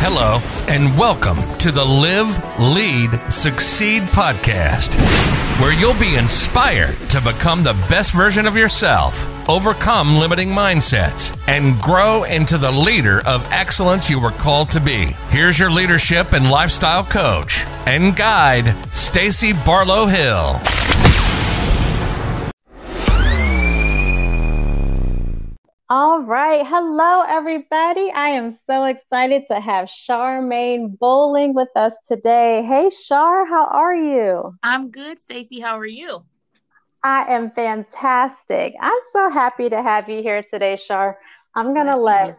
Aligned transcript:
Hello, 0.00 0.38
and 0.68 0.96
welcome 0.96 1.42
to 1.58 1.72
the 1.72 1.84
Live, 1.84 2.38
Lead, 2.60 3.10
Succeed 3.32 4.04
podcast, 4.04 4.94
where 5.60 5.72
you'll 5.72 5.98
be 5.98 6.14
inspired 6.14 6.96
to 7.10 7.20
become 7.20 7.62
the 7.62 7.74
best 7.90 8.12
version 8.12 8.46
of 8.46 8.56
yourself, 8.56 9.26
overcome 9.50 10.16
limiting 10.16 10.50
mindsets, 10.50 11.36
and 11.48 11.80
grow 11.80 12.22
into 12.22 12.58
the 12.58 12.70
leader 12.70 13.26
of 13.26 13.44
excellence 13.50 14.08
you 14.08 14.20
were 14.20 14.30
called 14.30 14.70
to 14.70 14.80
be. 14.80 15.06
Here's 15.30 15.58
your 15.58 15.70
leadership 15.70 16.32
and 16.32 16.48
lifestyle 16.48 17.02
coach 17.02 17.64
and 17.86 18.14
guide, 18.14 18.74
Stacy 18.92 19.52
Barlow 19.52 20.06
Hill. 20.06 20.60
All 26.18 26.24
right. 26.24 26.66
Hello, 26.66 27.22
everybody. 27.28 28.10
I 28.10 28.30
am 28.30 28.58
so 28.68 28.86
excited 28.86 29.44
to 29.52 29.60
have 29.60 29.86
Charmaine 29.86 30.98
Bowling 30.98 31.54
with 31.54 31.68
us 31.76 31.92
today. 32.08 32.64
Hey, 32.64 32.90
Char, 32.90 33.46
how 33.46 33.66
are 33.66 33.94
you? 33.94 34.52
I'm 34.64 34.90
good, 34.90 35.20
Stacy. 35.20 35.60
How 35.60 35.78
are 35.78 35.86
you? 35.86 36.24
I 37.04 37.32
am 37.32 37.52
fantastic. 37.52 38.74
I'm 38.80 38.98
so 39.12 39.30
happy 39.30 39.68
to 39.68 39.80
have 39.80 40.08
you 40.08 40.20
here 40.20 40.42
today, 40.42 40.76
Char. 40.76 41.20
I'm 41.54 41.72
gonna 41.72 41.96
let 41.96 42.36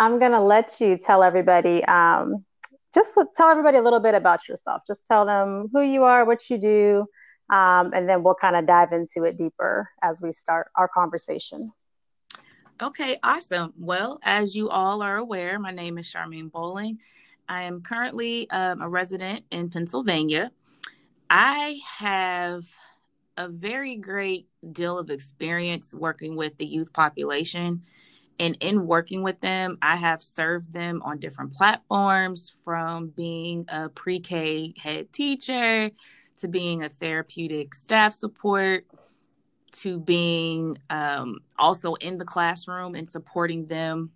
I'm 0.00 0.18
gonna 0.18 0.42
let 0.42 0.80
you 0.80 0.98
tell 0.98 1.22
everybody. 1.22 1.84
Um, 1.84 2.44
just 2.92 3.12
tell 3.36 3.48
everybody 3.48 3.78
a 3.78 3.82
little 3.82 4.00
bit 4.00 4.16
about 4.16 4.48
yourself. 4.48 4.82
Just 4.88 5.06
tell 5.06 5.24
them 5.24 5.68
who 5.72 5.82
you 5.82 6.02
are, 6.02 6.24
what 6.24 6.50
you 6.50 6.58
do, 6.58 7.06
um, 7.54 7.92
and 7.94 8.08
then 8.08 8.24
we'll 8.24 8.34
kind 8.34 8.56
of 8.56 8.66
dive 8.66 8.90
into 8.90 9.22
it 9.22 9.36
deeper 9.36 9.88
as 10.02 10.20
we 10.20 10.32
start 10.32 10.66
our 10.76 10.88
conversation. 10.88 11.70
Okay, 12.80 13.18
awesome. 13.24 13.72
Well, 13.76 14.20
as 14.22 14.54
you 14.54 14.68
all 14.68 15.02
are 15.02 15.16
aware, 15.16 15.58
my 15.58 15.72
name 15.72 15.98
is 15.98 16.06
Charmaine 16.06 16.52
Bowling. 16.52 17.00
I 17.48 17.62
am 17.64 17.82
currently 17.82 18.48
um, 18.50 18.80
a 18.80 18.88
resident 18.88 19.44
in 19.50 19.68
Pennsylvania. 19.68 20.52
I 21.28 21.80
have 21.98 22.62
a 23.36 23.48
very 23.48 23.96
great 23.96 24.46
deal 24.70 24.96
of 24.96 25.10
experience 25.10 25.92
working 25.92 26.36
with 26.36 26.56
the 26.58 26.66
youth 26.66 26.92
population. 26.92 27.82
And 28.38 28.56
in 28.60 28.86
working 28.86 29.24
with 29.24 29.40
them, 29.40 29.78
I 29.82 29.96
have 29.96 30.22
served 30.22 30.72
them 30.72 31.02
on 31.04 31.18
different 31.18 31.54
platforms 31.54 32.52
from 32.64 33.08
being 33.08 33.64
a 33.66 33.88
pre 33.88 34.20
K 34.20 34.72
head 34.78 35.12
teacher 35.12 35.90
to 36.36 36.48
being 36.48 36.84
a 36.84 36.88
therapeutic 36.88 37.74
staff 37.74 38.14
support 38.14 38.84
to 39.82 39.98
being 39.98 40.78
um, 40.90 41.38
also 41.58 41.94
in 41.94 42.18
the 42.18 42.24
classroom 42.24 42.94
and 42.94 43.08
supporting 43.08 43.66
them. 43.66 44.10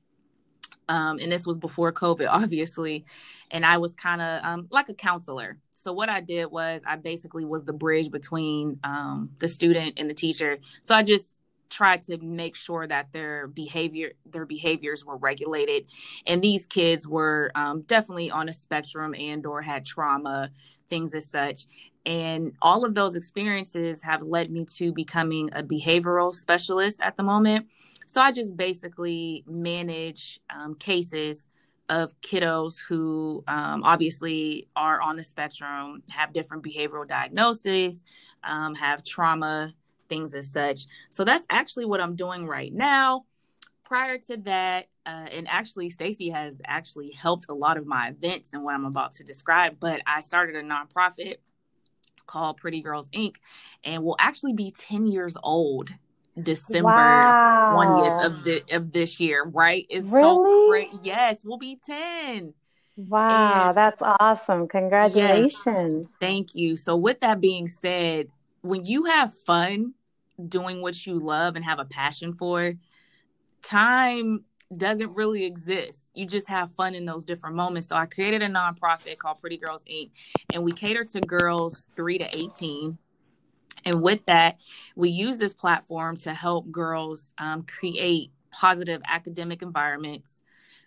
Um, 0.88 1.18
and 1.18 1.30
this 1.30 1.46
was 1.46 1.58
before 1.58 1.92
COVID, 1.92 2.26
obviously. 2.30 3.04
And 3.50 3.64
I 3.64 3.78
was 3.78 3.94
kind 3.94 4.20
of 4.20 4.44
um, 4.44 4.66
like 4.70 4.88
a 4.88 4.94
counselor. 4.94 5.58
So 5.74 5.92
what 5.92 6.08
I 6.08 6.20
did 6.20 6.46
was 6.46 6.82
I 6.86 6.96
basically 6.96 7.44
was 7.44 7.64
the 7.64 7.72
bridge 7.72 8.10
between 8.10 8.78
um, 8.84 9.30
the 9.40 9.48
student 9.48 9.94
and 9.96 10.08
the 10.08 10.14
teacher. 10.14 10.58
So 10.82 10.94
I 10.94 11.02
just 11.02 11.38
tried 11.70 12.02
to 12.02 12.18
make 12.18 12.54
sure 12.54 12.86
that 12.86 13.10
their 13.12 13.46
behavior 13.46 14.12
their 14.26 14.44
behaviors 14.44 15.06
were 15.06 15.16
regulated 15.16 15.86
and 16.26 16.42
these 16.42 16.66
kids 16.66 17.08
were 17.08 17.50
um, 17.54 17.80
definitely 17.82 18.30
on 18.30 18.50
a 18.50 18.52
spectrum 18.52 19.14
and 19.14 19.46
or 19.46 19.62
had 19.62 19.82
trauma 19.86 20.50
things 20.92 21.14
as 21.14 21.26
such. 21.26 21.64
And 22.04 22.52
all 22.60 22.84
of 22.84 22.94
those 22.94 23.16
experiences 23.16 24.02
have 24.02 24.20
led 24.20 24.50
me 24.50 24.66
to 24.76 24.92
becoming 24.92 25.48
a 25.54 25.62
behavioral 25.62 26.34
specialist 26.34 26.98
at 27.00 27.16
the 27.16 27.22
moment. 27.22 27.68
So 28.08 28.20
I 28.20 28.30
just 28.30 28.54
basically 28.58 29.42
manage 29.46 30.38
um, 30.54 30.74
cases 30.74 31.48
of 31.88 32.12
kiddos 32.20 32.76
who 32.86 33.42
um, 33.48 33.82
obviously 33.84 34.68
are 34.76 35.00
on 35.00 35.16
the 35.16 35.24
spectrum, 35.24 36.02
have 36.10 36.34
different 36.34 36.62
behavioral 36.62 37.08
diagnoses, 37.08 38.04
um, 38.44 38.74
have 38.74 39.02
trauma, 39.02 39.72
things 40.10 40.34
as 40.34 40.52
such. 40.52 40.86
So 41.08 41.24
that's 41.24 41.46
actually 41.48 41.86
what 41.86 42.02
I'm 42.02 42.16
doing 42.16 42.46
right 42.46 42.72
now. 42.72 43.24
Prior 43.92 44.16
to 44.16 44.38
that, 44.38 44.86
uh, 45.04 45.26
and 45.30 45.46
actually 45.50 45.90
stacy 45.90 46.30
has 46.30 46.62
actually 46.66 47.10
helped 47.10 47.44
a 47.50 47.52
lot 47.52 47.76
of 47.76 47.86
my 47.86 48.08
events 48.08 48.54
and 48.54 48.64
what 48.64 48.74
i'm 48.74 48.86
about 48.86 49.12
to 49.12 49.22
describe 49.22 49.76
but 49.80 50.00
i 50.06 50.20
started 50.20 50.56
a 50.56 50.62
nonprofit 50.62 51.36
called 52.26 52.56
pretty 52.56 52.80
girls 52.80 53.10
inc. 53.10 53.34
and 53.84 54.02
will 54.02 54.16
actually 54.18 54.54
be 54.54 54.70
10 54.70 55.08
years 55.08 55.36
old 55.42 55.90
december 56.42 56.90
wow. 56.90 57.68
20th 57.70 58.24
of 58.24 58.44
the 58.44 58.62
of 58.74 58.92
this 58.92 59.20
year 59.20 59.44
right? 59.44 59.84
It's 59.90 60.06
really? 60.06 60.22
so 60.22 60.68
great. 60.70 60.88
Yes 61.02 61.38
we'll 61.44 61.58
be 61.58 61.78
10 61.84 62.54
wow 62.96 63.68
and 63.68 63.76
that's 63.76 64.00
awesome. 64.00 64.68
Congratulations. 64.68 66.06
Yes, 66.08 66.16
thank 66.18 66.54
you. 66.54 66.78
So 66.78 66.96
with 66.96 67.20
that 67.20 67.42
being 67.42 67.68
said 67.68 68.28
when 68.62 68.86
you 68.86 69.04
have 69.04 69.34
fun 69.34 69.92
doing 70.48 70.80
what 70.80 71.04
you 71.06 71.18
love 71.18 71.56
and 71.56 71.64
have 71.64 71.78
a 71.78 71.84
passion 71.84 72.32
for 72.32 72.72
time 73.62 74.44
doesn't 74.76 75.14
really 75.14 75.44
exist. 75.44 75.98
You 76.14 76.26
just 76.26 76.48
have 76.48 76.72
fun 76.72 76.94
in 76.94 77.04
those 77.04 77.24
different 77.24 77.56
moments. 77.56 77.88
So 77.88 77.96
I 77.96 78.06
created 78.06 78.42
a 78.42 78.48
nonprofit 78.48 79.18
called 79.18 79.40
Pretty 79.40 79.56
Girls 79.56 79.82
Inc. 79.90 80.10
and 80.52 80.62
we 80.62 80.72
cater 80.72 81.04
to 81.04 81.20
girls 81.20 81.88
3 81.96 82.18
to 82.18 82.36
18. 82.36 82.98
And 83.84 84.02
with 84.02 84.24
that, 84.26 84.60
we 84.94 85.10
use 85.10 85.38
this 85.38 85.52
platform 85.52 86.16
to 86.18 86.32
help 86.32 86.70
girls 86.70 87.32
um, 87.38 87.64
create 87.64 88.30
positive 88.50 89.02
academic 89.06 89.62
environments. 89.62 90.34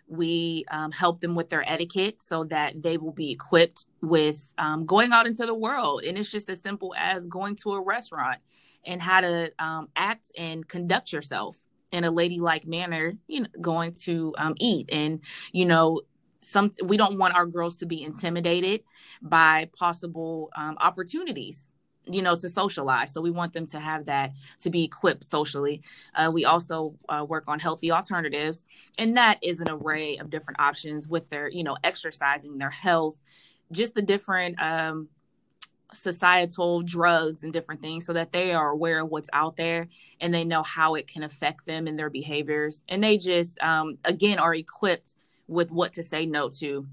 We 0.08 0.64
um, 0.70 0.92
help 0.92 1.20
them 1.20 1.34
with 1.34 1.50
their 1.50 1.68
etiquette 1.68 2.22
so 2.22 2.44
that 2.44 2.80
they 2.82 2.96
will 2.96 3.12
be 3.12 3.32
equipped 3.32 3.86
with 4.00 4.52
um, 4.56 4.86
going 4.86 5.12
out 5.12 5.26
into 5.26 5.46
the 5.46 5.54
world. 5.54 6.04
And 6.04 6.16
it's 6.16 6.30
just 6.30 6.48
as 6.48 6.60
simple 6.62 6.94
as 6.96 7.26
going 7.26 7.56
to 7.56 7.72
a 7.72 7.80
restaurant 7.80 8.38
and 8.84 9.02
how 9.02 9.20
to 9.20 9.52
um, 9.58 9.88
act 9.96 10.30
and 10.38 10.66
conduct 10.66 11.12
yourself 11.12 11.56
in 11.92 12.04
a 12.04 12.10
ladylike 12.10 12.66
manner, 12.66 13.12
you 13.26 13.40
know, 13.40 13.48
going 13.60 13.92
to 13.92 14.34
um, 14.38 14.54
eat. 14.58 14.88
And, 14.92 15.20
you 15.52 15.64
know, 15.64 16.02
some 16.40 16.70
we 16.84 16.96
don't 16.96 17.18
want 17.18 17.34
our 17.34 17.46
girls 17.46 17.76
to 17.76 17.86
be 17.86 18.02
intimidated 18.02 18.82
by 19.22 19.68
possible 19.76 20.50
um, 20.56 20.76
opportunities 20.80 21.72
you 22.04 22.22
know 22.22 22.34
to 22.34 22.48
socialize 22.48 23.12
so 23.12 23.20
we 23.20 23.30
want 23.30 23.52
them 23.52 23.66
to 23.66 23.80
have 23.80 24.06
that 24.06 24.32
to 24.60 24.70
be 24.70 24.84
equipped 24.84 25.24
socially 25.24 25.82
uh, 26.14 26.30
we 26.32 26.44
also 26.44 26.94
uh, 27.08 27.24
work 27.28 27.44
on 27.48 27.58
healthy 27.58 27.90
alternatives 27.90 28.64
and 28.98 29.16
that 29.16 29.38
is 29.42 29.60
an 29.60 29.68
array 29.68 30.16
of 30.18 30.30
different 30.30 30.60
options 30.60 31.08
with 31.08 31.28
their 31.30 31.48
you 31.48 31.64
know 31.64 31.76
exercising 31.82 32.58
their 32.58 32.70
health 32.70 33.16
just 33.72 33.94
the 33.94 34.02
different 34.02 34.60
um, 34.62 35.08
societal 35.92 36.82
drugs 36.82 37.42
and 37.42 37.52
different 37.52 37.80
things 37.80 38.06
so 38.06 38.12
that 38.12 38.32
they 38.32 38.52
are 38.52 38.70
aware 38.70 39.00
of 39.00 39.08
what's 39.08 39.30
out 39.32 39.56
there 39.56 39.88
and 40.20 40.34
they 40.34 40.44
know 40.44 40.62
how 40.62 40.94
it 40.94 41.06
can 41.06 41.22
affect 41.22 41.66
them 41.66 41.86
and 41.86 41.98
their 41.98 42.10
behaviors. 42.10 42.82
And 42.88 43.02
they 43.02 43.18
just 43.18 43.60
um, 43.60 43.98
again 44.04 44.38
are 44.38 44.54
equipped 44.54 45.14
with 45.46 45.70
what 45.70 45.92
to 45.94 46.02
say 46.02 46.26
no 46.26 46.48
to. 46.48 46.86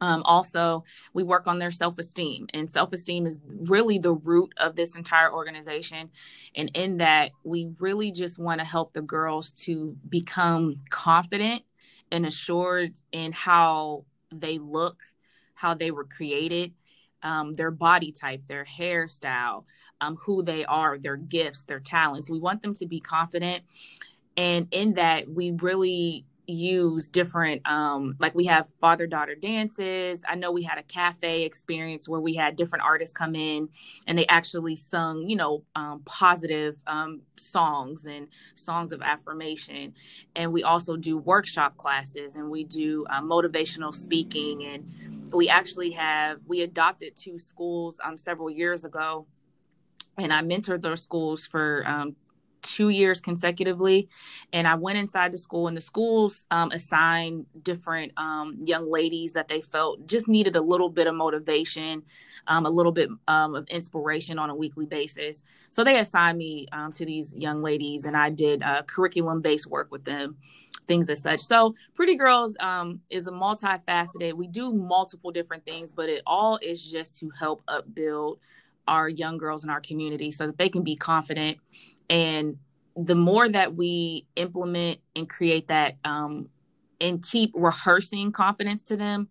Um, 0.00 0.22
also 0.24 0.84
we 1.12 1.22
work 1.22 1.46
on 1.46 1.58
their 1.58 1.70
self-esteem 1.70 2.46
and 2.54 2.70
self-esteem 2.70 3.26
is 3.26 3.40
really 3.46 3.98
the 3.98 4.12
root 4.12 4.52
of 4.56 4.76
this 4.76 4.96
entire 4.96 5.32
organization. 5.32 6.10
And 6.54 6.70
in 6.74 6.98
that 6.98 7.32
we 7.44 7.70
really 7.78 8.12
just 8.12 8.38
want 8.38 8.60
to 8.60 8.66
help 8.66 8.92
the 8.92 9.02
girls 9.02 9.50
to 9.52 9.96
become 10.08 10.76
confident 10.90 11.62
and 12.10 12.24
assured 12.24 12.92
in 13.12 13.32
how 13.32 14.04
they 14.32 14.58
look 14.58 14.98
how 15.54 15.74
they 15.74 15.90
were 15.90 16.04
created 16.04 16.72
um, 17.22 17.54
their 17.54 17.70
body 17.70 18.12
type, 18.12 18.46
their 18.46 18.64
hairstyle, 18.64 19.64
um, 20.00 20.16
who 20.16 20.42
they 20.42 20.64
are, 20.64 20.98
their 20.98 21.16
gifts, 21.16 21.64
their 21.64 21.80
talents. 21.80 22.30
We 22.30 22.38
want 22.38 22.62
them 22.62 22.74
to 22.74 22.86
be 22.86 23.00
confident. 23.00 23.64
And 24.36 24.68
in 24.70 24.94
that, 24.94 25.28
we 25.28 25.50
really 25.50 26.24
use 26.50 27.10
different 27.10 27.60
um 27.68 28.16
like 28.18 28.34
we 28.34 28.46
have 28.46 28.66
father 28.80 29.06
daughter 29.06 29.34
dances 29.34 30.22
i 30.26 30.34
know 30.34 30.50
we 30.50 30.62
had 30.62 30.78
a 30.78 30.82
cafe 30.82 31.42
experience 31.44 32.08
where 32.08 32.20
we 32.20 32.34
had 32.34 32.56
different 32.56 32.82
artists 32.82 33.12
come 33.12 33.34
in 33.34 33.68
and 34.06 34.16
they 34.16 34.26
actually 34.28 34.74
sung 34.74 35.28
you 35.28 35.36
know 35.36 35.62
um, 35.76 36.00
positive 36.06 36.74
um, 36.86 37.20
songs 37.36 38.06
and 38.06 38.28
songs 38.54 38.92
of 38.92 39.02
affirmation 39.02 39.92
and 40.36 40.50
we 40.50 40.62
also 40.62 40.96
do 40.96 41.18
workshop 41.18 41.76
classes 41.76 42.34
and 42.34 42.48
we 42.48 42.64
do 42.64 43.04
uh, 43.10 43.20
motivational 43.20 43.94
speaking 43.94 44.64
and 44.64 45.17
we 45.32 45.48
actually 45.48 45.90
have 45.92 46.40
we 46.46 46.62
adopted 46.62 47.16
two 47.16 47.38
schools 47.38 48.00
um, 48.04 48.16
several 48.16 48.50
years 48.50 48.84
ago. 48.84 49.26
And 50.16 50.32
i 50.32 50.42
mentored 50.42 50.82
those 50.82 51.02
schools 51.02 51.46
for 51.46 51.84
um, 51.86 52.16
two 52.62 52.88
years 52.88 53.20
consecutively. 53.20 54.08
And 54.52 54.66
i 54.66 54.74
went 54.74 54.98
inside 54.98 55.32
the 55.32 55.38
school 55.38 55.68
and 55.68 55.76
the 55.76 55.80
schools 55.80 56.46
um, 56.50 56.70
assigned 56.72 57.46
different 57.62 58.12
um, 58.16 58.58
young 58.60 58.90
ladies 58.90 59.32
that 59.34 59.48
they 59.48 59.60
felt 59.60 60.06
just 60.06 60.28
needed 60.28 60.56
a 60.56 60.60
little 60.60 60.88
bit 60.88 61.06
of 61.06 61.14
motivation 61.14 62.02
um, 62.46 62.66
a 62.66 62.70
little 62.70 62.92
bit 62.92 63.10
um, 63.28 63.54
of 63.54 63.68
inspiration 63.68 64.38
on 64.38 64.48
a 64.48 64.54
weekly 64.54 64.86
basis. 64.86 65.42
So 65.70 65.84
they 65.84 65.98
assigned 65.98 66.38
me 66.38 66.66
to 66.94 67.04
these 67.04 67.34
young 67.34 67.62
ladies 67.62 68.04
and 68.04 68.16
i 68.16 68.30
did 68.30 68.62
uh, 68.62 68.82
curriculum 68.82 69.40
based 69.40 69.66
work 69.66 69.90
with 69.90 70.04
them 70.04 70.36
things 70.88 71.08
as 71.08 71.22
such. 71.22 71.40
So 71.40 71.74
Pretty 71.94 72.16
Girls 72.16 72.56
um, 72.58 73.00
is 73.10 73.26
a 73.26 73.30
multifaceted. 73.30 74.32
We 74.32 74.48
do 74.48 74.72
multiple 74.72 75.30
different 75.30 75.64
things, 75.64 75.92
but 75.92 76.08
it 76.08 76.22
all 76.26 76.58
is 76.60 76.84
just 76.84 77.18
to 77.20 77.30
help 77.38 77.62
upbuild 77.68 78.38
our 78.88 79.08
young 79.08 79.38
girls 79.38 79.62
in 79.62 79.70
our 79.70 79.80
community 79.80 80.32
so 80.32 80.46
that 80.46 80.58
they 80.58 80.68
can 80.68 80.82
be 80.82 80.96
confident. 80.96 81.58
And 82.10 82.56
the 82.96 83.14
more 83.14 83.48
that 83.48 83.76
we 83.76 84.26
implement 84.34 84.98
and 85.14 85.28
create 85.28 85.68
that 85.68 85.96
um, 86.04 86.48
and 87.00 87.22
keep 87.22 87.52
rehearsing 87.54 88.32
confidence 88.32 88.82
to 88.84 88.96
them, 88.96 89.28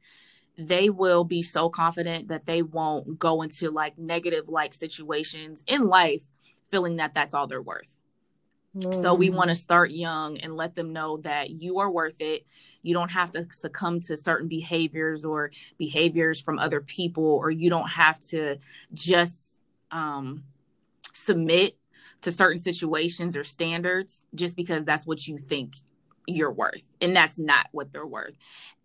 they 0.57 0.89
will 0.89 1.23
be 1.23 1.43
so 1.43 1.69
confident 1.69 2.29
that 2.29 2.45
they 2.45 2.61
won't 2.61 3.19
go 3.19 3.41
into 3.41 3.69
like 3.69 3.97
negative 3.97 4.47
like 4.47 4.73
situations 4.73 5.63
in 5.67 5.87
life 5.87 6.23
feeling 6.71 6.97
that 6.97 7.13
that's 7.13 7.33
all 7.33 7.47
they're 7.47 7.61
worth. 7.61 7.96
So 8.79 9.13
we 9.13 9.29
mm. 9.29 9.35
want 9.35 9.49
to 9.49 9.55
start 9.55 9.91
young 9.91 10.37
and 10.39 10.55
let 10.55 10.75
them 10.75 10.93
know 10.93 11.17
that 11.17 11.49
you 11.49 11.79
are 11.79 11.89
worth 11.89 12.19
it. 12.19 12.45
You 12.81 12.93
don't 12.93 13.11
have 13.11 13.31
to 13.31 13.47
succumb 13.51 13.99
to 14.01 14.17
certain 14.17 14.47
behaviors 14.47 15.25
or 15.25 15.51
behaviors 15.77 16.39
from 16.39 16.59
other 16.59 16.81
people, 16.81 17.23
or 17.23 17.49
you 17.49 17.69
don't 17.69 17.89
have 17.89 18.19
to 18.31 18.57
just 18.93 19.57
um, 19.91 20.43
submit 21.13 21.77
to 22.21 22.31
certain 22.31 22.59
situations 22.59 23.35
or 23.35 23.43
standards 23.43 24.25
just 24.35 24.55
because 24.55 24.85
that's 24.85 25.05
what 25.05 25.27
you 25.27 25.37
think 25.37 25.75
you're 26.27 26.51
worth. 26.51 26.81
And 26.99 27.15
that's 27.15 27.39
not 27.39 27.67
what 27.71 27.91
they're 27.91 28.05
worth. 28.05 28.35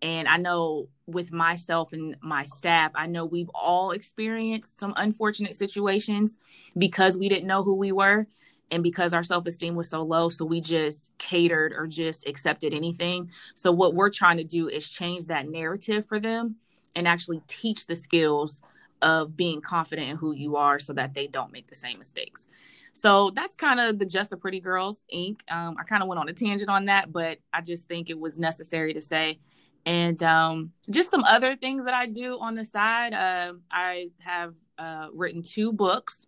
And 0.00 0.28
I 0.28 0.36
know 0.36 0.88
with 1.06 1.32
myself 1.32 1.92
and 1.92 2.16
my 2.22 2.44
staff, 2.44 2.92
I 2.94 3.06
know 3.06 3.24
we've 3.24 3.50
all 3.54 3.90
experienced 3.90 4.78
some 4.78 4.94
unfortunate 4.96 5.56
situations 5.56 6.38
because 6.76 7.16
we 7.18 7.28
didn't 7.28 7.48
know 7.48 7.62
who 7.62 7.74
we 7.74 7.92
were 7.92 8.26
and 8.72 8.82
because 8.82 9.12
our 9.12 9.22
self-esteem 9.22 9.76
was 9.76 9.88
so 9.88 10.02
low 10.02 10.30
so 10.30 10.44
we 10.44 10.60
just 10.60 11.12
catered 11.18 11.72
or 11.76 11.86
just 11.86 12.26
accepted 12.26 12.72
anything. 12.72 13.30
So 13.54 13.70
what 13.70 13.94
we're 13.94 14.10
trying 14.10 14.38
to 14.38 14.44
do 14.44 14.68
is 14.68 14.90
change 14.90 15.26
that 15.26 15.48
narrative 15.48 16.06
for 16.06 16.18
them 16.18 16.56
and 16.96 17.06
actually 17.06 17.42
teach 17.46 17.86
the 17.86 17.94
skills 17.94 18.62
of 19.02 19.36
being 19.36 19.60
confident 19.60 20.08
in 20.08 20.16
who 20.16 20.32
you 20.32 20.56
are 20.56 20.78
so 20.78 20.94
that 20.94 21.12
they 21.12 21.26
don't 21.26 21.52
make 21.52 21.68
the 21.68 21.74
same 21.74 21.98
mistakes. 21.98 22.46
So 22.94 23.30
that's 23.30 23.56
kind 23.56 23.78
of 23.78 23.98
the 23.98 24.06
just 24.06 24.32
a 24.32 24.36
pretty 24.36 24.60
girls 24.60 25.00
inc. 25.14 25.40
Um, 25.50 25.76
i 25.78 25.84
kind 25.84 26.02
of 26.02 26.08
went 26.08 26.18
on 26.18 26.28
a 26.28 26.32
tangent 26.32 26.70
on 26.70 26.86
that 26.86 27.12
but 27.12 27.38
i 27.52 27.60
just 27.60 27.88
think 27.88 28.10
it 28.10 28.18
was 28.18 28.38
necessary 28.38 28.94
to 28.94 29.00
say. 29.00 29.38
And 29.84 30.22
um, 30.22 30.70
just 30.90 31.10
some 31.10 31.24
other 31.24 31.56
things 31.56 31.84
that 31.84 31.94
i 31.94 32.06
do 32.06 32.38
on 32.40 32.54
the 32.54 32.64
side. 32.64 33.12
Uh, 33.12 33.54
i 33.70 34.08
have 34.18 34.54
uh, 34.78 35.08
written 35.12 35.42
two 35.42 35.72
books 35.72 36.21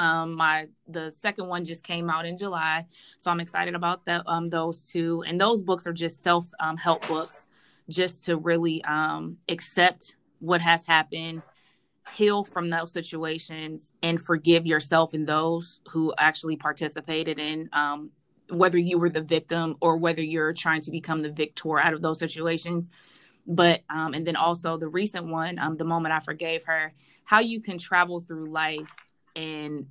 um, 0.00 0.34
my 0.34 0.66
the 0.88 1.10
second 1.10 1.46
one 1.46 1.66
just 1.66 1.84
came 1.84 2.08
out 2.08 2.24
in 2.24 2.38
July, 2.38 2.86
so 3.18 3.30
I'm 3.30 3.38
excited 3.38 3.74
about 3.74 4.06
that. 4.06 4.22
Um, 4.26 4.48
those 4.48 4.90
two, 4.90 5.22
and 5.26 5.38
those 5.38 5.62
books 5.62 5.86
are 5.86 5.92
just 5.92 6.22
self 6.22 6.46
um, 6.58 6.78
help 6.78 7.06
books, 7.06 7.46
just 7.88 8.24
to 8.24 8.38
really 8.38 8.82
um, 8.84 9.36
accept 9.50 10.16
what 10.38 10.62
has 10.62 10.86
happened, 10.86 11.42
heal 12.14 12.44
from 12.44 12.70
those 12.70 12.92
situations, 12.92 13.92
and 14.02 14.18
forgive 14.18 14.64
yourself 14.64 15.12
and 15.12 15.28
those 15.28 15.80
who 15.90 16.14
actually 16.16 16.56
participated 16.56 17.38
in. 17.38 17.68
Um, 17.74 18.10
whether 18.48 18.78
you 18.78 18.98
were 18.98 19.10
the 19.10 19.20
victim 19.20 19.76
or 19.80 19.98
whether 19.98 20.22
you're 20.22 20.54
trying 20.54 20.80
to 20.80 20.90
become 20.90 21.20
the 21.20 21.30
victor 21.30 21.78
out 21.78 21.92
of 21.92 22.00
those 22.00 22.18
situations, 22.18 22.88
but 23.46 23.82
um, 23.90 24.14
and 24.14 24.26
then 24.26 24.34
also 24.34 24.78
the 24.78 24.88
recent 24.88 25.26
one, 25.26 25.58
um, 25.58 25.74
the 25.74 25.84
moment 25.84 26.14
I 26.14 26.20
forgave 26.20 26.64
her, 26.64 26.94
how 27.24 27.40
you 27.40 27.60
can 27.60 27.76
travel 27.76 28.18
through 28.18 28.50
life 28.50 28.88
and 29.36 29.86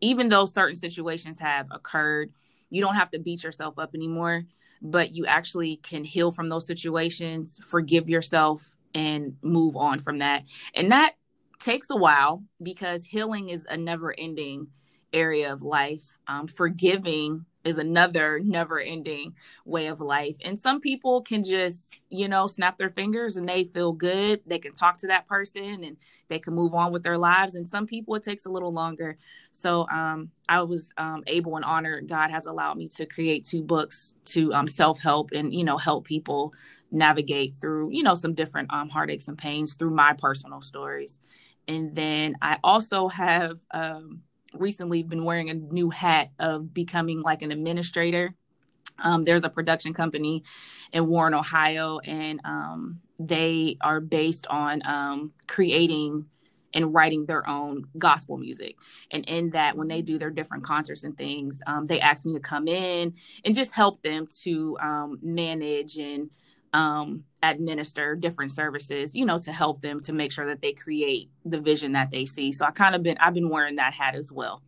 even 0.00 0.28
though 0.28 0.44
certain 0.44 0.76
situations 0.76 1.38
have 1.40 1.66
occurred, 1.70 2.32
you 2.70 2.82
don't 2.82 2.94
have 2.94 3.10
to 3.10 3.18
beat 3.18 3.44
yourself 3.44 3.78
up 3.78 3.94
anymore, 3.94 4.44
but 4.82 5.14
you 5.14 5.26
actually 5.26 5.76
can 5.76 6.04
heal 6.04 6.30
from 6.30 6.48
those 6.48 6.66
situations, 6.66 7.58
forgive 7.64 8.08
yourself, 8.08 8.74
and 8.94 9.36
move 9.42 9.76
on 9.76 9.98
from 9.98 10.18
that. 10.18 10.44
And 10.74 10.92
that 10.92 11.14
takes 11.58 11.90
a 11.90 11.96
while 11.96 12.42
because 12.62 13.04
healing 13.04 13.48
is 13.48 13.66
a 13.68 13.76
never 13.76 14.14
ending 14.16 14.68
area 15.12 15.52
of 15.52 15.62
life. 15.62 16.18
Um, 16.26 16.46
forgiving 16.46 17.46
is 17.64 17.78
another 17.78 18.40
never 18.44 18.78
ending 18.78 19.34
way 19.64 19.86
of 19.86 20.00
life. 20.00 20.36
And 20.44 20.58
some 20.58 20.80
people 20.80 21.22
can 21.22 21.42
just, 21.44 21.98
you 22.10 22.28
know, 22.28 22.46
snap 22.46 22.76
their 22.76 22.90
fingers 22.90 23.36
and 23.36 23.48
they 23.48 23.64
feel 23.64 23.92
good. 23.92 24.40
They 24.46 24.58
can 24.58 24.74
talk 24.74 24.98
to 24.98 25.06
that 25.08 25.26
person 25.26 25.82
and 25.82 25.96
they 26.28 26.38
can 26.38 26.54
move 26.54 26.74
on 26.74 26.92
with 26.92 27.02
their 27.02 27.18
lives. 27.18 27.54
And 27.54 27.66
some 27.66 27.86
people 27.86 28.14
it 28.14 28.22
takes 28.22 28.44
a 28.44 28.50
little 28.50 28.72
longer. 28.72 29.16
So 29.52 29.88
um, 29.88 30.30
I 30.48 30.62
was 30.62 30.92
um, 30.98 31.22
able 31.26 31.56
and 31.56 31.64
honored. 31.64 32.08
God 32.08 32.30
has 32.30 32.46
allowed 32.46 32.76
me 32.76 32.88
to 32.88 33.06
create 33.06 33.44
two 33.44 33.62
books 33.62 34.14
to 34.26 34.52
um, 34.52 34.68
self 34.68 35.00
help 35.00 35.30
and, 35.32 35.52
you 35.52 35.64
know, 35.64 35.78
help 35.78 36.04
people 36.04 36.52
navigate 36.90 37.54
through, 37.60 37.90
you 37.90 38.02
know, 38.02 38.14
some 38.14 38.34
different 38.34 38.72
um, 38.72 38.88
heartaches 38.88 39.28
and 39.28 39.38
pains 39.38 39.74
through 39.74 39.90
my 39.90 40.12
personal 40.12 40.60
stories. 40.60 41.18
And 41.66 41.94
then 41.94 42.36
I 42.42 42.58
also 42.62 43.08
have, 43.08 43.58
um, 43.70 44.20
recently 44.54 45.02
been 45.02 45.24
wearing 45.24 45.50
a 45.50 45.54
new 45.54 45.90
hat 45.90 46.30
of 46.38 46.72
becoming 46.72 47.22
like 47.22 47.42
an 47.42 47.52
administrator. 47.52 48.34
Um, 48.98 49.22
there's 49.22 49.44
a 49.44 49.48
production 49.48 49.92
company 49.92 50.44
in 50.92 51.06
Warren, 51.06 51.34
Ohio, 51.34 51.98
and 51.98 52.40
um, 52.44 53.00
they 53.18 53.76
are 53.80 54.00
based 54.00 54.46
on 54.48 54.82
um, 54.86 55.32
creating 55.48 56.26
and 56.74 56.92
writing 56.92 57.24
their 57.24 57.48
own 57.48 57.86
gospel 57.98 58.36
music. 58.36 58.76
And 59.10 59.24
in 59.26 59.50
that, 59.50 59.76
when 59.76 59.88
they 59.88 60.02
do 60.02 60.18
their 60.18 60.30
different 60.30 60.64
concerts 60.64 61.04
and 61.04 61.16
things, 61.16 61.62
um, 61.66 61.86
they 61.86 62.00
ask 62.00 62.26
me 62.26 62.34
to 62.34 62.40
come 62.40 62.66
in 62.68 63.14
and 63.44 63.54
just 63.54 63.72
help 63.72 64.02
them 64.02 64.26
to 64.42 64.76
um, 64.80 65.18
manage 65.22 65.96
and 65.96 66.30
um, 66.74 67.24
administer 67.42 68.16
different 68.16 68.50
services, 68.50 69.14
you 69.14 69.24
know, 69.24 69.38
to 69.38 69.52
help 69.52 69.80
them 69.80 70.00
to 70.02 70.12
make 70.12 70.32
sure 70.32 70.46
that 70.46 70.60
they 70.60 70.72
create 70.72 71.30
the 71.44 71.60
vision 71.60 71.92
that 71.92 72.10
they 72.10 72.26
see. 72.26 72.52
So 72.52 72.66
I 72.66 72.72
kind 72.72 72.94
of 72.94 73.02
been 73.02 73.16
I've 73.18 73.32
been 73.32 73.48
wearing 73.48 73.76
that 73.76 73.94
hat 73.94 74.16
as 74.16 74.30
well. 74.30 74.60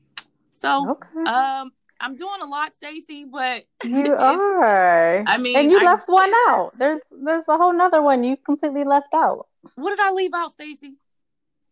So 0.52 0.92
okay. 0.92 1.30
um 1.30 1.72
I'm 1.98 2.14
doing 2.14 2.40
a 2.42 2.46
lot, 2.46 2.74
Stacy, 2.74 3.24
but 3.24 3.64
you 3.84 4.14
are. 4.14 5.24
I 5.26 5.38
mean, 5.38 5.56
and 5.56 5.70
you 5.70 5.80
I, 5.80 5.84
left 5.84 6.08
one 6.08 6.30
out. 6.48 6.72
There's 6.78 7.00
there's 7.10 7.48
a 7.48 7.56
whole 7.56 7.72
nother 7.72 8.00
one 8.00 8.22
you 8.22 8.36
completely 8.36 8.84
left 8.84 9.12
out. 9.12 9.48
What 9.74 9.90
did 9.90 10.00
I 10.00 10.12
leave 10.12 10.32
out, 10.34 10.52
Stacy? 10.52 10.94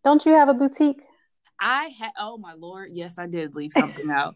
Don't 0.03 0.25
you 0.27 0.33
have 0.33 0.49
a 0.49 0.55
boutique? 0.55 1.03
I 1.61 1.85
had. 1.99 2.11
Oh 2.19 2.39
my 2.39 2.55
lord, 2.55 2.91
yes, 2.93 3.19
I 3.19 3.27
did 3.27 3.55
leave 3.55 3.73
something 3.73 4.11
out. 4.11 4.35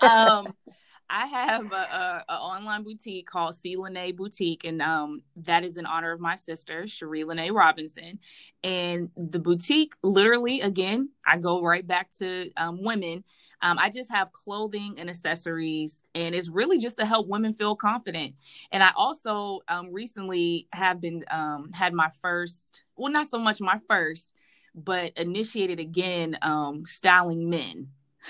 um, 0.00 0.54
I 1.08 1.26
have 1.26 1.72
a, 1.72 1.76
a, 1.76 2.24
a, 2.28 2.34
online 2.34 2.82
boutique 2.82 3.28
called 3.28 3.54
C. 3.54 3.76
Lene 3.76 4.14
Boutique, 4.16 4.64
and 4.64 4.82
um, 4.82 5.22
that 5.36 5.64
is 5.64 5.76
in 5.76 5.86
honor 5.86 6.12
of 6.12 6.20
my 6.20 6.36
sister, 6.36 6.86
Cherie 6.86 7.24
Lene 7.24 7.52
Robinson. 7.52 8.18
And 8.64 9.10
the 9.16 9.38
boutique, 9.38 9.94
literally, 10.02 10.62
again, 10.62 11.10
I 11.24 11.36
go 11.36 11.62
right 11.62 11.86
back 11.86 12.10
to 12.18 12.50
um, 12.56 12.82
women. 12.82 13.24
Um, 13.62 13.78
I 13.78 13.88
just 13.88 14.10
have 14.10 14.32
clothing 14.32 14.96
and 14.98 15.08
accessories, 15.08 15.96
and 16.14 16.34
it's 16.34 16.48
really 16.48 16.78
just 16.78 16.98
to 16.98 17.06
help 17.06 17.28
women 17.28 17.54
feel 17.54 17.76
confident. 17.76 18.34
And 18.72 18.82
I 18.82 18.90
also 18.96 19.60
um, 19.68 19.92
recently 19.92 20.68
have 20.72 21.00
been 21.00 21.24
um, 21.30 21.70
had 21.72 21.94
my 21.94 22.10
first, 22.20 22.84
well, 22.96 23.12
not 23.12 23.28
so 23.28 23.38
much 23.38 23.60
my 23.60 23.80
first, 23.88 24.32
but 24.74 25.12
initiated 25.16 25.80
again 25.80 26.36
um, 26.42 26.84
styling 26.84 27.48
men. 27.48 27.88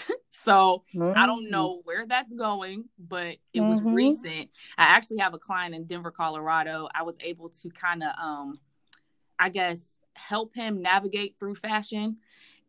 So 0.46 0.84
mm-hmm. 0.94 1.18
I 1.18 1.26
don't 1.26 1.50
know 1.50 1.80
where 1.82 2.06
that's 2.06 2.32
going, 2.32 2.84
but 3.00 3.36
it 3.52 3.60
was 3.60 3.80
mm-hmm. 3.80 3.94
recent. 3.94 4.50
I 4.78 4.84
actually 4.84 5.18
have 5.18 5.34
a 5.34 5.38
client 5.38 5.74
in 5.74 5.86
Denver, 5.86 6.12
Colorado. 6.12 6.88
I 6.94 7.02
was 7.02 7.16
able 7.20 7.48
to 7.48 7.70
kind 7.70 8.04
of, 8.04 8.10
um, 8.16 8.54
I 9.40 9.48
guess, 9.48 9.80
help 10.14 10.54
him 10.54 10.82
navigate 10.82 11.34
through 11.36 11.56
fashion 11.56 12.18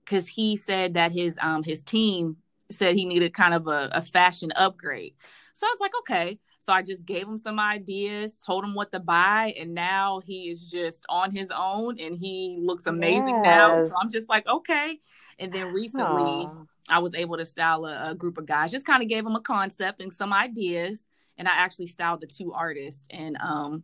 because 0.04 0.28
he 0.28 0.56
said 0.56 0.96
that 0.96 1.12
his 1.12 1.38
um 1.40 1.62
his 1.64 1.84
team 1.84 2.38
said 2.72 2.96
he 2.96 3.06
needed 3.06 3.34
kind 3.34 3.54
of 3.54 3.68
a, 3.68 3.90
a 3.94 4.02
fashion 4.02 4.52
upgrade. 4.56 5.14
So 5.54 5.68
I 5.68 5.70
was 5.70 5.80
like, 5.80 5.94
okay. 6.00 6.40
So 6.60 6.74
I 6.74 6.82
just 6.82 7.06
gave 7.06 7.28
him 7.28 7.38
some 7.38 7.60
ideas, 7.60 8.40
told 8.46 8.64
him 8.64 8.74
what 8.74 8.92
to 8.92 9.00
buy, 9.00 9.54
and 9.58 9.74
now 9.74 10.20
he 10.26 10.50
is 10.50 10.70
just 10.70 11.06
on 11.08 11.32
his 11.32 11.50
own 11.56 12.00
and 12.00 12.18
he 12.18 12.58
looks 12.60 12.88
amazing 12.88 13.42
yes. 13.42 13.46
now. 13.46 13.78
So 13.88 13.94
I'm 14.02 14.12
just 14.12 14.28
like, 14.28 14.46
okay. 14.48 15.00
And 15.40 15.54
then 15.54 15.68
recently, 15.68 16.48
Aww. 16.48 16.68
I 16.90 17.00
was 17.00 17.14
able 17.14 17.38
to 17.38 17.46
style 17.46 17.86
a, 17.86 18.12
a 18.12 18.16
group 18.16 18.38
of 18.38 18.46
guys. 18.46 18.72
Just 18.72 18.86
kind 18.86 19.02
of 19.02 19.10
gave 19.10 19.24
them 19.24 19.36
a 19.36 19.42
concept 19.42 20.02
and 20.02 20.12
some 20.12 20.34
ideas, 20.34 21.06
and 21.38 21.48
I 21.48 21.52
actually 21.52 21.88
styled 21.88 22.22
the 22.22 22.28
two 22.28 22.54
artists. 22.54 23.06
And 23.10 23.38
um, 23.38 23.84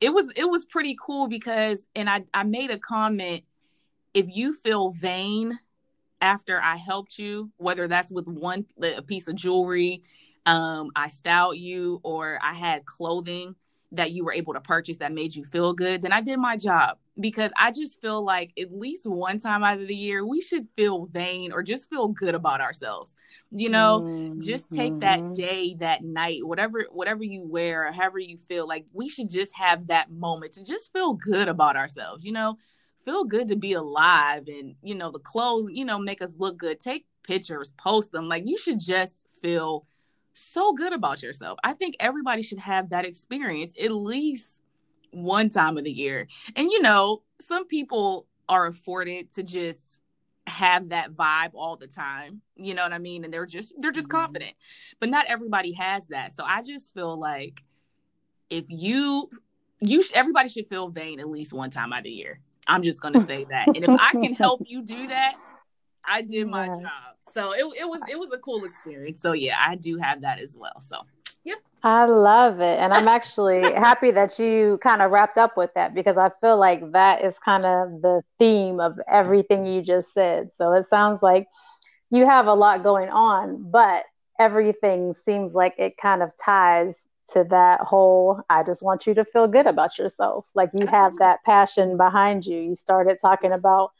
it 0.00 0.10
was 0.10 0.32
it 0.36 0.48
was 0.48 0.64
pretty 0.64 0.96
cool 1.00 1.28
because, 1.28 1.86
and 1.94 2.08
I 2.08 2.24
I 2.34 2.42
made 2.44 2.70
a 2.70 2.78
comment. 2.78 3.44
If 4.14 4.26
you 4.28 4.52
feel 4.52 4.90
vain 4.90 5.58
after 6.20 6.60
I 6.60 6.76
helped 6.76 7.18
you, 7.18 7.50
whether 7.56 7.88
that's 7.88 8.10
with 8.10 8.26
one 8.26 8.66
a 8.82 9.02
piece 9.02 9.26
of 9.26 9.34
jewelry, 9.34 10.02
um, 10.44 10.90
I 10.94 11.08
styled 11.08 11.56
you, 11.56 12.00
or 12.02 12.38
I 12.42 12.54
had 12.54 12.84
clothing 12.84 13.54
that 13.92 14.12
you 14.12 14.24
were 14.24 14.32
able 14.32 14.54
to 14.54 14.60
purchase 14.60 14.96
that 14.98 15.12
made 15.12 15.34
you 15.34 15.44
feel 15.44 15.74
good, 15.74 16.02
then 16.02 16.12
I 16.12 16.20
did 16.20 16.38
my 16.38 16.56
job 16.56 16.98
because 17.20 17.52
I 17.56 17.70
just 17.70 18.00
feel 18.00 18.24
like 18.24 18.52
at 18.58 18.72
least 18.72 19.06
one 19.06 19.38
time 19.38 19.62
out 19.62 19.80
of 19.80 19.86
the 19.86 19.94
year, 19.94 20.26
we 20.26 20.40
should 20.40 20.66
feel 20.74 21.06
vain 21.06 21.52
or 21.52 21.62
just 21.62 21.90
feel 21.90 22.08
good 22.08 22.34
about 22.34 22.60
ourselves. 22.60 23.14
You 23.50 23.68
know, 23.68 24.00
mm-hmm. 24.02 24.40
just 24.40 24.70
take 24.70 25.00
that 25.00 25.20
mm-hmm. 25.20 25.32
day, 25.34 25.76
that 25.80 26.02
night, 26.02 26.44
whatever, 26.44 26.86
whatever 26.90 27.22
you 27.22 27.46
wear, 27.46 27.86
or 27.86 27.92
however 27.92 28.18
you 28.18 28.38
feel 28.38 28.66
like 28.66 28.86
we 28.92 29.10
should 29.10 29.30
just 29.30 29.54
have 29.54 29.88
that 29.88 30.10
moment 30.10 30.54
to 30.54 30.64
just 30.64 30.92
feel 30.92 31.12
good 31.12 31.48
about 31.48 31.76
ourselves, 31.76 32.24
you 32.24 32.32
know, 32.32 32.56
feel 33.04 33.24
good 33.24 33.48
to 33.48 33.56
be 33.56 33.74
alive 33.74 34.44
and, 34.46 34.74
you 34.82 34.94
know, 34.94 35.10
the 35.10 35.18
clothes, 35.18 35.68
you 35.70 35.84
know, 35.84 35.98
make 35.98 36.22
us 36.22 36.36
look 36.38 36.56
good. 36.56 36.80
Take 36.80 37.06
pictures, 37.24 37.72
post 37.76 38.10
them. 38.10 38.28
Like 38.28 38.44
you 38.46 38.56
should 38.56 38.80
just 38.80 39.26
feel 39.42 39.86
so 40.34 40.72
good 40.72 40.92
about 40.92 41.22
yourself. 41.22 41.58
I 41.62 41.74
think 41.74 41.96
everybody 42.00 42.42
should 42.42 42.58
have 42.58 42.90
that 42.90 43.04
experience 43.04 43.74
at 43.80 43.92
least 43.92 44.60
one 45.10 45.50
time 45.50 45.78
of 45.78 45.84
the 45.84 45.92
year. 45.92 46.28
And 46.56 46.70
you 46.70 46.82
know, 46.82 47.22
some 47.40 47.66
people 47.66 48.26
are 48.48 48.66
afforded 48.66 49.34
to 49.34 49.42
just 49.42 50.00
have 50.46 50.88
that 50.88 51.12
vibe 51.12 51.50
all 51.54 51.76
the 51.76 51.86
time. 51.86 52.40
You 52.56 52.74
know 52.74 52.82
what 52.82 52.92
I 52.92 52.98
mean? 52.98 53.24
And 53.24 53.32
they're 53.32 53.46
just 53.46 53.72
they're 53.78 53.92
just 53.92 54.08
mm-hmm. 54.08 54.18
confident. 54.18 54.54
But 55.00 55.08
not 55.08 55.26
everybody 55.26 55.72
has 55.72 56.06
that. 56.08 56.32
So 56.32 56.44
I 56.44 56.62
just 56.62 56.94
feel 56.94 57.16
like 57.18 57.62
if 58.50 58.66
you 58.68 59.30
you 59.80 60.02
everybody 60.14 60.48
should 60.48 60.68
feel 60.68 60.88
vain 60.88 61.20
at 61.20 61.28
least 61.28 61.52
one 61.52 61.70
time 61.70 61.92
out 61.92 62.00
of 62.00 62.04
the 62.04 62.10
year. 62.10 62.40
I'm 62.68 62.82
just 62.82 63.00
going 63.00 63.14
to 63.14 63.24
say 63.24 63.44
that. 63.50 63.66
And 63.66 63.78
if 63.78 63.88
I 63.88 64.12
can 64.12 64.34
help 64.34 64.62
you 64.66 64.82
do 64.82 65.08
that, 65.08 65.34
I 66.04 66.22
did 66.22 66.48
my 66.48 66.68
job. 66.68 67.16
So 67.32 67.52
it, 67.52 67.64
it 67.80 67.88
was 67.88 68.00
it 68.10 68.18
was 68.18 68.32
a 68.32 68.38
cool 68.38 68.64
experience. 68.64 69.20
So 69.20 69.32
yeah, 69.32 69.56
I 69.64 69.76
do 69.76 69.96
have 69.98 70.20
that 70.22 70.38
as 70.38 70.56
well. 70.56 70.80
So 70.80 71.00
yep. 71.44 71.58
I 71.82 72.04
love 72.04 72.60
it. 72.60 72.78
And 72.78 72.92
I'm 72.92 73.08
actually 73.08 73.62
happy 73.72 74.10
that 74.10 74.38
you 74.38 74.78
kind 74.82 75.02
of 75.02 75.10
wrapped 75.10 75.38
up 75.38 75.56
with 75.56 75.72
that 75.74 75.94
because 75.94 76.16
I 76.16 76.30
feel 76.40 76.58
like 76.58 76.92
that 76.92 77.24
is 77.24 77.34
kind 77.38 77.64
of 77.64 78.02
the 78.02 78.22
theme 78.38 78.80
of 78.80 78.98
everything 79.08 79.66
you 79.66 79.82
just 79.82 80.12
said. 80.12 80.52
So 80.52 80.72
it 80.72 80.88
sounds 80.88 81.22
like 81.22 81.48
you 82.10 82.26
have 82.26 82.46
a 82.46 82.54
lot 82.54 82.82
going 82.82 83.08
on, 83.08 83.70
but 83.70 84.04
everything 84.38 85.14
seems 85.24 85.54
like 85.54 85.74
it 85.78 85.96
kind 85.96 86.22
of 86.22 86.32
ties 86.36 86.98
to 87.32 87.44
that 87.44 87.80
whole 87.80 88.42
I 88.50 88.62
just 88.62 88.82
want 88.82 89.06
you 89.06 89.14
to 89.14 89.24
feel 89.24 89.48
good 89.48 89.66
about 89.66 89.98
yourself. 89.98 90.44
Like 90.54 90.70
you 90.74 90.86
Absolutely. 90.86 90.98
have 90.98 91.18
that 91.18 91.44
passion 91.44 91.96
behind 91.96 92.44
you. 92.44 92.58
You 92.58 92.74
started 92.74 93.18
talking 93.20 93.52
about 93.52 93.92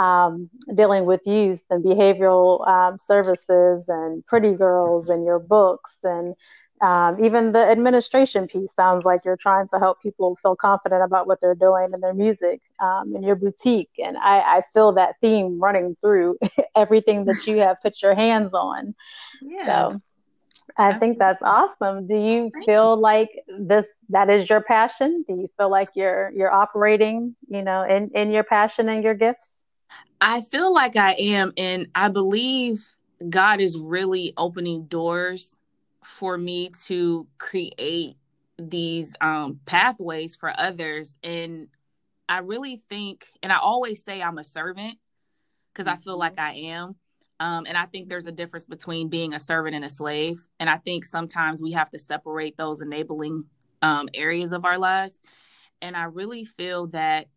um, 0.00 0.48
dealing 0.74 1.04
with 1.04 1.20
youth 1.26 1.62
and 1.68 1.84
behavioral 1.84 2.66
um, 2.66 2.98
services 2.98 3.88
and 3.88 4.24
pretty 4.26 4.54
girls 4.54 5.10
and 5.10 5.24
your 5.26 5.38
books 5.38 5.96
and 6.04 6.34
um, 6.80 7.22
even 7.22 7.52
the 7.52 7.58
administration 7.58 8.46
piece 8.46 8.72
sounds 8.74 9.04
like 9.04 9.26
you're 9.26 9.36
trying 9.36 9.68
to 9.68 9.78
help 9.78 10.00
people 10.00 10.38
feel 10.40 10.56
confident 10.56 11.02
about 11.02 11.26
what 11.26 11.38
they're 11.42 11.54
doing 11.54 11.90
in 11.92 12.00
their 12.00 12.14
music 12.14 12.62
um, 12.80 13.14
in 13.14 13.22
your 13.22 13.36
boutique 13.36 13.90
and 14.02 14.16
I, 14.16 14.38
I, 14.38 14.62
feel 14.72 14.92
that 14.92 15.16
theme 15.20 15.60
running 15.60 15.94
through 16.00 16.38
everything 16.74 17.26
that 17.26 17.46
you 17.46 17.58
have 17.58 17.82
put 17.82 18.00
your 18.00 18.14
hands 18.14 18.54
on 18.54 18.94
yeah. 19.42 19.66
so 19.66 20.02
I 20.78 20.98
think 20.98 21.18
that's 21.18 21.42
awesome. 21.42 22.06
Do 22.06 22.14
you 22.14 22.50
Thank 22.54 22.64
feel 22.64 22.94
you. 22.94 23.02
like 23.02 23.30
this 23.58 23.86
that 24.10 24.30
is 24.30 24.48
your 24.48 24.60
passion? 24.60 25.24
Do 25.28 25.34
you 25.34 25.50
feel 25.58 25.68
like 25.68 25.88
you're 25.94 26.30
you're 26.34 26.52
operating, 26.52 27.34
you 27.48 27.62
know, 27.62 27.82
in 27.82 28.10
in 28.14 28.30
your 28.30 28.44
passion 28.44 28.88
and 28.88 29.02
your 29.02 29.14
gifts? 29.14 29.59
I 30.20 30.42
feel 30.42 30.72
like 30.72 30.96
I 30.96 31.14
am, 31.14 31.52
and 31.56 31.88
I 31.94 32.08
believe 32.08 32.94
God 33.28 33.60
is 33.60 33.78
really 33.78 34.32
opening 34.36 34.84
doors 34.84 35.56
for 36.04 36.36
me 36.36 36.70
to 36.86 37.26
create 37.38 38.16
these 38.58 39.14
um, 39.20 39.60
pathways 39.66 40.36
for 40.36 40.52
others. 40.58 41.16
And 41.22 41.68
I 42.28 42.38
really 42.38 42.82
think, 42.88 43.26
and 43.42 43.52
I 43.52 43.58
always 43.58 44.02
say 44.02 44.22
I'm 44.22 44.38
a 44.38 44.44
servant 44.44 44.98
because 45.72 45.86
I 45.86 45.96
feel 45.96 46.18
like 46.18 46.36
mm-hmm. 46.36 46.46
I 46.46 46.74
am. 46.74 46.96
Um, 47.40 47.64
and 47.66 47.78
I 47.78 47.86
think 47.86 48.08
there's 48.08 48.26
a 48.26 48.32
difference 48.32 48.66
between 48.66 49.08
being 49.08 49.32
a 49.32 49.40
servant 49.40 49.74
and 49.74 49.84
a 49.84 49.88
slave. 49.88 50.46
And 50.58 50.68
I 50.68 50.76
think 50.76 51.06
sometimes 51.06 51.62
we 51.62 51.72
have 51.72 51.90
to 51.90 51.98
separate 51.98 52.58
those 52.58 52.82
enabling 52.82 53.44
um, 53.80 54.10
areas 54.12 54.52
of 54.52 54.66
our 54.66 54.76
lives. 54.76 55.18
And 55.80 55.96
I 55.96 56.04
really 56.04 56.44
feel 56.44 56.88
that 56.88 57.28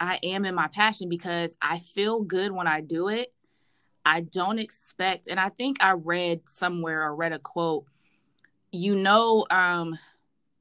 I 0.00 0.18
am 0.22 0.44
in 0.44 0.54
my 0.54 0.68
passion 0.68 1.08
because 1.08 1.54
I 1.60 1.78
feel 1.78 2.22
good 2.22 2.52
when 2.52 2.66
I 2.66 2.80
do 2.80 3.08
it. 3.08 3.32
I 4.04 4.20
don't 4.20 4.58
expect, 4.58 5.28
and 5.28 5.40
I 5.40 5.48
think 5.48 5.78
I 5.80 5.92
read 5.92 6.42
somewhere 6.48 7.02
or 7.02 7.14
read 7.14 7.32
a 7.32 7.38
quote, 7.38 7.86
you 8.70 8.94
know, 8.96 9.46
um, 9.50 9.98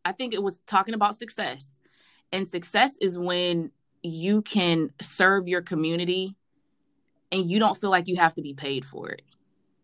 I 0.05 0.11
think 0.11 0.33
it 0.33 0.41
was 0.41 0.59
talking 0.67 0.93
about 0.93 1.15
success. 1.15 1.75
And 2.31 2.47
success 2.47 2.95
is 3.01 3.17
when 3.17 3.71
you 4.01 4.41
can 4.41 4.91
serve 5.01 5.47
your 5.47 5.61
community 5.61 6.35
and 7.31 7.49
you 7.49 7.59
don't 7.59 7.79
feel 7.79 7.89
like 7.89 8.07
you 8.07 8.17
have 8.17 8.35
to 8.35 8.41
be 8.41 8.53
paid 8.53 8.85
for 8.85 9.09
it. 9.09 9.23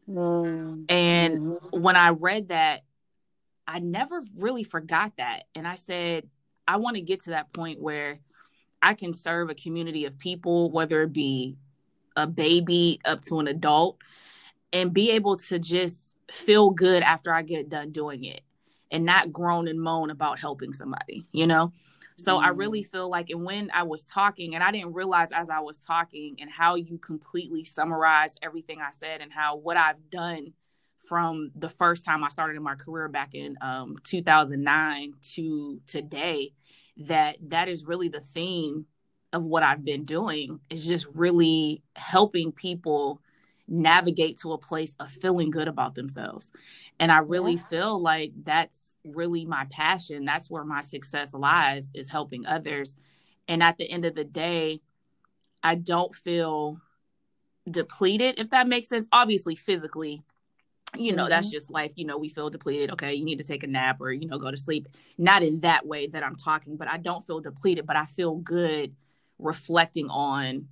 Mm-hmm. 0.10 0.84
And 0.90 1.58
when 1.72 1.96
I 1.96 2.10
read 2.10 2.50
that, 2.50 2.82
I 3.68 3.80
never 3.80 4.24
really 4.38 4.64
forgot 4.64 5.14
that. 5.18 5.44
And 5.54 5.68
I 5.68 5.76
said, 5.76 6.28
I 6.68 6.78
want 6.78 6.96
to 6.96 7.02
get 7.02 7.24
to 7.24 7.32
that 7.32 7.54
point 7.54 7.82
where 7.82 8.20
I 8.82 8.94
can 8.94 9.14
serve 9.14 9.50
a 9.50 9.56
community 9.56 10.06
of 10.06 10.18
people, 10.18 10.72
whether 10.72 11.02
it 11.04 11.14
be 11.14 11.58
a 12.16 12.28
baby 12.28 13.00
up 13.06 13.22
to 13.24 13.40
an 13.40 13.48
adult, 13.48 13.98
and 14.72 14.94
be 14.94 15.12
able 15.12 15.38
to 15.38 15.60
just 15.60 16.16
feel 16.32 16.70
good 16.70 17.04
after 17.04 17.34
I 17.34 17.42
get 17.42 17.70
done 17.70 17.92
doing 17.92 18.24
it 18.24 18.42
and 18.92 19.06
not 19.06 19.32
groan 19.32 19.68
and 19.68 19.80
moan 19.80 20.10
about 20.10 20.40
helping 20.40 20.74
somebody, 20.74 21.26
you 21.32 21.48
know? 21.48 21.74
So 22.18 22.38
mm. 22.38 22.44
I 22.44 22.50
really 22.50 22.84
feel 22.84 23.10
like, 23.10 23.30
and 23.30 23.46
when 23.46 23.70
I 23.74 23.84
was 23.84 24.06
talking, 24.06 24.56
and 24.56 24.64
I 24.64 24.72
didn't 24.72 24.94
realize 24.94 25.30
as 25.32 25.50
I 25.50 25.60
was 25.60 25.80
talking 25.80 26.38
and 26.40 26.50
how 26.50 26.76
you 26.76 26.98
completely 26.98 27.64
summarized 27.64 28.40
everything 28.42 28.80
I 28.82 28.92
said 28.92 29.22
and 29.22 29.32
how 29.32 29.58
what 29.58 29.78
I've 29.78 30.10
done 30.10 30.54
from 31.08 31.52
the 31.56 31.70
first 31.70 32.06
time 32.06 32.24
I 32.24 32.30
started 32.30 32.58
in 32.58 32.64
my 32.64 32.76
career 32.76 33.08
back 33.08 33.34
in 33.34 33.58
um, 33.62 33.98
2009 34.04 35.14
to 35.34 35.82
today 35.88 36.54
that 37.00 37.38
that 37.48 37.70
is 37.70 37.86
really 37.86 38.10
the 38.10 38.22
theme 38.22 38.86
of 39.32 39.44
what 39.44 39.64
I've 39.64 39.86
been 39.86 40.06
doing 40.06 40.60
is 40.70 40.86
just 40.86 41.08
really 41.14 41.84
helping 41.96 42.52
people 42.52 43.22
navigate 43.68 44.40
to 44.40 44.54
a 44.54 44.58
place 44.58 44.96
of 45.00 45.10
feeling 45.10 45.52
good 45.52 45.68
about 45.68 45.96
themselves. 45.96 46.52
And 47.00 47.12
I 47.12 47.20
really 47.20 47.54
yeah. 47.54 47.66
feel 47.70 48.02
like 48.02 48.34
that's 48.44 48.96
really 49.06 49.46
my 49.46 49.66
passion. 49.72 50.26
That's 50.26 50.50
where 50.50 50.66
my 50.66 50.82
success 50.82 51.34
lies 51.34 51.92
is 51.94 52.10
helping 52.10 52.46
others. 52.46 52.96
And 53.48 53.64
at 53.64 53.78
the 53.78 53.90
end 53.90 54.06
of 54.06 54.16
the 54.16 54.24
day, 54.24 54.82
I 55.64 55.76
don't 55.76 56.14
feel 56.16 56.82
depleted, 57.70 58.40
if 58.40 58.50
that 58.50 58.68
makes 58.68 58.90
sense. 58.90 59.08
Obviously, 59.12 59.56
physically, 59.56 60.24
you 60.98 61.16
know, 61.16 61.24
mm-hmm. 61.24 61.30
that's 61.30 61.50
just 61.50 61.70
life. 61.70 61.94
You 61.96 62.06
know, 62.06 62.18
we 62.18 62.30
feel 62.30 62.50
depleted. 62.50 62.92
Okay, 62.92 63.14
you 63.14 63.26
need 63.26 63.38
to 63.38 63.44
take 63.44 63.64
a 63.64 63.68
nap 63.68 64.02
or, 64.02 64.12
you 64.12 64.28
know, 64.28 64.40
go 64.40 64.52
to 64.52 64.58
sleep. 64.58 64.88
Not 65.18 65.44
in 65.44 65.60
that 65.60 65.86
way 65.86 66.08
that 66.08 66.24
I'm 66.24 66.36
talking, 66.36 66.78
but 66.78 66.88
I 66.88 66.98
don't 66.98 67.26
feel 67.26 67.40
depleted, 67.40 67.86
but 67.86 67.96
I 67.96 68.06
feel 68.06 68.36
good 68.36 68.96
reflecting 69.38 70.10
on 70.10 70.68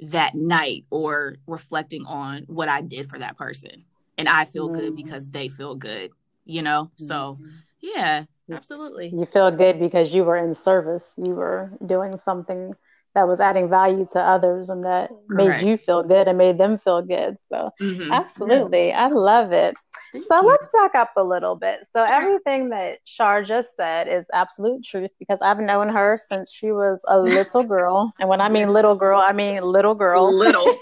that 0.00 0.34
night 0.34 0.84
or 0.90 1.36
reflecting 1.46 2.06
on 2.06 2.44
what 2.46 2.68
I 2.68 2.82
did 2.82 3.08
for 3.08 3.18
that 3.18 3.36
person. 3.36 3.84
And 4.16 4.28
I 4.28 4.44
feel 4.44 4.68
mm-hmm. 4.68 4.80
good 4.80 4.96
because 4.96 5.28
they 5.28 5.48
feel 5.48 5.74
good, 5.74 6.12
you 6.44 6.62
know? 6.62 6.90
Mm-hmm. 6.94 7.06
So, 7.06 7.38
yeah, 7.80 8.24
absolutely. 8.50 9.08
You 9.08 9.26
feel 9.26 9.50
good 9.50 9.78
because 9.78 10.12
you 10.12 10.24
were 10.24 10.36
in 10.36 10.54
service, 10.54 11.14
you 11.16 11.34
were 11.34 11.70
doing 11.84 12.16
something 12.16 12.74
that 13.14 13.26
was 13.26 13.40
adding 13.40 13.68
value 13.68 14.06
to 14.12 14.20
others 14.20 14.68
and 14.70 14.84
that 14.84 15.10
Correct. 15.30 15.62
made 15.62 15.68
you 15.68 15.76
feel 15.76 16.02
good 16.02 16.28
and 16.28 16.38
made 16.38 16.58
them 16.58 16.78
feel 16.78 17.02
good. 17.02 17.36
So, 17.50 17.70
mm-hmm. 17.80 18.12
absolutely, 18.12 18.88
yeah. 18.88 19.06
I 19.06 19.08
love 19.08 19.52
it. 19.52 19.76
Thank 20.12 20.24
so, 20.26 20.40
you. 20.40 20.48
let's 20.48 20.68
back 20.68 20.94
up 20.94 21.10
a 21.16 21.22
little 21.22 21.56
bit. 21.56 21.80
So, 21.94 22.02
everything 22.02 22.70
that 22.70 23.04
Char 23.04 23.42
just 23.42 23.70
said 23.76 24.08
is 24.08 24.26
absolute 24.32 24.84
truth 24.84 25.10
because 25.18 25.38
I've 25.42 25.58
known 25.58 25.88
her 25.88 26.18
since 26.28 26.52
she 26.52 26.70
was 26.70 27.02
a 27.08 27.18
little 27.18 27.62
girl. 27.64 28.12
And 28.20 28.28
when 28.28 28.40
I 28.40 28.48
mean 28.48 28.72
little 28.72 28.94
girl, 28.94 29.20
I 29.20 29.32
mean 29.32 29.62
little 29.62 29.94
girl. 29.94 30.32
Little. 30.32 30.78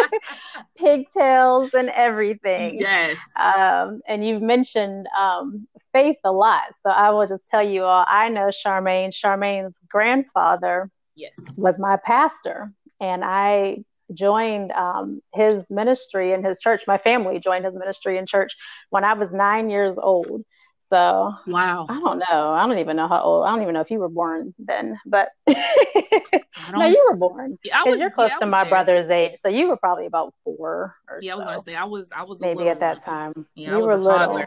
Pigtails 0.76 1.70
and 1.74 1.88
everything. 1.90 2.80
Yes. 2.80 3.16
Um, 3.40 4.02
and 4.06 4.26
you've 4.26 4.42
mentioned 4.42 5.06
um, 5.18 5.66
faith 5.92 6.18
a 6.24 6.32
lot. 6.32 6.64
So, 6.82 6.90
I 6.90 7.10
will 7.10 7.26
just 7.26 7.48
tell 7.48 7.66
you 7.66 7.84
all 7.84 8.04
I 8.08 8.28
know 8.28 8.50
Charmaine, 8.50 9.12
Charmaine's 9.12 9.74
grandfather 9.88 10.90
yes 11.16 11.34
was 11.56 11.78
my 11.78 11.96
pastor 11.96 12.72
and 13.00 13.24
i 13.24 13.78
joined 14.14 14.70
um, 14.72 15.20
his 15.34 15.64
ministry 15.68 16.32
in 16.32 16.44
his 16.44 16.60
church 16.60 16.84
my 16.86 16.96
family 16.98 17.40
joined 17.40 17.64
his 17.64 17.76
ministry 17.76 18.18
in 18.18 18.26
church 18.26 18.52
when 18.90 19.02
i 19.02 19.14
was 19.14 19.34
nine 19.34 19.68
years 19.68 19.96
old 19.98 20.44
So 20.88 21.34
wow, 21.48 21.86
I 21.88 21.98
don't 21.98 22.22
know. 22.30 22.50
I 22.54 22.64
don't 22.66 22.78
even 22.78 22.96
know 22.96 23.08
how 23.08 23.20
old. 23.20 23.44
I 23.44 23.50
don't 23.50 23.62
even 23.62 23.74
know 23.74 23.80
if 23.80 23.90
you 23.90 23.98
were 23.98 24.08
born 24.08 24.54
then, 24.56 24.96
but 25.04 25.30
no, 25.48 26.86
you 26.86 27.04
were 27.10 27.16
born. 27.16 27.58
Because 27.60 27.98
you're 27.98 28.10
close 28.10 28.30
yeah, 28.30 28.38
to 28.38 28.46
my 28.46 28.62
there. 28.62 28.70
brother's 28.70 29.10
age, 29.10 29.32
so 29.42 29.48
you 29.48 29.66
were 29.66 29.76
probably 29.76 30.06
about 30.06 30.32
four. 30.44 30.94
yeah, 31.20 31.32
I 31.32 31.34
was 31.34 31.44
gonna 31.44 31.62
say 31.62 31.74
I 31.74 31.84
was. 31.84 32.06
I 32.14 32.22
was 32.22 32.40
maybe 32.40 32.68
at 32.68 32.78
that 32.80 33.02
time. 33.02 33.46
Yeah, 33.56 33.76
you 33.76 33.82
were 33.82 33.96
little. 33.96 34.44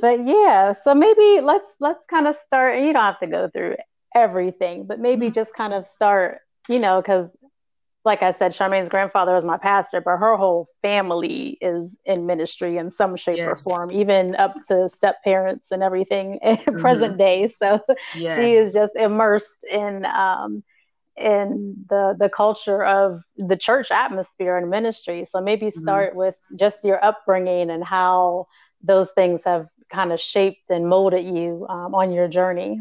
but 0.00 0.24
yeah, 0.24 0.72
so 0.84 0.94
maybe 0.94 1.42
let's 1.42 1.70
let's 1.80 2.04
kind 2.06 2.26
of 2.26 2.36
start. 2.46 2.80
You 2.80 2.94
don't 2.94 3.04
have 3.04 3.20
to 3.20 3.26
go 3.26 3.50
through 3.52 3.76
everything, 4.14 4.86
but 4.86 5.00
maybe 5.00 5.26
mm-hmm. 5.26 5.34
just 5.34 5.54
kind 5.54 5.72
of 5.72 5.84
start. 5.84 6.38
You 6.68 6.78
know, 6.78 7.00
because 7.00 7.28
like 8.04 8.22
I 8.22 8.32
said, 8.32 8.54
Charmaine's 8.54 8.88
grandfather 8.88 9.34
was 9.34 9.44
my 9.44 9.58
pastor, 9.58 10.00
but 10.00 10.16
her 10.16 10.36
whole 10.36 10.68
family 10.82 11.56
is 11.60 11.96
in 12.04 12.26
ministry 12.26 12.76
in 12.76 12.90
some 12.90 13.16
shape 13.16 13.36
yes. 13.36 13.48
or 13.48 13.56
form, 13.56 13.92
even 13.92 14.34
up 14.36 14.54
to 14.68 14.88
step 14.88 15.22
parents 15.22 15.70
and 15.70 15.82
everything 15.82 16.34
in 16.42 16.56
mm-hmm. 16.56 16.80
present 16.80 17.16
day. 17.16 17.52
So 17.62 17.80
yes. 18.16 18.38
she 18.38 18.52
is 18.52 18.72
just 18.72 18.96
immersed 18.96 19.64
in 19.70 20.04
um, 20.06 20.64
in 21.16 21.84
the 21.88 22.16
the 22.18 22.28
culture 22.28 22.82
of 22.82 23.22
the 23.36 23.56
church 23.56 23.90
atmosphere 23.90 24.56
and 24.56 24.68
ministry. 24.68 25.24
So 25.30 25.40
maybe 25.40 25.66
mm-hmm. 25.66 25.80
start 25.80 26.10
mm-hmm. 26.10 26.18
with 26.18 26.34
just 26.56 26.84
your 26.84 27.02
upbringing 27.04 27.70
and 27.70 27.84
how 27.84 28.46
those 28.82 29.10
things 29.12 29.42
have 29.44 29.68
kind 29.90 30.12
of 30.12 30.20
shaped 30.20 30.70
and 30.70 30.88
molded 30.88 31.24
you 31.24 31.66
um, 31.68 31.94
on 31.94 32.12
your 32.12 32.26
journey. 32.26 32.80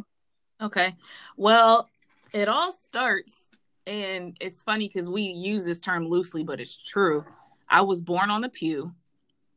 Okay, 0.61 0.95
well, 1.37 1.89
it 2.33 2.47
all 2.47 2.71
starts 2.71 3.47
and 3.87 4.37
it's 4.39 4.61
funny 4.61 4.87
because 4.87 5.09
we 5.09 5.23
use 5.23 5.65
this 5.65 5.79
term 5.79 6.07
loosely, 6.07 6.43
but 6.43 6.59
it's 6.59 6.77
true. 6.77 7.25
I 7.69 7.81
was 7.81 8.01
born 8.01 8.29
on 8.29 8.41
the 8.41 8.49
pew. 8.49 8.93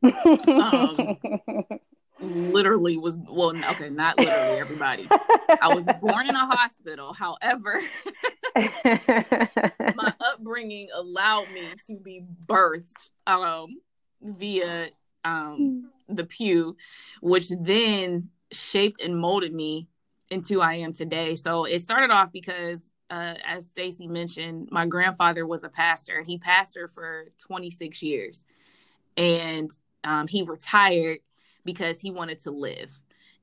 Um, 0.03 1.17
literally 2.19 2.97
was 2.97 3.17
well, 3.29 3.55
okay, 3.71 3.89
not 3.89 4.17
literally 4.17 4.59
everybody. 4.59 5.07
I 5.61 5.73
was 5.73 5.85
born 6.01 6.27
in 6.27 6.35
a 6.35 6.45
hospital. 6.45 7.13
However, 7.13 7.81
my 8.55 10.13
upbringing 10.19 10.89
allowed 10.93 11.51
me 11.51 11.67
to 11.87 11.97
be 11.97 12.23
birthed 12.47 13.11
um, 13.27 13.79
via 14.21 14.89
um, 15.23 15.91
the 16.07 16.23
pew, 16.23 16.75
which 17.21 17.49
then 17.49 18.29
shaped 18.51 19.01
and 19.01 19.17
molded 19.17 19.53
me 19.53 19.87
into 20.35 20.61
I 20.61 20.75
am 20.75 20.93
today. 20.93 21.35
So 21.35 21.65
it 21.65 21.81
started 21.81 22.11
off 22.11 22.31
because 22.31 22.91
uh, 23.09 23.35
as 23.45 23.65
Stacy 23.65 24.07
mentioned, 24.07 24.69
my 24.71 24.85
grandfather 24.85 25.45
was 25.45 25.63
a 25.63 25.69
pastor 25.69 26.17
and 26.17 26.27
he 26.27 26.37
pastored 26.37 26.91
for 26.93 27.27
26 27.39 28.01
years. 28.01 28.43
And 29.17 29.69
um, 30.03 30.27
he 30.27 30.43
retired 30.43 31.19
because 31.63 31.99
he 31.99 32.11
wanted 32.11 32.39
to 32.43 32.51
live. 32.51 32.99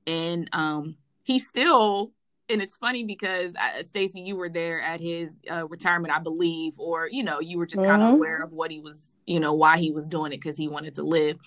And 0.07 0.49
um, 0.53 0.97
he 1.23 1.39
still, 1.39 2.13
and 2.49 2.61
it's 2.61 2.77
funny 2.77 3.05
because 3.05 3.55
uh, 3.55 3.83
Stacy, 3.85 4.21
you 4.21 4.37
were 4.37 4.49
there 4.49 4.83
at 4.83 5.01
his 5.01 5.33
uh, 5.51 5.67
retirement, 5.69 6.13
I 6.13 6.19
believe, 6.19 6.75
or, 6.79 7.09
you 7.11 7.23
know, 7.23 7.41
you 7.41 7.57
were 7.57 7.67
just 7.67 7.83
mm-hmm. 7.83 7.91
kind 7.91 8.03
of 8.03 8.15
aware 8.15 8.43
of 8.43 8.53
what 8.53 8.71
he 8.71 8.81
was, 8.81 9.15
you 9.27 9.41
know, 9.41 9.55
why 9.55 9.79
he 9.79 9.93
was 9.93 10.07
doing 10.07 10.33
it 10.33 10.37
because 10.37 10.57
he 10.57 10.69
wanted 10.69 10.95
to 10.95 11.05
live. 11.05 11.39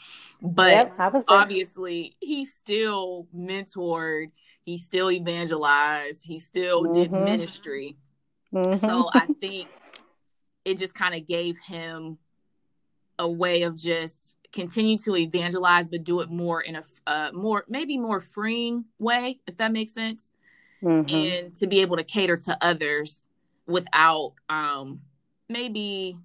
But 0.42 0.72
yep, 0.98 1.24
obviously, 1.28 2.16
he 2.20 2.46
still 2.46 3.28
mentored, 3.36 4.32
he 4.66 4.78
still 4.78 5.10
evangelized, 5.10 6.22
he 6.24 6.40
still 6.40 6.84
mm-hmm. 6.84 6.94
did 6.94 7.12
ministry 7.12 7.96
Mm-hmm. 8.56 8.86
So 8.86 9.10
I 9.14 9.26
think 9.40 9.68
it 10.64 10.78
just 10.78 10.94
kind 10.96 11.14
of 11.14 11.28
gave 11.28 11.60
him 11.60 12.18
a 13.20 13.28
way 13.28 13.64
of 13.64 13.76
just 13.76 14.38
continue 14.52 14.98
to 15.00 15.16
evangelize, 15.16 15.90
but 15.90 16.04
do 16.04 16.22
it 16.22 16.30
more 16.30 16.62
in 16.62 16.78
a 16.78 16.84
uh, 17.06 17.32
more 17.34 17.66
maybe 17.68 17.98
more 17.98 18.22
freeing 18.22 18.86
way, 18.98 19.40
if 19.48 19.58
that 19.58 19.72
makes 19.72 19.94
sense, 19.94 20.32
mm-hmm. 20.82 21.14
and 21.14 21.56
to 21.56 21.68
be 21.68 21.82
able 21.82 21.98
to 21.98 22.04
cater 22.04 22.38
to 22.38 22.58
others 22.62 23.22
without 23.68 24.34
um, 24.50 25.02
maybe 25.50 26.18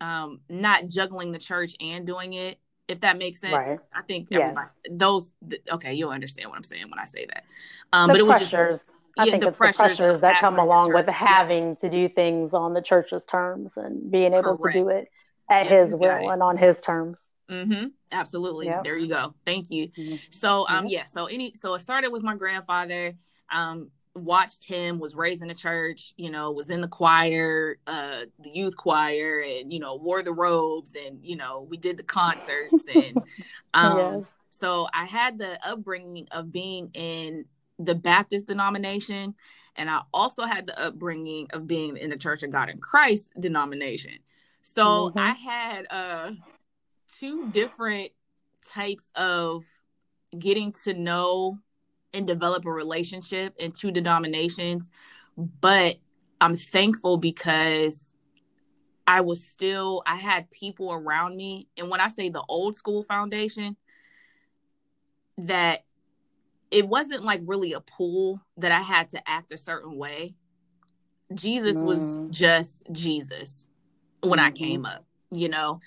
um, 0.00 0.40
not 0.48 0.88
juggling 0.88 1.32
the 1.32 1.38
church 1.38 1.76
and 1.80 2.06
doing 2.06 2.32
it. 2.32 2.58
If 2.86 3.00
that 3.00 3.16
makes 3.16 3.40
sense, 3.40 3.54
right. 3.54 3.78
I 3.94 4.02
think 4.02 4.28
everybody 4.30 4.68
yes. 4.84 4.92
those 4.98 5.32
okay, 5.72 5.94
you'll 5.94 6.10
understand 6.10 6.50
what 6.50 6.56
I'm 6.56 6.64
saying 6.64 6.90
when 6.90 6.98
I 6.98 7.04
say 7.04 7.26
that. 7.26 7.44
Um, 7.92 8.08
but 8.08 8.18
it 8.18 8.26
was 8.26 8.36
pressures. 8.36 8.78
just 8.78 8.92
I 9.16 9.24
yeah, 9.24 9.30
think 9.30 9.42
the 9.42 9.48
it's 9.48 9.56
pressures 9.56 9.76
the 9.76 9.82
pressures 9.84 10.20
that 10.20 10.40
come 10.40 10.58
along 10.58 10.92
with 10.92 11.08
having 11.08 11.68
yeah. 11.68 11.74
to 11.76 11.88
do 11.88 12.08
things 12.08 12.52
on 12.52 12.74
the 12.74 12.82
church's 12.82 13.24
terms 13.24 13.76
and 13.76 14.10
being 14.10 14.34
able 14.34 14.56
Correct. 14.58 14.74
to 14.74 14.82
do 14.82 14.88
it 14.88 15.08
at 15.48 15.66
yeah, 15.66 15.80
his 15.80 15.94
will 15.94 16.30
and 16.30 16.42
on 16.42 16.56
his 16.56 16.80
terms. 16.80 17.30
Mm-hmm. 17.50 17.86
Absolutely. 18.10 18.66
Yep. 18.66 18.84
There 18.84 18.96
you 18.96 19.08
go. 19.08 19.34
Thank 19.44 19.70
you. 19.70 19.88
Mm-hmm. 19.88 20.16
So, 20.30 20.66
um, 20.68 20.86
yeah. 20.86 21.04
So 21.04 21.26
any, 21.26 21.54
so 21.54 21.74
it 21.74 21.80
started 21.80 22.10
with 22.10 22.22
my 22.22 22.34
grandfather. 22.34 23.14
Um, 23.52 23.90
watched 24.14 24.64
him 24.64 25.00
was 25.00 25.16
raised 25.16 25.42
in 25.42 25.48
the 25.48 25.54
church 25.54 26.14
you 26.16 26.30
know 26.30 26.52
was 26.52 26.70
in 26.70 26.80
the 26.80 26.86
choir 26.86 27.78
uh 27.88 28.20
the 28.44 28.50
youth 28.50 28.76
choir 28.76 29.40
and 29.40 29.72
you 29.72 29.80
know 29.80 29.96
wore 29.96 30.22
the 30.22 30.32
robes 30.32 30.92
and 30.94 31.18
you 31.20 31.34
know 31.34 31.66
we 31.68 31.76
did 31.76 31.96
the 31.96 32.02
concerts 32.04 32.84
and 32.94 33.18
um 33.74 33.98
yes. 33.98 34.24
so 34.50 34.86
i 34.94 35.04
had 35.04 35.36
the 35.36 35.58
upbringing 35.66 36.28
of 36.30 36.52
being 36.52 36.90
in 36.94 37.44
the 37.78 37.94
Baptist 37.94 38.46
denomination, 38.46 39.34
and 39.76 39.90
I 39.90 40.02
also 40.12 40.44
had 40.44 40.66
the 40.66 40.78
upbringing 40.78 41.48
of 41.52 41.66
being 41.66 41.96
in 41.96 42.10
the 42.10 42.16
Church 42.16 42.42
of 42.42 42.52
God 42.52 42.68
in 42.68 42.78
Christ 42.78 43.30
denomination. 43.38 44.18
So 44.62 45.10
mm-hmm. 45.10 45.18
I 45.18 45.32
had 45.32 45.86
uh, 45.90 46.30
two 47.18 47.50
different 47.50 48.12
types 48.68 49.10
of 49.14 49.64
getting 50.38 50.72
to 50.84 50.94
know 50.94 51.58
and 52.14 52.26
develop 52.26 52.64
a 52.64 52.72
relationship 52.72 53.54
in 53.58 53.72
two 53.72 53.90
denominations, 53.90 54.90
but 55.36 55.96
I'm 56.40 56.56
thankful 56.56 57.16
because 57.16 58.12
I 59.06 59.20
was 59.20 59.44
still 59.44 60.02
I 60.06 60.16
had 60.16 60.50
people 60.50 60.92
around 60.92 61.36
me, 61.36 61.68
and 61.76 61.90
when 61.90 62.00
I 62.00 62.08
say 62.08 62.30
the 62.30 62.44
old 62.48 62.76
school 62.76 63.02
foundation, 63.02 63.76
that 65.38 65.84
it 66.70 66.88
wasn't 66.88 67.22
like 67.22 67.40
really 67.44 67.72
a 67.72 67.80
pool 67.80 68.40
that 68.56 68.72
I 68.72 68.80
had 68.80 69.10
to 69.10 69.28
act 69.28 69.52
a 69.52 69.58
certain 69.58 69.96
way. 69.96 70.34
Jesus 71.32 71.76
mm. 71.76 71.84
was 71.84 72.20
just 72.30 72.84
Jesus 72.92 73.68
when 74.22 74.38
mm-hmm. 74.38 74.46
I 74.46 74.50
came 74.50 74.86
up, 74.86 75.04
you 75.30 75.48
know. 75.48 75.80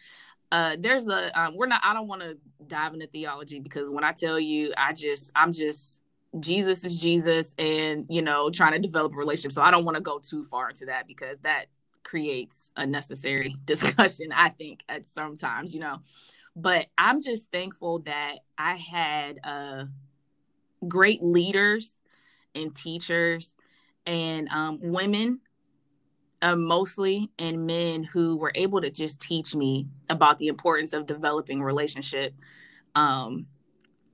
Uh 0.50 0.78
there's 0.80 1.08
a 1.10 1.38
um, 1.38 1.58
we're 1.58 1.68
not 1.68 1.82
I 1.84 1.94
don't 1.94 2.08
want 2.08 2.22
to 2.22 2.38
dive 2.66 2.94
into 2.94 3.08
theology 3.08 3.60
because 3.60 3.90
when 3.90 4.06
I 4.06 4.14
tell 4.14 4.40
you 4.40 4.74
I 4.78 4.94
just 4.94 5.30
I'm 5.36 5.52
just 5.52 6.00
Jesus 6.40 6.84
is 6.84 6.98
Jesus 6.98 7.56
and 7.58 8.06
you 8.10 8.22
know 8.22 8.50
trying 8.50 8.74
to 8.74 8.80
develop 8.80 9.14
a 9.14 9.18
relationship. 9.18 9.54
So 9.54 9.62
I 9.62 9.72
don't 9.72 9.86
want 9.86 9.96
to 9.96 10.02
go 10.02 10.20
too 10.20 10.44
far 10.46 10.70
into 10.70 10.86
that 10.86 11.08
because 11.08 11.38
that 11.40 11.66
creates 12.04 12.72
unnecessary 12.76 13.56
discussion, 13.66 14.32
I 14.34 14.50
think, 14.50 14.84
at 14.90 15.06
sometimes, 15.14 15.74
you 15.74 15.80
know. 15.80 16.00
But 16.56 16.88
I'm 16.98 17.22
just 17.22 17.52
thankful 17.52 18.00
that 18.00 18.38
I 18.58 18.76
had 18.76 19.40
uh 19.44 19.86
great 20.88 21.24
leaders 21.24 21.94
and 22.56 22.76
teachers 22.76 23.54
and 24.06 24.48
um, 24.50 24.80
women 24.82 25.40
uh, 26.42 26.56
mostly 26.56 27.30
and 27.40 27.66
men 27.66 28.04
who 28.04 28.38
were 28.38 28.52
able 28.56 28.82
to 28.82 28.92
just 28.92 29.20
teach 29.20 29.56
me 29.56 29.88
about 30.10 30.38
the 30.38 30.48
importance 30.48 30.94
of 30.94 31.08
developing 31.08 31.62
relationship 31.62 32.34
um, 32.96 33.48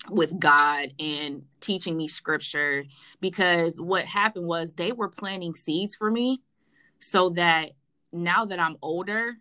with 0.10 0.38
God 0.40 0.94
and 1.00 1.44
teaching 1.60 1.96
me 1.96 2.08
scripture 2.08 2.84
because 3.22 3.80
what 3.80 4.06
happened 4.06 4.46
was 4.46 4.74
they 4.74 4.92
were 4.92 5.10
planting 5.10 5.56
seeds 5.56 5.96
for 5.96 6.12
me 6.12 6.42
so 7.00 7.30
that 7.32 7.72
now 8.12 8.46
that 8.46 8.60
I'm 8.60 8.78
older 8.82 9.36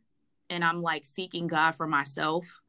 and 0.51 0.64
I'm 0.64 0.83
like 0.83 1.05
seeking 1.05 1.46
God 1.46 1.72
for 1.72 1.87
myself, 1.87 2.61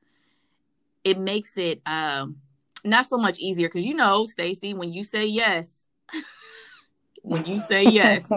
it 1.03 1.19
makes 1.19 1.57
it 1.57 1.81
um, 1.85 2.37
not 2.83 3.05
so 3.05 3.17
much 3.17 3.39
easier 3.39 3.67
because 3.67 3.85
you 3.85 3.93
know, 3.93 4.25
Stacy, 4.25 4.73
when 4.73 4.91
you 4.91 5.03
say 5.03 5.25
yes, 5.25 5.85
when 7.23 7.45
you 7.45 7.59
say 7.59 7.83
yes, 7.89 8.31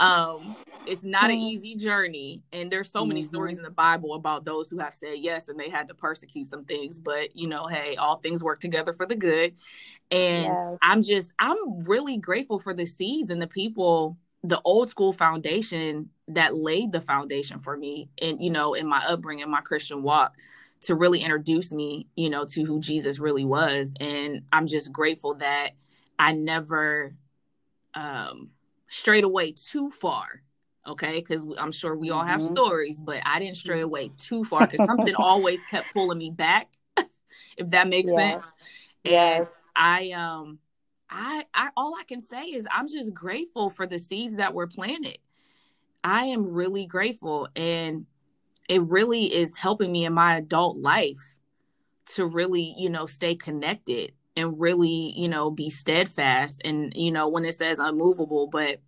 um, 0.00 0.56
it's 0.86 1.04
not 1.04 1.30
an 1.30 1.36
easy 1.36 1.76
journey. 1.76 2.42
And 2.52 2.70
there's 2.70 2.90
so 2.90 3.04
many 3.04 3.20
mm-hmm. 3.20 3.28
stories 3.28 3.56
in 3.58 3.62
the 3.62 3.70
Bible 3.70 4.14
about 4.14 4.44
those 4.44 4.68
who 4.68 4.78
have 4.78 4.94
said 4.94 5.18
yes 5.18 5.48
and 5.48 5.58
they 5.58 5.70
had 5.70 5.88
to 5.88 5.94
persecute 5.94 6.46
some 6.46 6.64
things. 6.64 6.98
But 6.98 7.36
you 7.36 7.46
know, 7.46 7.66
hey, 7.66 7.96
all 7.96 8.16
things 8.16 8.42
work 8.42 8.60
together 8.60 8.92
for 8.92 9.06
the 9.06 9.16
good. 9.16 9.54
And 10.10 10.46
yes. 10.46 10.66
I'm 10.82 11.02
just, 11.02 11.32
I'm 11.38 11.84
really 11.84 12.16
grateful 12.16 12.58
for 12.58 12.74
the 12.74 12.86
seeds 12.86 13.30
and 13.30 13.40
the 13.40 13.46
people, 13.46 14.16
the 14.42 14.60
old 14.64 14.88
school 14.88 15.12
foundation 15.12 16.10
that 16.28 16.56
laid 16.56 16.92
the 16.92 17.00
foundation 17.00 17.60
for 17.60 17.76
me 17.76 18.08
and 18.20 18.42
you 18.42 18.50
know 18.50 18.74
in 18.74 18.84
my 18.84 18.98
upbringing 19.06 19.48
my 19.48 19.60
christian 19.60 20.02
walk 20.02 20.34
to 20.82 20.94
really 20.94 21.20
introduce 21.20 21.72
me, 21.72 22.06
you 22.16 22.30
know, 22.30 22.44
to 22.44 22.64
who 22.64 22.80
Jesus 22.80 23.18
really 23.18 23.44
was. 23.44 23.92
And 24.00 24.42
I'm 24.52 24.66
just 24.66 24.92
grateful 24.92 25.34
that 25.36 25.70
I 26.18 26.32
never 26.32 27.14
um 27.96 28.50
strayed 28.88 29.24
away 29.24 29.52
too 29.52 29.90
far. 29.90 30.42
Okay, 30.86 31.16
because 31.16 31.42
I'm 31.58 31.72
sure 31.72 31.96
we 31.96 32.10
all 32.10 32.22
have 32.22 32.40
mm-hmm. 32.40 32.54
stories, 32.54 33.00
but 33.00 33.20
I 33.26 33.40
didn't 33.40 33.56
stray 33.56 33.80
away 33.80 34.12
too 34.16 34.44
far 34.44 34.68
because 34.68 34.86
something 34.86 35.14
always 35.18 35.64
kept 35.64 35.92
pulling 35.92 36.18
me 36.18 36.30
back. 36.30 36.68
if 37.56 37.70
that 37.70 37.88
makes 37.88 38.12
Yes. 38.12 38.44
sense. 38.44 38.52
Yes. 39.02 39.46
And 39.46 39.48
I 39.74 40.10
um 40.12 40.58
I 41.10 41.44
I 41.52 41.70
all 41.76 41.94
I 41.98 42.04
can 42.04 42.22
say 42.22 42.44
is 42.44 42.66
I'm 42.70 42.88
just 42.88 43.12
grateful 43.12 43.70
for 43.70 43.86
the 43.86 43.98
seeds 43.98 44.36
that 44.36 44.54
were 44.54 44.66
planted. 44.66 45.18
I 46.04 46.26
am 46.26 46.52
really 46.52 46.86
grateful 46.86 47.48
and 47.56 48.06
it 48.68 48.82
really 48.82 49.32
is 49.32 49.56
helping 49.56 49.92
me 49.92 50.04
in 50.04 50.12
my 50.12 50.36
adult 50.36 50.76
life 50.76 51.36
to 52.14 52.26
really, 52.26 52.74
you 52.76 52.90
know, 52.90 53.06
stay 53.06 53.34
connected 53.34 54.12
and 54.36 54.60
really, 54.60 55.12
you 55.16 55.28
know, 55.28 55.50
be 55.50 55.70
steadfast 55.70 56.60
and 56.64 56.92
you 56.94 57.10
know 57.10 57.28
when 57.28 57.44
it 57.44 57.54
says 57.54 57.78
unmovable, 57.78 58.46
but 58.46 58.80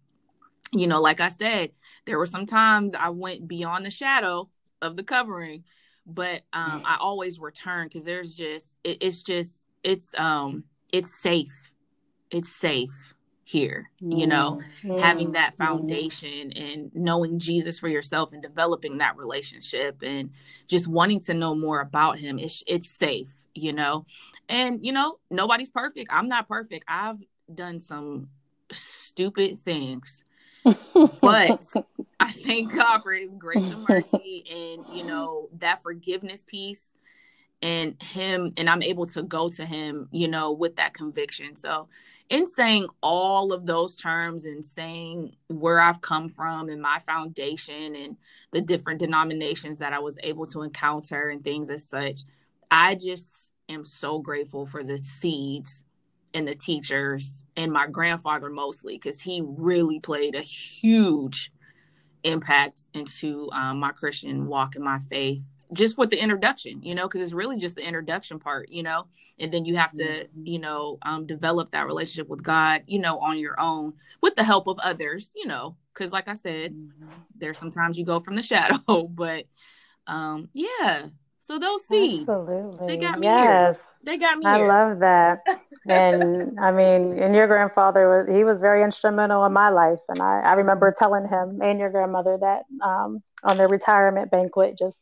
you 0.72 0.86
know, 0.86 1.00
like 1.00 1.20
I 1.20 1.28
said, 1.28 1.70
there 2.04 2.18
were 2.18 2.26
some 2.26 2.44
times 2.46 2.94
I 2.94 3.08
went 3.08 3.48
beyond 3.48 3.86
the 3.86 3.90
shadow 3.90 4.50
of 4.82 4.96
the 4.96 5.02
covering, 5.02 5.64
but 6.06 6.42
um 6.52 6.82
I 6.84 6.96
always 7.00 7.38
return 7.40 7.88
because 7.88 8.04
there's 8.04 8.34
just 8.34 8.76
it, 8.84 8.98
it's 9.00 9.22
just 9.22 9.66
it's 9.82 10.14
um 10.18 10.64
it's 10.92 11.20
safe. 11.20 11.72
It's 12.30 12.54
safe 12.54 13.14
here, 13.44 13.90
you 14.00 14.26
know, 14.26 14.60
Mm. 14.84 15.00
having 15.00 15.32
that 15.32 15.54
Mm. 15.54 15.58
foundation 15.58 16.52
and 16.52 16.90
knowing 16.94 17.38
Jesus 17.38 17.78
for 17.78 17.88
yourself 17.88 18.34
and 18.34 18.42
developing 18.42 18.98
that 18.98 19.16
relationship 19.16 20.02
and 20.02 20.30
just 20.66 20.86
wanting 20.86 21.20
to 21.20 21.32
know 21.32 21.54
more 21.54 21.80
about 21.80 22.18
him. 22.18 22.38
It's 22.38 22.62
it's 22.66 22.90
safe, 22.90 23.32
you 23.54 23.72
know. 23.72 24.04
And 24.48 24.84
you 24.84 24.92
know, 24.92 25.18
nobody's 25.30 25.70
perfect. 25.70 26.10
I'm 26.12 26.28
not 26.28 26.48
perfect. 26.48 26.84
I've 26.88 27.18
done 27.54 27.80
some 27.80 28.28
stupid 28.70 29.58
things 29.58 30.22
but 31.20 31.62
I 32.20 32.32
thank 32.32 32.74
God 32.74 33.02
for 33.02 33.12
His 33.12 33.32
grace 33.34 33.62
and 33.62 33.86
mercy, 33.88 34.44
and 34.50 34.96
you 34.96 35.04
know 35.04 35.48
that 35.58 35.82
forgiveness 35.82 36.44
piece, 36.46 36.92
and 37.62 38.00
Him, 38.02 38.52
and 38.56 38.68
I'm 38.68 38.82
able 38.82 39.06
to 39.06 39.22
go 39.22 39.48
to 39.50 39.64
Him, 39.64 40.08
you 40.12 40.28
know, 40.28 40.52
with 40.52 40.76
that 40.76 40.94
conviction. 40.94 41.56
So, 41.56 41.88
in 42.28 42.46
saying 42.46 42.88
all 43.02 43.52
of 43.52 43.66
those 43.66 43.94
terms 43.94 44.44
and 44.44 44.64
saying 44.64 45.36
where 45.48 45.80
I've 45.80 46.00
come 46.00 46.28
from 46.28 46.68
and 46.68 46.82
my 46.82 46.98
foundation 47.00 47.94
and 47.96 48.16
the 48.52 48.60
different 48.60 49.00
denominations 49.00 49.78
that 49.78 49.92
I 49.92 49.98
was 49.98 50.18
able 50.22 50.46
to 50.46 50.62
encounter 50.62 51.28
and 51.28 51.42
things 51.42 51.70
as 51.70 51.86
such, 51.86 52.20
I 52.70 52.94
just 52.94 53.47
am 53.68 53.84
so 53.84 54.18
grateful 54.18 54.66
for 54.66 54.82
the 54.82 54.98
seeds 54.98 55.82
and 56.34 56.46
the 56.46 56.54
teachers 56.54 57.44
and 57.56 57.72
my 57.72 57.86
grandfather 57.86 58.50
mostly 58.50 58.94
because 58.96 59.20
he 59.20 59.42
really 59.44 59.98
played 60.00 60.34
a 60.34 60.42
huge 60.42 61.52
impact 62.24 62.84
into 62.94 63.48
um, 63.52 63.78
my 63.78 63.90
christian 63.92 64.46
walk 64.46 64.74
and 64.74 64.84
my 64.84 64.98
faith 65.10 65.42
just 65.72 65.96
with 65.98 66.10
the 66.10 66.20
introduction 66.20 66.82
you 66.82 66.94
know 66.94 67.06
because 67.06 67.20
it's 67.22 67.32
really 67.32 67.56
just 67.56 67.76
the 67.76 67.86
introduction 67.86 68.38
part 68.38 68.68
you 68.70 68.82
know 68.82 69.06
and 69.38 69.52
then 69.52 69.64
you 69.64 69.76
have 69.76 69.92
to 69.92 70.02
Mhm. 70.02 70.28
you 70.46 70.58
know 70.58 70.98
um, 71.02 71.26
develop 71.26 71.70
that 71.70 71.86
relationship 71.86 72.28
with 72.28 72.42
god 72.42 72.82
you 72.86 72.98
know 72.98 73.18
on 73.20 73.38
your 73.38 73.58
own 73.60 73.92
with 74.20 74.34
the 74.34 74.42
help 74.44 74.66
of 74.66 74.78
others 74.80 75.32
you 75.36 75.46
know 75.46 75.76
because 75.94 76.10
like 76.12 76.26
i 76.28 76.34
said 76.34 76.74
there's 77.38 77.58
sometimes 77.58 77.96
you 77.96 78.04
go 78.04 78.18
from 78.20 78.34
the 78.34 78.42
shadow 78.52 79.06
but 79.06 79.44
um 80.06 80.48
yeah 80.52 81.06
so 81.48 81.58
those 81.58 81.86
seeds 81.86 82.28
Absolutely. 82.28 82.86
They 82.86 82.96
got 82.98 83.18
me 83.18 83.26
here. 83.26 83.36
yes. 83.36 83.82
they 84.04 84.18
got 84.18 84.36
me 84.36 84.44
I 84.44 84.58
here 84.58 84.68
love 84.68 84.98
that. 85.00 85.40
And 85.90 86.60
I 86.60 86.70
mean, 86.70 87.18
and 87.18 87.34
your 87.34 87.46
grandfather 87.46 88.10
was 88.10 88.36
he 88.36 88.44
was 88.44 88.60
very 88.60 88.82
instrumental 88.82 89.42
in 89.46 89.54
my 89.54 89.70
life. 89.70 90.00
And 90.10 90.20
I, 90.20 90.40
I 90.40 90.52
remember 90.52 90.94
telling 90.96 91.26
him 91.26 91.60
and 91.62 91.78
your 91.78 91.88
grandmother 91.88 92.36
that 92.38 92.64
um, 92.86 93.22
on 93.42 93.56
their 93.56 93.68
retirement 93.68 94.30
banquet, 94.30 94.76
just 94.78 94.98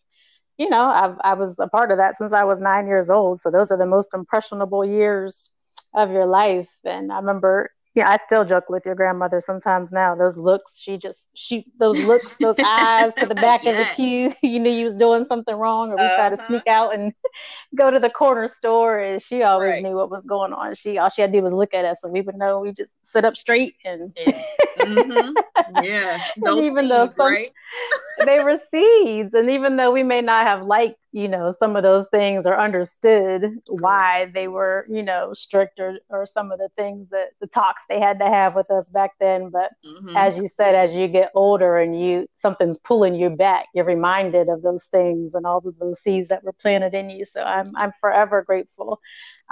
you 0.59 0.71
know, 0.71 0.85
I've 0.85 1.17
I 1.25 1.35
was 1.35 1.57
a 1.59 1.67
part 1.67 1.91
of 1.91 1.99
that 1.99 2.15
since 2.17 2.33
I 2.33 2.45
was 2.45 2.63
nine 2.63 2.87
years 2.87 3.11
old. 3.11 3.41
So 3.41 3.51
those 3.51 3.73
are 3.73 3.77
the 3.77 3.85
most 3.85 4.15
impressionable 4.15 4.85
years 4.85 5.51
of 5.93 6.13
your 6.13 6.27
life. 6.27 6.69
And 6.85 7.11
I 7.11 7.17
remember 7.17 7.71
yeah, 7.97 8.11
I 8.11 8.19
still 8.19 8.45
joke 8.45 8.67
with 8.71 8.87
your 8.87 8.95
grandmother 8.95 9.43
sometimes 9.45 9.93
now. 9.93 10.15
Those 10.15 10.37
looks, 10.39 10.79
she 10.79 10.99
just 10.99 11.29
she 11.35 11.67
those 11.81 12.01
looks, 12.03 12.39
those 12.43 12.57
eyes 12.65 13.15
to 13.17 13.27
the 13.27 13.35
back 13.37 13.67
of 13.67 13.77
the 13.79 13.87
pew. 13.87 14.33
You 14.43 14.61
knew 14.61 14.71
you 14.71 14.85
was 14.85 14.95
doing 14.95 15.27
something 15.27 15.57
wrong, 15.57 15.93
or 15.93 15.99
we 15.99 16.11
try 16.11 16.31
to 16.31 16.39
Uh-huh. 16.39 16.47
sneak 16.47 16.69
out 16.69 16.95
and 16.95 17.13
go 17.77 17.91
to 17.91 17.99
the 17.99 18.11
corner 18.11 18.49
store 18.49 18.99
and 18.99 19.23
she 19.23 19.43
always 19.43 19.75
Right. 19.75 19.83
knew 19.83 19.95
what 19.97 20.11
was 20.11 20.25
going 20.25 20.53
on. 20.53 20.75
She 20.75 20.99
all 20.99 21.11
she 21.11 21.23
had 21.23 21.33
to 21.33 21.39
do 21.39 21.43
was 21.45 21.53
look 21.53 21.75
at 21.75 21.85
us 21.85 22.03
and 22.05 22.13
we 22.13 22.21
would 22.21 22.37
know 22.37 22.61
we 22.61 22.73
just 22.73 22.95
sit 23.13 23.25
up 23.25 23.37
straight 23.37 23.75
and 23.85 24.13
yeah, 24.17 24.43
mm-hmm. 24.79 25.33
Yeah, 25.83 26.19
those 26.43 26.65
even 26.65 26.89
though 26.89 27.11
some- 27.17 27.27
right? 27.27 27.51
they 28.25 28.41
were 28.41 28.59
seeds. 28.71 29.35
And 29.35 29.51
even 29.51 29.77
though 29.77 29.91
we 29.91 30.03
may 30.03 30.23
not 30.23 30.47
have 30.47 30.65
liked, 30.65 30.97
you 31.13 31.29
know, 31.29 31.55
some 31.59 31.77
of 31.77 31.83
those 31.83 32.07
things 32.11 32.47
or 32.47 32.59
understood 32.59 33.59
why 33.69 34.31
they 34.33 34.49
were, 34.49 34.87
you 34.89 35.03
know, 35.03 35.35
strict 35.35 35.79
or, 35.79 35.99
or 36.09 36.25
some 36.25 36.51
of 36.51 36.59
the 36.59 36.71
things 36.79 37.09
that 37.11 37.31
the 37.43 37.47
talks 37.47 37.83
they 37.91 38.01
had 38.01 38.19
to 38.21 38.25
have 38.27 38.55
with 38.55 38.71
us 38.71 38.89
back 38.89 39.13
then. 39.21 39.51
But 39.51 39.71
Mhm. 39.85 40.17
as 40.17 40.39
you 40.39 40.49
said, 40.57 40.75
as 40.75 40.95
you 40.95 41.09
get 41.09 41.31
older 41.35 41.77
and 41.79 42.01
you 42.01 42.27
something's 42.37 42.79
pulling 42.79 43.15
you 43.15 43.29
back, 43.29 43.67
you're 43.75 43.85
reminded 43.85 44.49
of 44.49 44.63
those 44.63 44.85
things 44.85 45.35
and 45.35 45.45
all 45.45 45.59
of 45.59 45.79
those 45.79 46.01
seeds 46.01 46.29
that 46.29 46.43
were 46.43 46.53
planted 46.55 46.95
in 46.95 47.11
you. 47.11 47.26
So 47.27 47.41
I'm 47.41 47.73
I'm 47.77 47.93
forever 48.01 48.43
grateful 48.43 49.01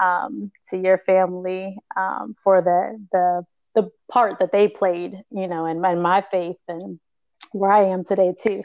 um, 0.03 0.51
to 0.71 0.79
your 0.79 0.99
family 0.99 1.77
um, 1.97 2.35
for 2.43 2.63
the 2.63 2.99
the 3.13 3.45
the 3.75 3.91
part 4.11 4.39
that 4.39 4.53
they 4.53 4.69
played, 4.69 5.15
you 5.31 5.49
know, 5.49 5.67
in, 5.67 5.85
in 5.85 6.01
my 6.01 6.25
faith 6.31 6.57
and 6.69 6.99
where 7.53 7.71
I 7.73 7.85
am 7.87 8.05
today 8.05 8.35
too. 8.41 8.63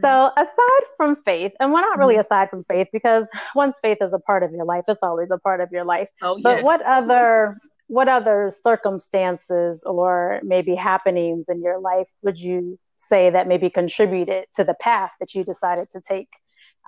So 0.00 0.30
aside 0.36 0.84
from 0.96 1.16
faith, 1.24 1.52
and 1.58 1.72
we're 1.72 1.80
not 1.80 1.98
really 1.98 2.16
aside 2.16 2.50
from 2.50 2.64
faith 2.64 2.88
because 2.92 3.28
once 3.54 3.78
faith 3.82 3.98
is 4.00 4.12
a 4.12 4.18
part 4.18 4.42
of 4.42 4.52
your 4.52 4.64
life, 4.64 4.84
it's 4.88 5.02
always 5.02 5.30
a 5.30 5.38
part 5.38 5.60
of 5.60 5.70
your 5.72 5.84
life. 5.84 6.08
oh, 6.22 6.36
yes. 6.36 6.44
But 6.44 6.62
what 6.62 6.82
other 6.82 7.58
what 7.88 8.08
other 8.08 8.50
circumstances 8.50 9.82
or 9.84 10.40
maybe 10.42 10.74
happenings 10.74 11.46
in 11.48 11.62
your 11.62 11.80
life 11.80 12.06
would 12.22 12.38
you 12.38 12.78
say 12.96 13.30
that 13.30 13.48
maybe 13.48 13.70
contributed 13.70 14.44
to 14.56 14.64
the 14.64 14.74
path 14.74 15.10
that 15.20 15.34
you 15.34 15.42
decided 15.42 15.88
to 15.90 16.00
take 16.00 16.28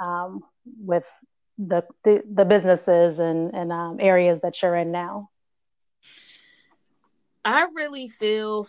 um, 0.01 0.41
with 0.85 1.07
the, 2.05 2.23
the 2.33 2.45
businesses 2.45 3.19
and 3.19 3.55
and 3.55 3.73
um, 3.73 3.97
areas 4.01 4.41
that 4.41 4.61
you're 4.63 4.77
in 4.77 4.93
now? 4.93 5.31
I 7.45 7.67
really 7.75 8.09
feel 8.09 8.67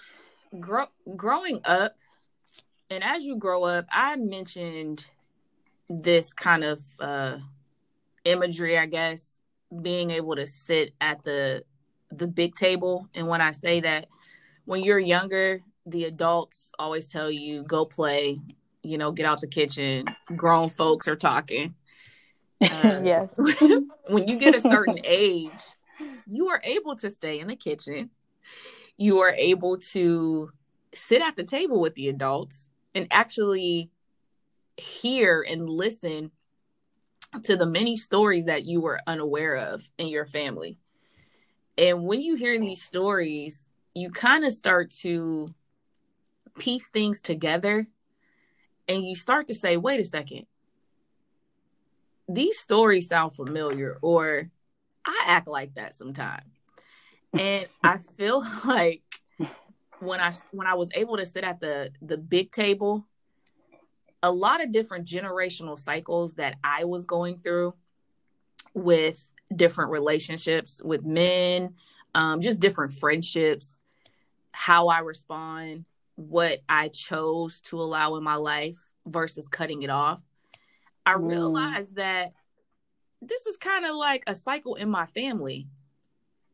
grow, 0.59 0.85
growing 1.15 1.61
up, 1.65 1.95
and 2.89 3.03
as 3.03 3.23
you 3.23 3.37
grow 3.37 3.63
up, 3.63 3.85
I 3.89 4.15
mentioned 4.15 5.05
this 5.89 6.33
kind 6.33 6.63
of 6.63 6.81
uh, 6.99 7.37
imagery, 8.23 8.77
I 8.77 8.85
guess, 8.85 9.41
being 9.81 10.11
able 10.11 10.35
to 10.35 10.47
sit 10.47 10.93
at 10.99 11.23
the 11.23 11.63
the 12.11 12.27
big 12.27 12.55
table. 12.55 13.07
And 13.13 13.27
when 13.27 13.41
I 13.41 13.51
say 13.53 13.81
that, 13.81 14.07
when 14.65 14.83
you're 14.83 14.99
younger, 14.99 15.61
the 15.85 16.05
adults 16.05 16.71
always 16.77 17.07
tell 17.07 17.31
you 17.31 17.63
go 17.63 17.85
play, 17.85 18.39
you 18.83 18.97
know, 18.97 19.11
get 19.11 19.25
out 19.25 19.41
the 19.41 19.47
kitchen. 19.47 20.05
Grown 20.35 20.69
folks 20.69 21.07
are 21.07 21.15
talking. 21.15 21.75
Uh, 22.61 23.01
yes. 23.03 23.35
when 24.07 24.27
you 24.27 24.37
get 24.37 24.55
a 24.55 24.59
certain 24.59 24.99
age, 25.03 25.61
you 26.29 26.49
are 26.49 26.61
able 26.63 26.95
to 26.97 27.09
stay 27.09 27.39
in 27.39 27.47
the 27.47 27.55
kitchen. 27.55 28.09
You 28.97 29.19
are 29.19 29.31
able 29.31 29.77
to 29.77 30.51
sit 30.93 31.21
at 31.21 31.35
the 31.35 31.43
table 31.43 31.79
with 31.79 31.95
the 31.95 32.09
adults 32.09 32.67
and 32.93 33.07
actually 33.11 33.89
hear 34.77 35.45
and 35.47 35.69
listen 35.69 36.31
to 37.43 37.55
the 37.55 37.65
many 37.65 37.95
stories 37.95 38.45
that 38.45 38.65
you 38.65 38.81
were 38.81 38.99
unaware 39.07 39.55
of 39.55 39.83
in 39.97 40.07
your 40.07 40.25
family. 40.25 40.77
And 41.77 42.03
when 42.03 42.21
you 42.21 42.35
hear 42.35 42.59
these 42.59 42.83
stories, 42.83 43.65
you 43.93 44.11
kind 44.11 44.43
of 44.43 44.53
start 44.53 44.91
to 45.01 45.47
piece 46.59 46.87
things 46.89 47.21
together 47.21 47.87
and 48.87 49.05
you 49.05 49.15
start 49.15 49.47
to 49.47 49.55
say, 49.55 49.77
wait 49.77 49.99
a 49.99 50.05
second, 50.05 50.45
these 52.27 52.59
stories 52.59 53.07
sound 53.07 53.35
familiar, 53.35 53.97
or 54.01 54.49
I 55.05 55.23
act 55.27 55.47
like 55.47 55.75
that 55.75 55.95
sometimes. 55.95 56.51
And 57.33 57.67
I 57.83 57.97
feel 57.97 58.43
like 58.65 59.03
when 59.99 60.19
I 60.19 60.31
when 60.51 60.67
I 60.67 60.73
was 60.75 60.89
able 60.93 61.17
to 61.17 61.25
sit 61.25 61.43
at 61.43 61.59
the 61.59 61.91
the 62.01 62.17
big 62.17 62.51
table, 62.51 63.05
a 64.23 64.31
lot 64.31 64.63
of 64.63 64.71
different 64.71 65.07
generational 65.07 65.79
cycles 65.79 66.35
that 66.35 66.57
I 66.63 66.85
was 66.85 67.05
going 67.05 67.37
through 67.37 67.73
with 68.73 69.25
different 69.55 69.91
relationships 69.91 70.81
with 70.83 71.03
men, 71.03 71.75
um, 72.15 72.41
just 72.41 72.59
different 72.59 72.93
friendships, 72.93 73.79
how 74.51 74.87
I 74.87 74.99
respond, 74.99 75.85
what 76.15 76.59
I 76.69 76.89
chose 76.89 77.61
to 77.61 77.81
allow 77.81 78.15
in 78.15 78.23
my 78.23 78.35
life 78.35 78.77
versus 79.05 79.47
cutting 79.47 79.83
it 79.83 79.89
off. 79.89 80.21
I 81.05 81.13
Mm. 81.13 81.27
realized 81.27 81.95
that 81.95 82.33
this 83.21 83.45
is 83.45 83.57
kind 83.57 83.85
of 83.85 83.95
like 83.95 84.23
a 84.27 84.35
cycle 84.35 84.75
in 84.75 84.89
my 84.89 85.05
family. 85.05 85.67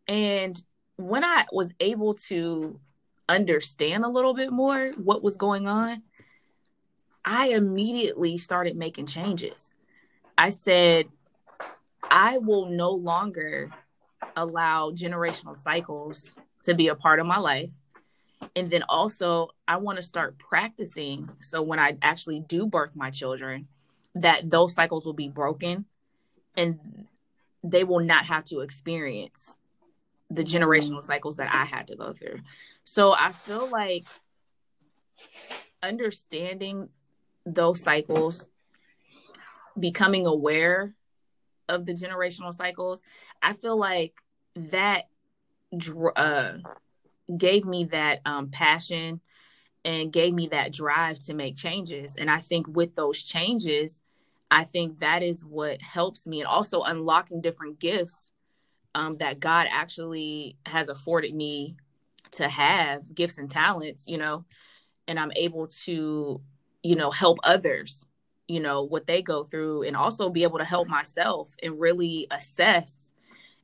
And 0.07 0.61
when 0.97 1.23
I 1.23 1.45
was 1.51 1.73
able 1.79 2.15
to 2.15 2.79
understand 3.29 4.03
a 4.03 4.09
little 4.09 4.33
bit 4.33 4.51
more 4.51 4.91
what 4.91 5.21
was 5.21 5.37
going 5.37 5.67
on, 5.67 6.03
I 7.23 7.49
immediately 7.49 8.37
started 8.37 8.77
making 8.77 9.07
changes. 9.07 9.73
I 10.37 10.49
said, 10.49 11.09
I 12.09 12.37
will 12.37 12.67
no 12.67 12.91
longer 12.91 13.71
allow 14.35 14.91
generational 14.91 15.61
cycles 15.61 16.37
to 16.61 16.73
be 16.73 16.87
a 16.87 16.95
part 16.95 17.19
of 17.19 17.25
my 17.25 17.37
life. 17.37 17.71
And 18.55 18.69
then 18.69 18.83
also, 18.87 19.49
I 19.67 19.77
want 19.77 19.97
to 19.97 20.01
start 20.01 20.37
practicing. 20.37 21.29
So 21.41 21.61
when 21.61 21.79
I 21.79 21.97
actually 22.01 22.39
do 22.39 22.65
birth 22.65 22.95
my 22.95 23.09
children, 23.09 23.67
that 24.21 24.49
those 24.49 24.73
cycles 24.73 25.05
will 25.05 25.13
be 25.13 25.29
broken 25.29 25.85
and 26.55 27.07
they 27.63 27.83
will 27.83 27.99
not 27.99 28.25
have 28.25 28.43
to 28.45 28.61
experience 28.61 29.57
the 30.29 30.43
generational 30.43 31.03
cycles 31.03 31.37
that 31.37 31.53
I 31.53 31.65
had 31.65 31.87
to 31.87 31.95
go 31.95 32.13
through. 32.13 32.39
So 32.83 33.13
I 33.13 33.31
feel 33.31 33.69
like 33.69 34.05
understanding 35.81 36.89
those 37.45 37.81
cycles, 37.81 38.47
becoming 39.79 40.25
aware 40.25 40.93
of 41.69 41.85
the 41.85 41.93
generational 41.93 42.53
cycles, 42.53 43.01
I 43.41 43.53
feel 43.53 43.77
like 43.77 44.13
that 44.55 45.05
uh, 46.15 46.53
gave 47.35 47.65
me 47.65 47.85
that 47.85 48.19
um, 48.25 48.49
passion 48.49 49.21
and 49.85 50.11
gave 50.11 50.33
me 50.33 50.47
that 50.47 50.73
drive 50.73 51.19
to 51.19 51.33
make 51.33 51.55
changes. 51.55 52.15
And 52.17 52.29
I 52.29 52.39
think 52.39 52.67
with 52.67 52.95
those 52.95 53.21
changes, 53.21 54.01
I 54.49 54.63
think 54.63 54.99
that 54.99 55.23
is 55.23 55.43
what 55.43 55.81
helps 55.81 56.25
me 56.25 56.39
and 56.39 56.47
also 56.47 56.81
unlocking 56.81 57.41
different 57.41 57.79
gifts 57.79 58.31
um, 58.95 59.17
that 59.17 59.39
God 59.39 59.67
actually 59.69 60.57
has 60.65 60.89
afforded 60.89 61.33
me 61.35 61.75
to 62.31 62.47
have 62.47 63.13
gifts 63.13 63.37
and 63.37 63.49
talents, 63.49 64.05
you 64.07 64.17
know, 64.17 64.45
and 65.07 65.19
I'm 65.19 65.31
able 65.35 65.67
to, 65.85 66.41
you 66.83 66.95
know, 66.95 67.11
help 67.11 67.39
others, 67.43 68.05
you 68.47 68.59
know, 68.59 68.83
what 68.83 69.07
they 69.07 69.21
go 69.21 69.43
through 69.43 69.83
and 69.83 69.95
also 69.95 70.29
be 70.29 70.43
able 70.43 70.59
to 70.59 70.65
help 70.65 70.87
myself 70.87 71.49
and 71.61 71.79
really 71.79 72.27
assess. 72.31 73.11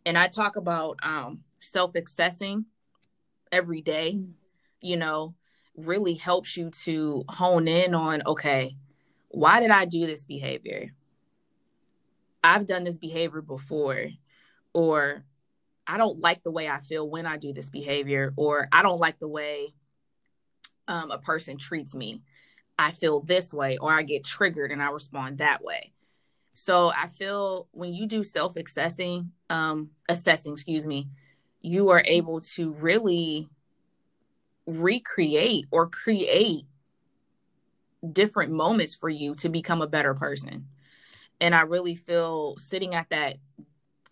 And 0.06 0.18
I 0.18 0.28
talk 0.28 0.56
about 0.56 1.00
um, 1.04 1.40
self 1.60 1.94
accessing 1.94 2.66
every 3.52 3.82
day, 3.82 4.20
you 4.82 4.98
know, 4.98 5.36
really 5.76 6.14
helps 6.14 6.58
you 6.58 6.70
to 6.70 7.24
hone 7.30 7.68
in 7.68 7.96
on, 7.96 8.22
okay, 8.26 8.76
why 9.34 9.60
did 9.60 9.72
I 9.72 9.86
do 9.86 10.06
this 10.06 10.24
behavior? 10.24 10.94
I've 12.44 12.68
done 12.68 12.84
this 12.84 13.00
behavior 13.00 13.42
before, 13.42 14.10
or 14.74 15.24
I 15.88 15.98
don't 15.98 16.20
like 16.20 16.44
the 16.44 16.52
way 16.52 16.70
I 16.70 16.80
feel 16.80 17.10
when 17.10 17.26
I 17.26 17.38
do 17.38 17.52
this 17.52 17.72
behavior, 17.72 18.32
or 18.36 18.68
I 18.72 18.84
don't 18.84 19.00
like 19.00 19.18
the 19.18 19.28
way 19.28 19.74
um, 20.88 21.10
a 21.10 21.18
person 21.18 21.58
treats 21.58 21.96
me. 21.96 22.22
I 22.78 22.92
feel 22.92 23.22
this 23.22 23.52
way, 23.52 23.78
or 23.78 23.92
I 23.92 24.04
get 24.04 24.24
triggered 24.24 24.72
and 24.72 24.84
I 24.84 24.92
respond 24.92 25.40
that 25.40 25.64
way. 25.64 25.94
So 26.52 26.92
I 26.96 27.08
feel 27.08 27.68
when 27.72 27.92
you 27.92 28.06
do 28.06 28.24
self 28.24 28.56
assessing, 28.56 29.32
um, 29.50 29.90
assessing, 30.08 30.54
excuse 30.54 30.86
me, 30.86 31.08
you 31.60 31.90
are 31.90 32.04
able 32.06 32.42
to 32.42 32.72
really 32.74 33.50
recreate 34.68 35.66
or 35.72 35.90
create 35.90 36.66
different 38.12 38.52
moments 38.52 38.96
for 38.96 39.10
you 39.10 39.36
to 39.36 39.50
become 39.50 39.82
a 39.82 39.88
better 39.88 40.14
person. 40.14 40.68
And 41.40 41.56
I 41.56 41.62
really 41.62 41.96
feel 41.96 42.58
sitting 42.58 42.96
at 42.96 43.10
that 43.10 43.38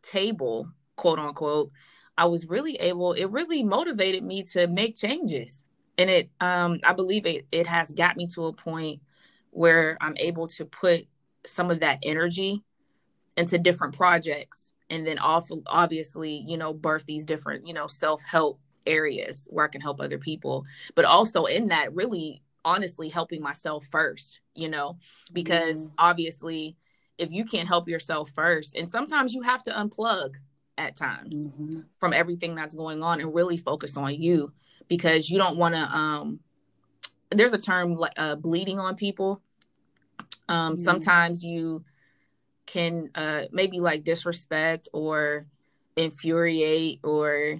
table, 0.03 0.69
quote 0.95 1.19
unquote, 1.19 1.71
I 2.17 2.25
was 2.25 2.47
really 2.47 2.75
able, 2.75 3.13
it 3.13 3.25
really 3.25 3.63
motivated 3.63 4.23
me 4.23 4.43
to 4.53 4.67
make 4.67 4.95
changes. 4.95 5.59
And 5.97 6.09
it, 6.09 6.29
um, 6.39 6.79
I 6.83 6.93
believe 6.93 7.25
it, 7.25 7.45
it 7.51 7.67
has 7.67 7.91
got 7.91 8.17
me 8.17 8.27
to 8.27 8.45
a 8.45 8.53
point 8.53 9.01
where 9.51 9.97
I'm 10.01 10.17
able 10.17 10.47
to 10.49 10.65
put 10.65 11.05
some 11.45 11.71
of 11.71 11.79
that 11.81 11.99
energy 12.03 12.63
into 13.37 13.57
different 13.57 13.95
projects 13.95 14.71
and 14.89 15.07
then 15.07 15.19
also 15.19 15.63
obviously, 15.67 16.43
you 16.45 16.57
know, 16.57 16.73
birth 16.73 17.05
these 17.05 17.25
different, 17.25 17.65
you 17.65 17.73
know, 17.73 17.87
self 17.87 18.21
help 18.21 18.59
areas 18.85 19.47
where 19.49 19.65
I 19.65 19.69
can 19.69 19.81
help 19.81 20.01
other 20.01 20.17
people. 20.17 20.65
But 20.95 21.05
also 21.05 21.45
in 21.45 21.69
that, 21.69 21.95
really 21.95 22.43
honestly 22.63 23.09
helping 23.09 23.41
myself 23.41 23.85
first, 23.91 24.39
you 24.53 24.69
know, 24.69 24.97
because 25.33 25.87
mm. 25.87 25.91
obviously 25.97 26.75
if 27.17 27.31
you 27.31 27.45
can't 27.45 27.67
help 27.67 27.87
yourself 27.87 28.31
first, 28.31 28.75
and 28.75 28.89
sometimes 28.89 29.33
you 29.33 29.43
have 29.43 29.61
to 29.63 29.71
unplug 29.71 30.33
at 30.77 30.95
times 30.95 31.45
mm-hmm. 31.45 31.81
from 31.99 32.13
everything 32.13 32.55
that's 32.55 32.73
going 32.73 33.03
on 33.03 33.21
and 33.21 33.35
really 33.35 33.57
focus 33.57 33.95
on 33.97 34.15
you 34.15 34.51
because 34.87 35.29
you 35.29 35.37
don't 35.37 35.57
want 35.57 35.75
to 35.75 35.81
um 35.81 36.39
there's 37.29 37.53
a 37.53 37.57
term 37.57 37.93
like 37.95 38.13
uh, 38.17 38.35
bleeding 38.35 38.79
on 38.79 38.95
people 38.95 39.41
um 40.49 40.73
mm-hmm. 40.73 40.83
sometimes 40.83 41.43
you 41.43 41.83
can 42.65 43.09
uh 43.15 43.43
maybe 43.51 43.79
like 43.79 44.03
disrespect 44.03 44.89
or 44.93 45.45
infuriate 45.95 46.99
or 47.03 47.59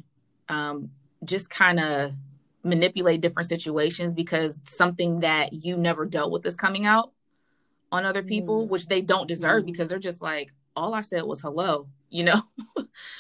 um 0.50 0.90
just 1.24 1.50
kind 1.50 1.80
of 1.80 2.14
manipulate 2.64 3.22
different 3.22 3.50
situations 3.50 4.14
because 4.16 4.58
something 4.66 5.22
that 5.22 5.54
you 5.54 5.78
never 5.78 6.06
dealt 6.06 6.32
with 6.32 6.46
is 6.46 6.56
coming 6.56 6.86
out 6.86 7.12
on 7.92 8.06
other 8.06 8.24
people, 8.24 8.66
mm 8.66 8.70
which 8.70 8.88
they 8.88 9.02
don't 9.02 9.28
deserve 9.28 9.64
mm 9.64 9.66
because 9.66 9.90
they're 9.90 10.00
just 10.00 10.22
like, 10.22 10.52
all 10.76 10.94
I 10.94 11.02
said 11.02 11.24
was 11.24 11.42
hello, 11.42 11.88
you 12.10 12.24
know? 12.24 12.42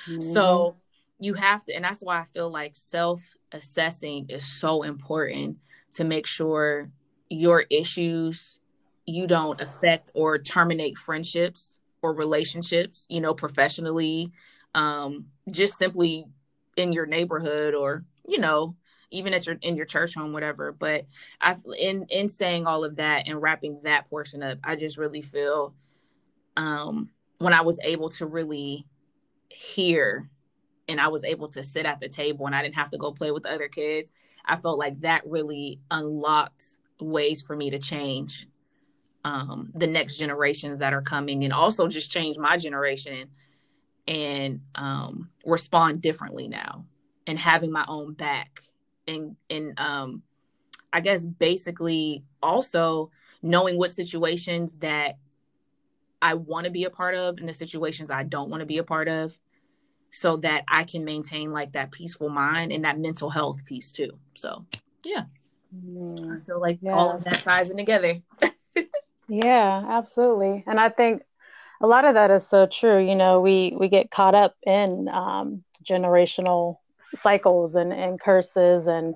mm 0.08 0.34
So 0.34 0.76
you 1.20 1.34
have 1.36 1.64
to, 1.66 1.74
and 1.76 1.84
that's 1.84 2.02
why 2.02 2.20
I 2.20 2.26
feel 2.26 2.50
like 2.50 2.76
self 2.76 3.22
assessing 3.52 4.28
is 4.30 4.46
so 4.46 4.84
important 4.84 5.58
to 5.96 6.04
make 6.04 6.26
sure 6.26 6.90
your 7.30 7.66
issues 7.70 8.60
you 9.06 9.28
don't 9.28 9.60
affect 9.62 10.12
or 10.14 10.38
terminate 10.38 10.98
friendships 10.98 11.72
or 12.02 12.14
relationships, 12.14 13.06
you 13.10 13.22
know, 13.22 13.34
professionally, 13.34 14.32
um, 14.74 15.26
just 15.50 15.78
simply 15.78 16.26
in 16.78 16.94
your 16.94 17.06
neighborhood 17.06 17.74
or, 17.74 18.06
you 18.28 18.40
know, 18.40 18.76
even 19.12 19.34
at 19.34 19.46
your 19.46 19.58
in 19.62 19.76
your 19.76 19.86
church 19.86 20.16
home 20.16 20.34
whatever 20.34 20.72
but 20.72 21.06
i 21.42 21.56
in 21.78 22.06
in 22.10 22.28
saying 22.28 22.66
all 22.66 22.84
of 22.84 22.96
that 22.96 23.28
and 23.28 23.42
wrapping 23.42 23.80
that 23.84 24.10
portion 24.10 24.42
up 24.42 24.58
i 24.64 24.76
just 24.76 24.98
really 24.98 25.22
feel 25.22 25.74
um 26.58 27.10
when 27.38 27.54
i 27.54 27.62
was 27.62 27.80
able 27.84 28.10
to 28.10 28.26
really 28.26 28.86
hear 29.50 30.30
and 30.88 31.00
i 31.00 31.08
was 31.08 31.24
able 31.24 31.48
to 31.48 31.64
sit 31.64 31.86
at 31.86 32.00
the 32.00 32.10
table 32.10 32.46
and 32.46 32.56
i 32.56 32.62
didn't 32.62 32.76
have 32.76 32.90
to 32.90 32.98
go 32.98 33.12
play 33.12 33.32
with 33.32 33.46
other 33.46 33.68
kids 33.68 34.10
i 34.46 34.56
felt 34.56 34.80
like 34.80 35.00
that 35.02 35.26
really 35.26 35.80
unlocked 35.92 36.66
ways 37.00 37.42
for 37.42 37.56
me 37.56 37.70
to 37.70 37.80
change 37.80 38.48
um 39.26 39.72
the 39.76 39.88
next 39.88 40.18
generations 40.18 40.80
that 40.80 40.94
are 40.94 41.02
coming 41.02 41.44
and 41.44 41.54
also 41.54 41.88
just 41.88 42.12
change 42.12 42.38
my 42.38 42.58
generation 42.58 43.28
and 44.08 44.62
um 44.76 45.30
respond 45.46 46.02
differently 46.02 46.48
now 46.48 46.86
and 47.28 47.38
having 47.38 47.72
my 47.72 47.86
own 47.88 48.14
back 48.14 48.62
and 49.08 49.36
and 49.50 49.80
um 49.80 50.24
I 50.94 51.02
guess 51.02 51.26
basically 51.26 52.24
also 52.42 53.12
knowing 53.42 53.78
what 53.78 53.92
situations 53.92 54.78
that 54.78 55.18
I 56.22 56.36
want 56.36 56.66
to 56.66 56.72
be 56.72 56.84
a 56.84 56.90
part 56.90 57.16
of 57.16 57.38
and 57.38 57.50
the 57.50 57.54
situations 57.54 58.12
I 58.12 58.24
don't 58.24 58.50
want 58.50 58.62
to 58.62 58.66
be 58.66 58.78
a 58.78 58.84
part 58.84 59.08
of 59.08 59.38
so 60.12 60.38
that 60.38 60.64
I 60.68 60.84
can 60.84 61.04
maintain 61.04 61.52
like 61.52 61.72
that 61.74 61.92
peaceful 61.92 62.30
mind 62.30 62.72
and 62.72 62.84
that 62.84 63.00
mental 63.00 63.30
health 63.30 63.66
piece 63.66 63.92
too. 63.92 64.12
So, 64.36 64.66
yeah. 65.04 65.24
Mm, 65.74 66.38
I 66.38 66.46
feel 66.46 66.60
like 66.60 66.80
yes. 66.82 66.94
all 66.94 67.16
of 67.16 67.24
that 67.24 67.42
ties 67.42 67.70
in 67.70 67.78
together. 67.78 68.22
yeah, 69.30 69.86
absolutely. 69.90 70.64
And 70.68 70.80
I 70.80 70.90
think 70.90 71.24
a 71.80 71.88
lot 71.88 72.06
of 72.06 72.16
that 72.16 72.30
is 72.30 72.46
so 72.46 72.68
true. 72.68 73.00
You 73.00 73.16
know, 73.16 73.40
we 73.40 73.74
we 73.80 73.88
get 73.88 74.12
caught 74.12 74.36
up 74.36 74.56
in 74.64 75.08
um, 75.08 75.64
generational 75.84 76.78
cycles 77.16 77.76
and, 77.76 77.92
and 77.94 78.20
curses 78.20 78.88
and 78.88 79.16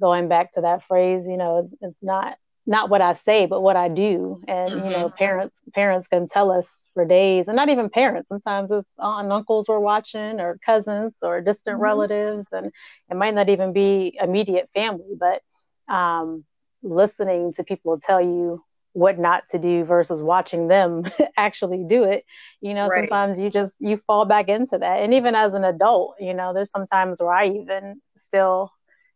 going 0.00 0.28
back 0.28 0.52
to 0.52 0.60
that 0.60 0.84
phrase 0.86 1.26
you 1.26 1.36
know 1.36 1.58
it's, 1.58 1.74
it's 1.80 2.02
not 2.02 2.36
not 2.66 2.90
what 2.90 3.00
i 3.00 3.12
say 3.12 3.46
but 3.46 3.60
what 3.60 3.76
i 3.76 3.88
do 3.88 4.40
and 4.46 4.70
mm-hmm. 4.70 4.84
you 4.84 4.90
know 4.90 5.06
mm-hmm. 5.06 5.16
parents 5.16 5.60
parents 5.74 6.08
can 6.08 6.28
tell 6.28 6.50
us 6.50 6.68
for 6.94 7.04
days 7.04 7.48
and 7.48 7.56
not 7.56 7.68
even 7.68 7.88
parents 7.88 8.28
sometimes 8.28 8.70
it's 8.70 8.88
aunt 8.98 9.24
and 9.24 9.32
uncles 9.32 9.68
we're 9.68 9.78
watching 9.78 10.40
or 10.40 10.58
cousins 10.64 11.12
or 11.22 11.40
distant 11.40 11.74
mm-hmm. 11.74 11.84
relatives 11.84 12.46
and 12.52 12.66
it 13.10 13.16
might 13.16 13.34
not 13.34 13.48
even 13.48 13.72
be 13.72 14.16
immediate 14.20 14.68
family 14.74 15.16
but 15.18 15.42
um, 15.92 16.44
listening 16.82 17.52
to 17.52 17.64
people 17.64 17.98
tell 17.98 18.20
you 18.20 18.62
what 18.94 19.18
not 19.18 19.44
to 19.50 19.58
do 19.58 19.84
versus 19.84 20.20
watching 20.22 20.68
them 20.68 21.04
actually 21.36 21.84
do 21.84 22.04
it. 22.04 22.24
You 22.60 22.74
know 22.74 22.88
right. 22.88 23.08
sometimes 23.08 23.38
you 23.38 23.50
just 23.50 23.74
you 23.80 23.96
fall 23.96 24.24
back 24.24 24.48
into 24.48 24.78
that. 24.78 25.02
And 25.02 25.14
even 25.14 25.34
as 25.34 25.54
an 25.54 25.64
adult 25.64 26.16
you 26.20 26.34
know 26.34 26.52
there's 26.52 26.70
sometimes 26.70 27.20
where 27.20 27.32
i 27.32 27.46
even 27.48 28.00
still 28.16 28.70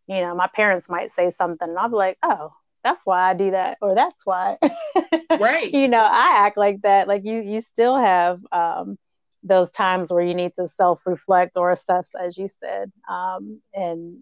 you 0.07 0.21
know 0.21 0.35
my 0.35 0.49
parents 0.55 0.89
might 0.89 1.11
say 1.11 1.31
something 1.31 1.69
and 1.69 1.79
i'll 1.79 1.89
be 1.89 1.97
like 1.97 2.19
oh 2.23 2.53
that's 2.85 3.05
why 3.05 3.31
i 3.31 3.35
do 3.35 3.51
that 3.51 3.79
or 3.81 3.95
that's 3.95 4.25
why. 4.25 4.59
Right. 5.39 5.71
You 5.73 5.89
know 5.89 6.03
i 6.03 6.47
act 6.47 6.57
like 6.57 6.83
that. 6.83 7.09
Like 7.09 7.23
you 7.25 7.41
you 7.41 7.61
still 7.61 7.97
have 7.97 8.41
um 8.53 8.97
those 9.43 9.71
times 9.71 10.12
where 10.12 10.25
you 10.25 10.35
need 10.35 10.53
to 10.59 10.69
self 10.69 11.01
reflect 11.07 11.57
or 11.57 11.71
assess 11.71 12.09
as 12.19 12.37
you 12.37 12.49
said 12.61 12.91
um 13.09 13.61
and 13.75 14.19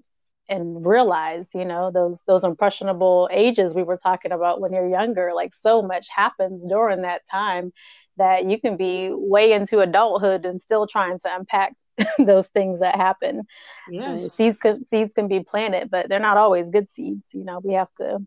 and 0.48 0.84
realize 0.86 1.46
you 1.54 1.64
know 1.64 1.90
those 1.90 2.20
those 2.26 2.44
impressionable 2.44 3.28
ages 3.32 3.72
we 3.74 3.82
were 3.82 3.96
talking 3.96 4.32
about 4.32 4.60
when 4.60 4.72
you're 4.72 4.88
younger 4.88 5.32
like 5.34 5.54
so 5.54 5.80
much 5.82 6.06
happens 6.14 6.62
during 6.68 7.02
that 7.02 7.22
time 7.30 7.72
that 8.16 8.44
you 8.48 8.60
can 8.60 8.76
be 8.76 9.10
way 9.12 9.52
into 9.52 9.80
adulthood 9.80 10.44
and 10.44 10.60
still 10.60 10.86
trying 10.86 11.18
to 11.18 11.34
unpack 11.34 11.74
those 12.18 12.46
things 12.48 12.80
that 12.80 12.96
happen. 12.96 13.42
Yes. 13.90 14.24
Uh, 14.24 14.28
seeds 14.28 14.58
can 14.58 14.86
seeds 14.88 15.12
can 15.14 15.28
be 15.28 15.40
planted, 15.40 15.90
but 15.90 16.08
they're 16.08 16.18
not 16.20 16.36
always 16.36 16.70
good 16.70 16.88
seeds. 16.88 17.22
You 17.32 17.44
know, 17.44 17.60
we 17.62 17.74
have 17.74 17.92
to 17.98 18.18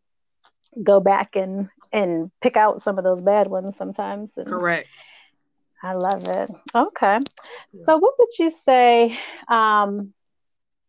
go 0.83 0.99
back 0.99 1.35
and 1.35 1.69
and 1.91 2.31
pick 2.41 2.57
out 2.57 2.81
some 2.81 2.97
of 2.97 3.03
those 3.03 3.21
bad 3.21 3.47
ones 3.47 3.77
sometimes. 3.77 4.37
And 4.37 4.47
Correct. 4.47 4.87
I 5.81 5.93
love 5.93 6.27
it. 6.27 6.49
Okay. 6.73 7.19
So 7.85 7.97
what 7.97 8.15
would 8.19 8.39
you 8.39 8.49
say 8.49 9.17
um 9.47 10.13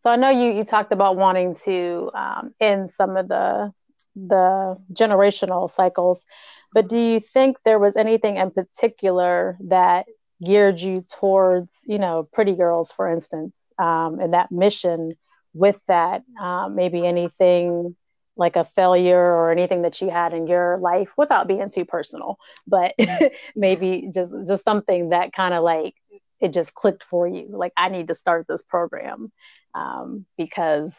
so 0.02 0.10
I 0.10 0.16
know 0.16 0.30
you 0.30 0.52
you 0.52 0.64
talked 0.64 0.92
about 0.92 1.16
wanting 1.16 1.54
to 1.64 2.10
um, 2.14 2.54
end 2.60 2.90
some 2.96 3.16
of 3.16 3.28
the 3.28 3.72
the 4.16 4.76
generational 4.92 5.70
cycles, 5.70 6.24
but 6.72 6.88
do 6.88 6.98
you 6.98 7.20
think 7.20 7.56
there 7.64 7.78
was 7.78 7.96
anything 7.96 8.36
in 8.36 8.50
particular 8.50 9.56
that 9.68 10.06
geared 10.44 10.80
you 10.80 11.04
towards, 11.20 11.80
you 11.86 11.98
know, 11.98 12.28
pretty 12.32 12.54
girls, 12.54 12.92
for 12.92 13.10
instance, 13.10 13.54
um, 13.78 14.18
and 14.20 14.34
that 14.34 14.50
mission 14.50 15.12
with 15.54 15.80
that? 15.86 16.22
Um, 16.40 16.74
maybe 16.74 17.06
anything 17.06 17.96
like 18.36 18.56
a 18.56 18.64
failure 18.64 19.20
or 19.20 19.50
anything 19.50 19.82
that 19.82 20.00
you 20.00 20.10
had 20.10 20.32
in 20.32 20.46
your 20.46 20.78
life 20.78 21.08
without 21.16 21.48
being 21.48 21.68
too 21.70 21.84
personal, 21.84 22.38
but 22.66 22.94
maybe 23.56 24.10
just 24.14 24.32
just 24.46 24.64
something 24.64 25.10
that 25.10 25.32
kind 25.32 25.54
of 25.54 25.62
like 25.64 25.94
it 26.40 26.52
just 26.52 26.74
clicked 26.74 27.04
for 27.04 27.26
you. 27.26 27.48
Like 27.50 27.72
I 27.76 27.88
need 27.88 28.08
to 28.08 28.14
start 28.14 28.46
this 28.48 28.62
program 28.62 29.32
um, 29.74 30.24
because 30.36 30.96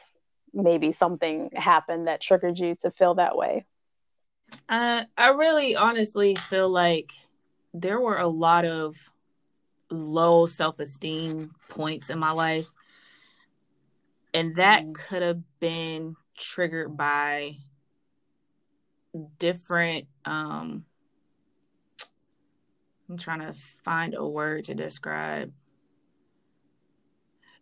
maybe 0.53 0.91
something 0.91 1.49
happened 1.55 2.07
that 2.07 2.21
triggered 2.21 2.59
you 2.59 2.75
to 2.81 2.91
feel 2.91 3.15
that 3.15 3.37
way? 3.37 3.65
Uh, 4.67 5.03
I 5.17 5.29
really 5.29 5.75
honestly 5.75 6.35
feel 6.35 6.69
like 6.69 7.11
there 7.73 7.99
were 7.99 8.17
a 8.17 8.27
lot 8.27 8.65
of 8.65 8.95
low 9.91 10.45
self 10.45 10.79
esteem 10.79 11.51
points 11.69 12.09
in 12.09 12.19
my 12.19 12.31
life. 12.31 12.69
And 14.33 14.55
that 14.55 14.85
mm. 14.85 14.93
could 14.93 15.21
have 15.21 15.41
been 15.59 16.15
triggered 16.37 16.95
by 16.95 17.57
different 19.39 20.05
um 20.23 20.85
I'm 23.09 23.17
trying 23.17 23.39
to 23.39 23.53
find 23.83 24.13
a 24.13 24.25
word 24.25 24.65
to 24.65 24.75
describe. 24.75 25.51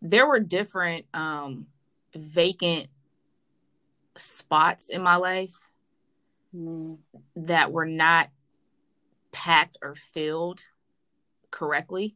There 0.01 0.27
were 0.27 0.39
different 0.39 1.05
um 1.13 1.67
vacant 2.15 2.87
spots 4.17 4.89
in 4.89 5.01
my 5.01 5.15
life 5.15 5.53
mm. 6.55 6.97
that 7.35 7.71
were 7.71 7.85
not 7.85 8.29
packed 9.31 9.77
or 9.81 9.95
filled 9.95 10.61
correctly. 11.51 12.15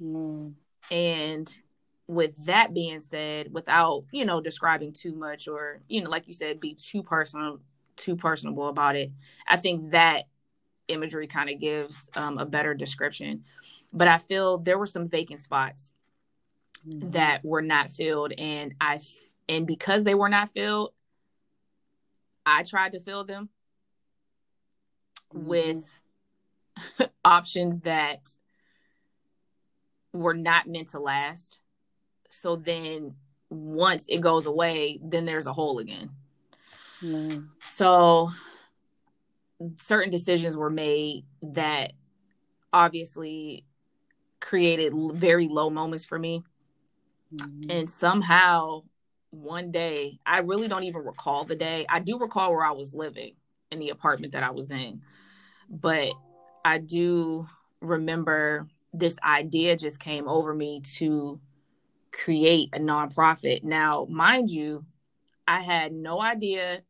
Mm. 0.00 0.54
And 0.90 1.58
with 2.06 2.46
that 2.46 2.72
being 2.72 3.00
said, 3.00 3.52
without, 3.52 4.04
you 4.12 4.24
know, 4.24 4.40
describing 4.40 4.92
too 4.92 5.14
much 5.14 5.48
or, 5.48 5.80
you 5.88 6.02
know, 6.02 6.10
like 6.10 6.28
you 6.28 6.32
said, 6.32 6.60
be 6.60 6.74
too 6.74 7.02
personal, 7.02 7.60
too 7.96 8.16
personable 8.16 8.68
about 8.68 8.96
it, 8.96 9.10
I 9.46 9.56
think 9.56 9.90
that 9.90 10.24
imagery 10.88 11.26
kind 11.26 11.50
of 11.50 11.58
gives 11.58 12.08
um, 12.14 12.38
a 12.38 12.46
better 12.46 12.74
description. 12.74 13.44
But 13.92 14.08
I 14.08 14.18
feel 14.18 14.58
there 14.58 14.78
were 14.78 14.86
some 14.86 15.08
vacant 15.08 15.40
spots 15.40 15.92
mm-hmm. 16.86 17.10
that 17.12 17.44
were 17.44 17.62
not 17.62 17.90
filled 17.90 18.32
and 18.32 18.74
I 18.80 19.00
and 19.48 19.66
because 19.66 20.04
they 20.04 20.14
were 20.14 20.28
not 20.28 20.50
filled, 20.50 20.92
I 22.44 22.62
tried 22.64 22.92
to 22.92 23.00
fill 23.00 23.24
them 23.24 23.48
mm-hmm. 25.34 25.46
with 25.46 25.84
options 27.24 27.80
that 27.80 28.28
were 30.12 30.34
not 30.34 30.66
meant 30.66 30.88
to 30.88 30.98
last. 30.98 31.58
So 32.30 32.56
then 32.56 33.14
once 33.50 34.08
it 34.08 34.20
goes 34.20 34.46
away, 34.46 34.98
then 35.02 35.26
there's 35.26 35.46
a 35.46 35.52
hole 35.52 35.78
again. 35.78 36.10
Mm. 37.02 37.48
So 37.60 38.30
certain 39.78 40.10
decisions 40.10 40.56
were 40.56 40.70
made 40.70 41.24
that 41.42 41.92
obviously 42.72 43.64
created 44.40 44.92
very 45.14 45.48
low 45.48 45.70
moments 45.70 46.04
for 46.04 46.18
me 46.18 46.42
Mm-hmm. 47.34 47.70
And 47.70 47.90
somehow 47.90 48.82
one 49.30 49.70
day, 49.70 50.18
I 50.24 50.38
really 50.38 50.68
don't 50.68 50.84
even 50.84 51.04
recall 51.04 51.44
the 51.44 51.56
day. 51.56 51.86
I 51.88 52.00
do 52.00 52.18
recall 52.18 52.52
where 52.52 52.64
I 52.64 52.72
was 52.72 52.94
living 52.94 53.34
in 53.70 53.78
the 53.78 53.90
apartment 53.90 54.32
that 54.32 54.42
I 54.42 54.50
was 54.50 54.70
in, 54.70 55.02
but 55.68 56.12
I 56.64 56.78
do 56.78 57.46
remember 57.80 58.68
this 58.92 59.18
idea 59.24 59.76
just 59.76 60.00
came 60.00 60.28
over 60.28 60.54
me 60.54 60.80
to 60.96 61.40
create 62.12 62.70
a 62.72 62.78
nonprofit. 62.78 63.62
Now, 63.62 64.06
mind 64.08 64.50
you, 64.50 64.86
I 65.46 65.60
had 65.60 65.92
no 65.92 66.20
idea 66.20 66.82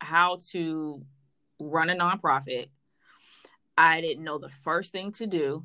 how 0.00 0.38
to 0.50 1.02
run 1.60 1.90
a 1.90 1.94
nonprofit. 1.94 2.68
I 3.76 4.00
didn't 4.00 4.24
know 4.24 4.38
the 4.38 4.48
first 4.48 4.92
thing 4.92 5.12
to 5.12 5.26
do 5.26 5.64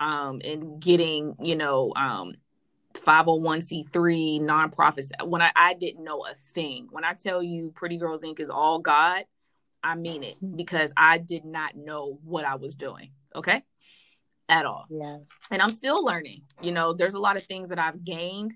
um 0.00 0.40
in 0.40 0.78
getting, 0.78 1.34
you 1.40 1.56
know, 1.56 1.92
um 1.96 2.34
501c3 2.94 4.40
nonprofits 4.40 5.10
when 5.26 5.42
I, 5.42 5.50
I 5.56 5.74
didn't 5.74 6.04
know 6.04 6.24
a 6.24 6.34
thing. 6.54 6.88
When 6.90 7.04
I 7.04 7.14
tell 7.14 7.42
you 7.42 7.72
Pretty 7.74 7.96
Girls 7.96 8.22
Inc. 8.22 8.38
is 8.38 8.50
all 8.50 8.78
God, 8.78 9.24
I 9.82 9.96
mean 9.96 10.22
it 10.22 10.36
because 10.56 10.92
I 10.96 11.18
did 11.18 11.44
not 11.44 11.76
know 11.76 12.18
what 12.24 12.44
I 12.44 12.54
was 12.54 12.74
doing. 12.74 13.10
Okay. 13.34 13.62
At 14.48 14.66
all. 14.66 14.86
Yeah. 14.90 15.18
And 15.50 15.62
I'm 15.62 15.70
still 15.70 16.04
learning. 16.04 16.42
You 16.60 16.72
know, 16.72 16.92
there's 16.92 17.14
a 17.14 17.18
lot 17.18 17.36
of 17.36 17.44
things 17.44 17.70
that 17.70 17.78
I've 17.78 18.04
gained 18.04 18.54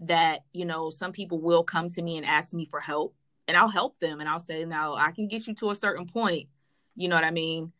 that, 0.00 0.40
you 0.52 0.64
know, 0.64 0.90
some 0.90 1.12
people 1.12 1.40
will 1.40 1.64
come 1.64 1.88
to 1.90 2.02
me 2.02 2.16
and 2.16 2.26
ask 2.26 2.52
me 2.52 2.66
for 2.66 2.80
help 2.80 3.14
and 3.48 3.56
I'll 3.56 3.68
help 3.68 3.98
them 3.98 4.20
and 4.20 4.28
I'll 4.28 4.38
say, 4.38 4.64
now 4.64 4.94
I 4.94 5.10
can 5.10 5.26
get 5.26 5.46
you 5.48 5.54
to 5.56 5.70
a 5.70 5.74
certain 5.74 6.06
point. 6.06 6.48
You 6.94 7.08
know 7.08 7.16
what 7.16 7.24
I 7.24 7.30
mean? 7.30 7.72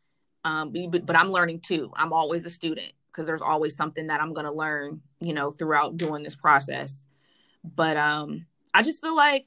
Um, 0.45 0.73
but, 0.91 1.05
but 1.05 1.17
I'm 1.17 1.31
learning 1.31 1.61
too. 1.61 1.93
I'm 1.95 2.13
always 2.13 2.45
a 2.47 2.51
student 2.51 2.93
because 3.13 3.27
there's 3.27 3.43
always 3.43 3.77
something 3.77 4.07
that 4.07 4.21
I'm 4.21 4.33
going 4.33 4.47
to 4.47 4.53
learn, 4.53 5.03
you 5.21 5.35
know, 5.35 5.51
throughout 5.51 5.97
doing 5.97 6.23
this 6.23 6.37
process. 6.37 7.05
But 7.65 7.97
um 7.97 8.47
I 8.73 8.83
just 8.83 9.03
feel 9.03 9.17
like 9.17 9.47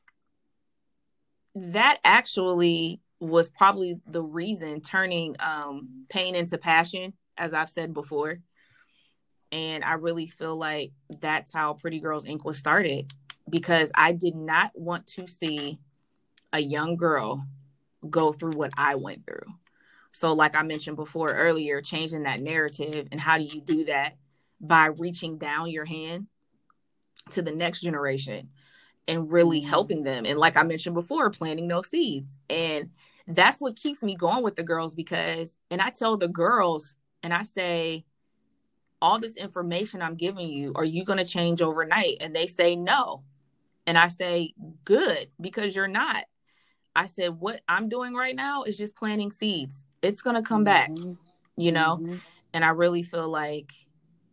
that 1.55 1.99
actually 2.03 3.01
was 3.19 3.49
probably 3.49 3.99
the 4.05 4.21
reason 4.21 4.81
turning 4.81 5.35
um 5.39 6.05
pain 6.09 6.35
into 6.35 6.57
passion 6.57 7.13
as 7.37 7.53
I've 7.53 7.69
said 7.69 7.93
before. 7.93 8.39
And 9.53 9.83
I 9.83 9.93
really 9.93 10.27
feel 10.27 10.57
like 10.57 10.91
that's 11.21 11.51
how 11.53 11.73
Pretty 11.73 11.99
Girls 11.99 12.25
Inc 12.25 12.43
was 12.43 12.57
started 12.57 13.11
because 13.49 13.91
I 13.95 14.11
did 14.11 14.35
not 14.35 14.71
want 14.75 15.07
to 15.07 15.27
see 15.27 15.79
a 16.53 16.59
young 16.59 16.95
girl 16.97 17.45
go 18.09 18.31
through 18.31 18.53
what 18.53 18.71
I 18.77 18.95
went 18.95 19.25
through. 19.25 19.53
So, 20.11 20.33
like 20.33 20.55
I 20.55 20.63
mentioned 20.63 20.97
before 20.97 21.33
earlier, 21.33 21.81
changing 21.81 22.23
that 22.23 22.41
narrative. 22.41 23.07
And 23.11 23.21
how 23.21 23.37
do 23.37 23.43
you 23.43 23.61
do 23.61 23.85
that? 23.85 24.17
By 24.59 24.87
reaching 24.87 25.37
down 25.37 25.69
your 25.69 25.85
hand 25.85 26.27
to 27.31 27.41
the 27.41 27.51
next 27.51 27.81
generation 27.81 28.49
and 29.07 29.31
really 29.31 29.61
mm-hmm. 29.61 29.69
helping 29.69 30.03
them. 30.03 30.25
And 30.25 30.37
like 30.37 30.57
I 30.57 30.63
mentioned 30.63 30.95
before, 30.95 31.29
planting 31.29 31.67
those 31.67 31.89
seeds. 31.89 32.35
And 32.49 32.89
that's 33.27 33.61
what 33.61 33.75
keeps 33.75 34.03
me 34.03 34.15
going 34.15 34.43
with 34.43 34.55
the 34.55 34.63
girls 34.63 34.93
because, 34.93 35.57
and 35.69 35.81
I 35.81 35.89
tell 35.89 36.17
the 36.17 36.27
girls, 36.27 36.95
and 37.23 37.33
I 37.33 37.43
say, 37.43 38.05
all 39.01 39.19
this 39.19 39.35
information 39.35 40.01
I'm 40.01 40.15
giving 40.15 40.49
you, 40.49 40.73
are 40.75 40.85
you 40.85 41.03
going 41.03 41.17
to 41.17 41.25
change 41.25 41.61
overnight? 41.61 42.17
And 42.19 42.35
they 42.35 42.47
say 42.47 42.75
no. 42.75 43.23
And 43.87 43.97
I 43.97 44.09
say, 44.09 44.53
good, 44.85 45.29
because 45.39 45.75
you're 45.75 45.87
not. 45.87 46.25
I 46.95 47.05
said, 47.05 47.39
what 47.39 47.61
I'm 47.67 47.89
doing 47.89 48.13
right 48.13 48.35
now 48.35 48.63
is 48.63 48.77
just 48.77 48.95
planting 48.95 49.31
seeds 49.31 49.85
it's 50.01 50.21
going 50.21 50.35
to 50.35 50.41
come 50.41 50.65
mm-hmm. 50.65 50.95
back, 50.95 51.17
you 51.57 51.71
know? 51.71 51.99
Mm-hmm. 52.01 52.15
And 52.53 52.65
I 52.65 52.69
really 52.69 53.03
feel 53.03 53.29
like 53.29 53.71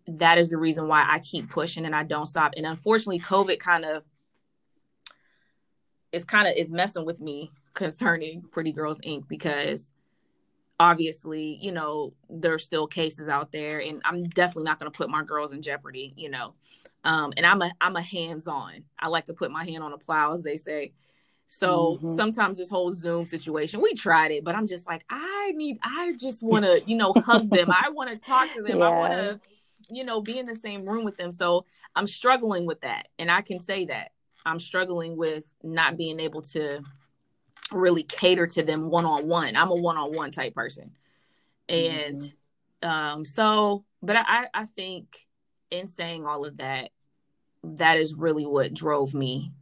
that 0.07 0.38
is 0.38 0.51
the 0.51 0.57
reason 0.57 0.88
why 0.88 1.07
I 1.09 1.18
keep 1.18 1.51
pushing 1.51 1.85
and 1.85 1.94
I 1.94 2.03
don't 2.03 2.27
stop. 2.27 2.55
And 2.57 2.66
unfortunately, 2.66 3.21
COVID 3.21 3.59
kind 3.59 3.85
of 3.85 4.03
is 6.11 6.25
kind 6.25 6.49
of 6.49 6.55
is 6.57 6.71
messing 6.71 7.05
with 7.05 7.21
me 7.21 7.53
concerning 7.75 8.42
Pretty 8.51 8.73
Girls 8.73 8.99
Inc. 9.03 9.29
because 9.29 9.90
obviously, 10.81 11.59
you 11.61 11.71
know, 11.71 12.14
there's 12.31 12.64
still 12.64 12.87
cases 12.87 13.29
out 13.29 13.53
there 13.53 13.81
and 13.81 14.01
I'm 14.05 14.25
definitely 14.25 14.64
not 14.64 14.81
going 14.81 14.90
to 14.90 14.97
put 14.97 15.11
my 15.11 15.23
girls 15.23 15.53
in 15.53 15.62
jeopardy, 15.62 16.14
you 16.16 16.31
know. 16.31 16.55
Um, 17.05 17.33
and 17.37 17.47
I'm 17.47 17.62
a 17.62 17.71
I'm 17.81 17.97
a 17.97 18.03
hands-on. 18.03 18.85
I 18.99 19.09
like 19.09 19.27
to 19.27 19.35
put 19.35 19.53
my 19.53 19.64
hand 19.64 19.85
on 19.85 19.92
the 19.92 19.99
plow 19.99 20.33
as 20.33 20.42
they 20.42 20.57
say. 20.57 20.92
So 21.51 21.97
mm-hmm. 21.97 22.15
sometimes 22.15 22.59
this 22.59 22.69
whole 22.69 22.93
Zoom 22.93 23.25
situation, 23.25 23.81
we 23.81 23.95
tried 23.95 24.33
it, 24.33 24.45
but 24.45 24.55
I'm 24.55 24.67
just 24.67 24.87
like, 24.87 25.03
I 25.09 25.53
need, 25.57 25.79
I 25.83 26.13
just 26.19 26.43
want 26.43 26.67
to, 26.67 26.83
you 26.87 26.97
know, 26.97 27.13
hug 27.13 27.49
them. 27.51 27.71
I 27.71 27.89
want 27.89 28.11
to 28.11 28.25
talk 28.25 28.53
to 28.55 28.62
them. 28.62 28.79
Yeah. 28.79 28.85
I 28.85 28.91
want 28.91 29.12
to, 29.14 29.41
you 29.91 30.05
know, 30.05 30.20
be 30.20 30.39
in 30.39 30.47
the 30.47 30.55
same 30.55 30.87
room 30.87 31.05
with 31.05 31.16
them. 31.16 31.33
So 31.33 31.64
I'm 31.97 32.07
struggling 32.07 32.66
with 32.66 32.83
that. 32.83 33.09
And 33.18 33.31
I 33.31 33.41
can 33.41 33.59
say 33.59 33.87
that 33.87 34.12
I'm 34.45 34.61
struggling 34.61 35.16
with 35.16 35.45
not 35.62 35.97
being 35.97 36.20
able 36.20 36.43
to 36.43 36.83
really 37.72 38.03
cater 38.03 38.47
to 38.47 38.62
them 38.62 38.91
one 38.91 39.07
on 39.07 39.27
one. 39.27 39.57
I'm 39.57 39.70
a 39.70 39.75
one 39.75 39.97
on 39.97 40.14
one 40.14 40.31
type 40.31 40.55
person. 40.55 40.93
And 41.66 42.20
mm-hmm. 42.20 42.89
um, 42.89 43.25
so, 43.25 43.85
but 44.03 44.16
I, 44.18 44.49
I 44.53 44.66
think 44.66 45.27
in 45.70 45.87
saying 45.87 46.27
all 46.27 46.45
of 46.45 46.59
that, 46.59 46.91
that 47.64 47.97
is 47.97 48.14
really 48.14 48.45
what 48.45 48.75
drove 48.75 49.14
me 49.14 49.53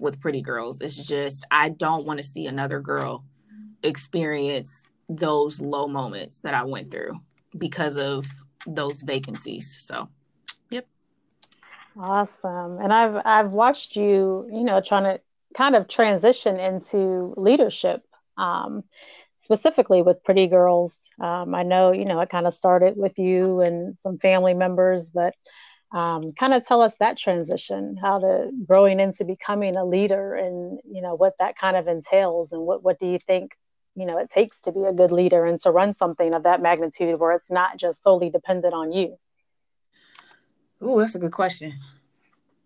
with 0.00 0.20
Pretty 0.20 0.42
Girls. 0.42 0.80
It's 0.80 0.96
just, 0.96 1.46
I 1.50 1.68
don't 1.70 2.06
want 2.06 2.18
to 2.18 2.22
see 2.22 2.46
another 2.46 2.80
girl 2.80 3.24
experience 3.82 4.82
those 5.08 5.60
low 5.60 5.86
moments 5.86 6.40
that 6.40 6.54
I 6.54 6.64
went 6.64 6.90
through 6.90 7.20
because 7.56 7.96
of 7.96 8.26
those 8.66 9.02
vacancies. 9.02 9.76
So, 9.80 10.08
yep. 10.70 10.86
Awesome. 11.98 12.78
And 12.78 12.92
I've 12.92 13.20
I've 13.24 13.50
watched 13.50 13.96
you, 13.96 14.48
you 14.50 14.64
know, 14.64 14.80
trying 14.80 15.04
to 15.04 15.20
kind 15.56 15.76
of 15.76 15.88
transition 15.88 16.58
into 16.58 17.34
leadership. 17.36 18.02
Um, 18.38 18.84
specifically 19.44 20.00
with 20.00 20.24
Pretty 20.24 20.46
Girls. 20.46 20.98
Um, 21.20 21.54
I 21.54 21.64
know, 21.64 21.92
you 21.92 22.06
know, 22.06 22.18
it 22.20 22.30
kind 22.30 22.46
of 22.46 22.54
started 22.54 22.96
with 22.96 23.18
you 23.18 23.60
and 23.60 23.98
some 23.98 24.16
family 24.18 24.54
members, 24.54 25.10
but 25.10 25.34
um, 25.94 26.32
kind 26.32 26.52
of 26.52 26.66
tell 26.66 26.82
us 26.82 26.96
that 26.98 27.16
transition, 27.16 27.96
how 27.96 28.18
to 28.18 28.50
growing 28.66 28.98
into 28.98 29.24
becoming 29.24 29.76
a 29.76 29.84
leader 29.84 30.34
and, 30.34 30.80
you 30.84 31.00
know, 31.00 31.14
what 31.14 31.34
that 31.38 31.56
kind 31.56 31.76
of 31.76 31.86
entails 31.86 32.50
and 32.50 32.62
what, 32.62 32.82
what 32.82 32.98
do 32.98 33.06
you 33.06 33.18
think, 33.24 33.52
you 33.94 34.04
know, 34.04 34.18
it 34.18 34.28
takes 34.28 34.58
to 34.62 34.72
be 34.72 34.82
a 34.82 34.92
good 34.92 35.12
leader 35.12 35.46
and 35.46 35.60
to 35.60 35.70
run 35.70 35.94
something 35.94 36.34
of 36.34 36.42
that 36.42 36.60
magnitude 36.60 37.20
where 37.20 37.30
it's 37.30 37.50
not 37.50 37.76
just 37.76 38.02
solely 38.02 38.28
dependent 38.28 38.74
on 38.74 38.90
you? 38.90 39.16
Oh, 40.80 40.98
that's 40.98 41.14
a 41.14 41.20
good 41.20 41.32
question. 41.32 41.74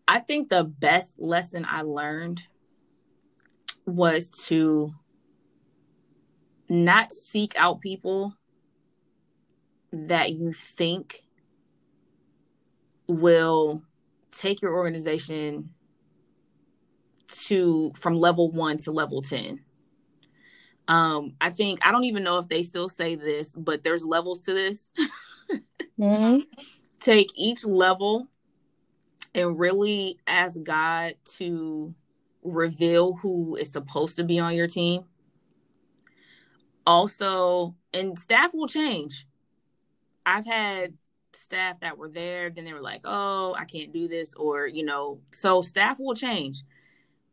I 0.08 0.20
think 0.20 0.48
the 0.48 0.64
best 0.64 1.20
lesson 1.20 1.66
I 1.68 1.82
learned 1.82 2.44
was 3.84 4.30
to 4.46 4.94
not 6.66 7.12
seek 7.12 7.52
out 7.58 7.82
people 7.82 8.34
that 9.92 10.32
you 10.32 10.52
think 10.52 11.27
will 13.08 13.82
take 14.30 14.62
your 14.62 14.74
organization 14.74 15.70
to 17.28 17.92
from 17.96 18.14
level 18.14 18.50
one 18.50 18.78
to 18.78 18.92
level 18.92 19.22
10 19.22 19.60
um 20.86 21.34
i 21.40 21.50
think 21.50 21.84
i 21.86 21.90
don't 21.90 22.04
even 22.04 22.22
know 22.22 22.38
if 22.38 22.48
they 22.48 22.62
still 22.62 22.88
say 22.88 23.14
this 23.14 23.54
but 23.56 23.82
there's 23.82 24.04
levels 24.04 24.40
to 24.42 24.54
this. 24.54 24.92
Mm-hmm. 25.98 26.38
take 27.00 27.30
each 27.34 27.64
level 27.64 28.28
and 29.34 29.58
really 29.58 30.18
ask 30.26 30.56
god 30.62 31.14
to 31.24 31.94
reveal 32.42 33.14
who 33.14 33.56
is 33.56 33.72
supposed 33.72 34.16
to 34.16 34.24
be 34.24 34.38
on 34.38 34.54
your 34.54 34.66
team. 34.66 35.04
Also 36.86 37.74
and 37.92 38.18
staff 38.18 38.52
will 38.54 38.68
change. 38.68 39.26
I've 40.24 40.46
had 40.46 40.94
staff 41.38 41.78
that 41.80 41.96
were 41.96 42.08
there 42.08 42.50
then 42.50 42.64
they 42.64 42.72
were 42.72 42.80
like 42.80 43.00
oh 43.04 43.54
i 43.58 43.64
can't 43.64 43.92
do 43.92 44.08
this 44.08 44.34
or 44.34 44.66
you 44.66 44.84
know 44.84 45.18
so 45.30 45.62
staff 45.62 45.98
will 45.98 46.14
change 46.14 46.62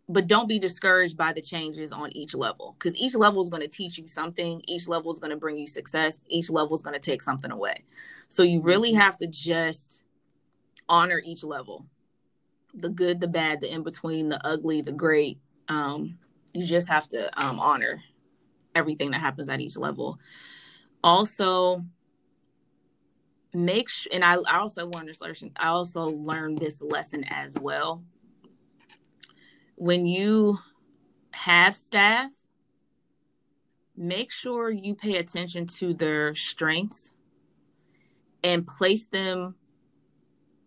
but 0.08 0.28
don't 0.28 0.48
be 0.48 0.60
discouraged 0.60 1.18
by 1.18 1.34
the 1.34 1.42
changes 1.42 1.92
on 1.92 2.16
each 2.16 2.36
level 2.36 2.76
because 2.78 2.96
each 2.96 3.16
level 3.16 3.42
is 3.42 3.50
going 3.50 3.62
to 3.62 3.68
teach 3.68 3.98
you 3.98 4.08
something 4.08 4.62
each 4.68 4.88
level 4.88 5.12
is 5.12 5.20
going 5.20 5.32
to 5.32 5.38
bring 5.38 5.58
you 5.58 5.68
success 5.68 6.22
each 6.28 6.50
level 6.50 6.76
is 6.76 6.82
going 6.82 6.94
to 6.94 7.00
take 7.00 7.22
something 7.22 7.52
away 7.52 7.84
so 8.30 8.44
you 8.44 8.62
really 8.62 8.92
mm-hmm. 8.92 9.02
have 9.02 9.18
to 9.18 9.28
just 9.28 10.04
honor 10.88 11.22
each 11.26 11.44
level 11.44 11.86
the 12.74 12.90
good 12.90 13.20
the 13.20 13.28
bad 13.28 13.62
the 13.62 13.74
in 13.74 13.84
between 13.84 14.30
the 14.30 14.46
ugly 14.46 14.82
the 14.82 14.92
great 14.92 15.40
um, 15.68 16.18
you 16.54 16.66
just 16.66 16.88
have 16.88 17.10
to 17.10 17.44
um, 17.44 17.60
honor 17.60 18.02
everything 18.76 19.12
that 19.12 19.22
happens 19.22 19.50
at 19.50 19.62
each 19.62 19.78
level. 19.78 20.20
Also, 21.04 21.84
make 23.56 23.90
sure, 23.90 24.12
and 24.14 24.24
I, 24.24 24.36
I 24.36 24.58
also 24.58 24.88
learned 24.88 25.10
this 25.10 25.22
lesson. 25.22 25.52
I 25.56 25.68
also 25.68 26.04
learned 26.04 26.60
this 26.60 26.82
lesson 26.82 27.24
as 27.26 27.54
well. 27.56 28.04
When 29.76 30.06
you 30.06 30.60
have 31.32 31.76
staff, 31.76 32.32
make 33.96 34.32
sure 34.32 34.70
you 34.70 34.96
pay 34.96 35.18
attention 35.18 35.68
to 35.68 35.94
their 35.94 36.36
strengths 36.36 37.12
and 38.44 38.68
place 38.68 39.06
them 39.06 39.56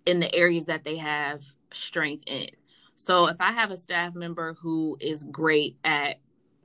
in 0.07 0.21
the 0.21 0.35
areas 0.35 0.65
that 0.67 0.85
they 0.85 0.97
have 0.97 1.43
strength 1.73 2.25
in. 2.27 2.49
So 2.97 3.27
if 3.27 3.41
I 3.41 3.53
have 3.53 3.71
a 3.71 3.77
staff 3.77 4.15
member 4.15 4.55
who 4.55 4.97
is 5.01 5.23
great 5.23 5.77
at 5.85 6.19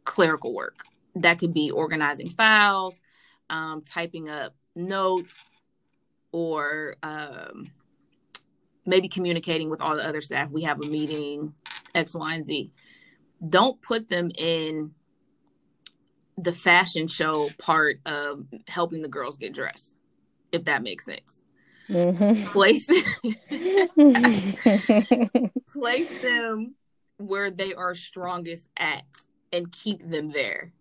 clerical 0.06 0.54
work, 0.54 0.84
that 1.16 1.38
could 1.38 1.54
be 1.54 1.70
organizing 1.70 2.30
files, 2.30 2.98
um, 3.50 3.84
typing 3.86 4.30
up 4.30 4.56
notes, 4.76 5.36
or 6.34 6.98
um, 7.02 7.72
maybe 8.86 9.08
communicating 9.08 9.70
with 9.70 9.80
all 9.80 9.96
the 9.96 10.06
other 10.06 10.20
staff. 10.20 10.50
We 10.50 10.64
have 10.64 10.82
a 10.82 10.86
meeting, 10.86 11.54
X, 11.96 12.14
Y, 12.14 12.34
and 12.34 12.46
Z. 12.46 12.72
Don't 13.48 13.82
put 13.82 14.10
them 14.10 14.30
in 14.38 14.92
the 16.38 16.52
fashion 16.52 17.08
show 17.08 17.50
part 17.60 18.00
of 18.06 18.46
helping 18.68 19.02
the 19.02 19.08
girls 19.08 19.38
get 19.38 19.54
dressed, 19.54 19.94
if 20.52 20.66
that 20.66 20.84
makes 20.84 21.06
sense. 21.06 21.42
Mm-hmm. 21.90 22.46
Place 22.48 22.88
place 25.74 26.10
them 26.22 26.76
where 27.18 27.52
they 27.52 27.74
are 27.74 27.94
strongest 27.94 28.70
at 28.78 29.04
and 29.52 29.70
keep 29.72 30.10
them 30.10 30.32
there. 30.32 30.72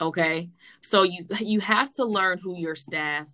Okay. 0.00 0.50
So 0.82 1.04
you 1.04 1.24
you 1.40 1.60
have 1.60 1.94
to 1.94 2.04
learn 2.04 2.38
who 2.38 2.58
your 2.58 2.74
staff 2.74 3.28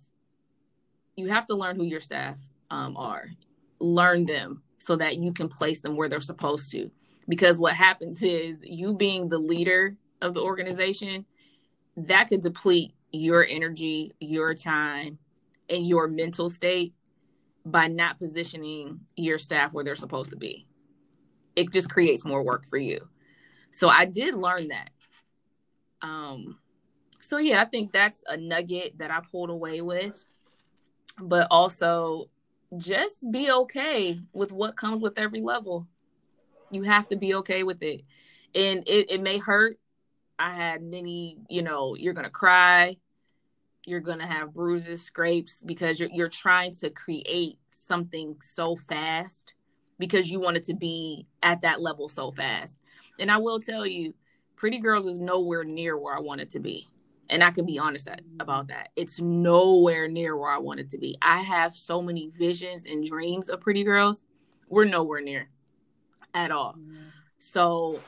you 1.15 1.27
have 1.27 1.45
to 1.47 1.55
learn 1.55 1.75
who 1.75 1.83
your 1.83 2.01
staff 2.01 2.39
um, 2.69 2.97
are. 2.97 3.29
Learn 3.79 4.25
them 4.25 4.63
so 4.79 4.95
that 4.95 5.17
you 5.17 5.33
can 5.33 5.47
place 5.47 5.81
them 5.81 5.95
where 5.95 6.09
they're 6.09 6.21
supposed 6.21 6.71
to. 6.71 6.89
Because 7.27 7.57
what 7.59 7.73
happens 7.73 8.21
is 8.23 8.57
you 8.63 8.93
being 8.93 9.29
the 9.29 9.37
leader 9.37 9.95
of 10.21 10.33
the 10.33 10.41
organization, 10.41 11.25
that 11.97 12.27
could 12.27 12.41
deplete 12.41 12.93
your 13.11 13.45
energy, 13.45 14.13
your 14.19 14.53
time, 14.53 15.17
and 15.69 15.87
your 15.87 16.07
mental 16.07 16.49
state 16.49 16.93
by 17.65 17.87
not 17.87 18.17
positioning 18.17 19.01
your 19.15 19.37
staff 19.37 19.71
where 19.71 19.83
they're 19.83 19.95
supposed 19.95 20.31
to 20.31 20.37
be. 20.37 20.65
It 21.55 21.71
just 21.71 21.89
creates 21.89 22.25
more 22.25 22.43
work 22.43 22.65
for 22.67 22.77
you. 22.77 23.07
So 23.71 23.89
I 23.89 24.05
did 24.05 24.35
learn 24.35 24.69
that. 24.69 24.89
Um, 26.01 26.57
so 27.19 27.37
yeah, 27.37 27.61
I 27.61 27.65
think 27.65 27.91
that's 27.91 28.23
a 28.27 28.37
nugget 28.37 28.97
that 28.97 29.11
I 29.11 29.19
pulled 29.31 29.49
away 29.49 29.81
with. 29.81 30.25
But 31.21 31.47
also 31.51 32.29
just 32.77 33.29
be 33.31 33.51
okay 33.51 34.19
with 34.33 34.51
what 34.51 34.77
comes 34.77 35.01
with 35.01 35.17
every 35.17 35.41
level. 35.41 35.87
You 36.71 36.83
have 36.83 37.07
to 37.09 37.15
be 37.15 37.35
okay 37.35 37.63
with 37.63 37.83
it. 37.83 38.03
And 38.55 38.83
it, 38.87 39.11
it 39.11 39.21
may 39.21 39.37
hurt. 39.37 39.77
I 40.39 40.53
had 40.53 40.81
many, 40.81 41.37
you 41.49 41.61
know, 41.61 41.95
you're 41.95 42.13
gonna 42.13 42.29
cry, 42.29 42.97
you're 43.85 43.99
gonna 43.99 44.25
have 44.25 44.53
bruises, 44.53 45.03
scrapes, 45.03 45.61
because 45.63 45.99
you're 45.99 46.09
you're 46.11 46.29
trying 46.29 46.73
to 46.75 46.89
create 46.89 47.59
something 47.71 48.37
so 48.41 48.75
fast 48.75 49.55
because 49.99 50.31
you 50.31 50.39
want 50.39 50.57
it 50.57 50.63
to 50.65 50.73
be 50.73 51.27
at 51.43 51.61
that 51.61 51.81
level 51.81 52.09
so 52.09 52.31
fast. 52.31 52.77
And 53.19 53.29
I 53.31 53.37
will 53.37 53.59
tell 53.59 53.85
you, 53.85 54.15
Pretty 54.55 54.79
Girls 54.79 55.05
is 55.05 55.19
nowhere 55.19 55.63
near 55.63 55.97
where 55.97 56.15
I 56.15 56.19
want 56.19 56.41
it 56.41 56.49
to 56.51 56.59
be. 56.59 56.87
And 57.31 57.43
I 57.43 57.49
can 57.51 57.65
be 57.65 57.79
honest 57.79 58.07
about 58.39 58.67
that. 58.67 58.89
It's 58.95 59.19
nowhere 59.19 60.07
near 60.07 60.37
where 60.37 60.51
I 60.51 60.57
want 60.57 60.81
it 60.81 60.89
to 60.91 60.97
be. 60.97 61.17
I 61.21 61.39
have 61.39 61.75
so 61.75 62.01
many 62.01 62.27
visions 62.27 62.85
and 62.85 63.05
dreams 63.05 63.49
of 63.49 63.61
Pretty 63.61 63.83
Girls. 63.83 64.21
We're 64.67 64.85
nowhere 64.85 65.21
near 65.21 65.49
at 66.33 66.51
all. 66.51 66.75
So, 67.39 68.01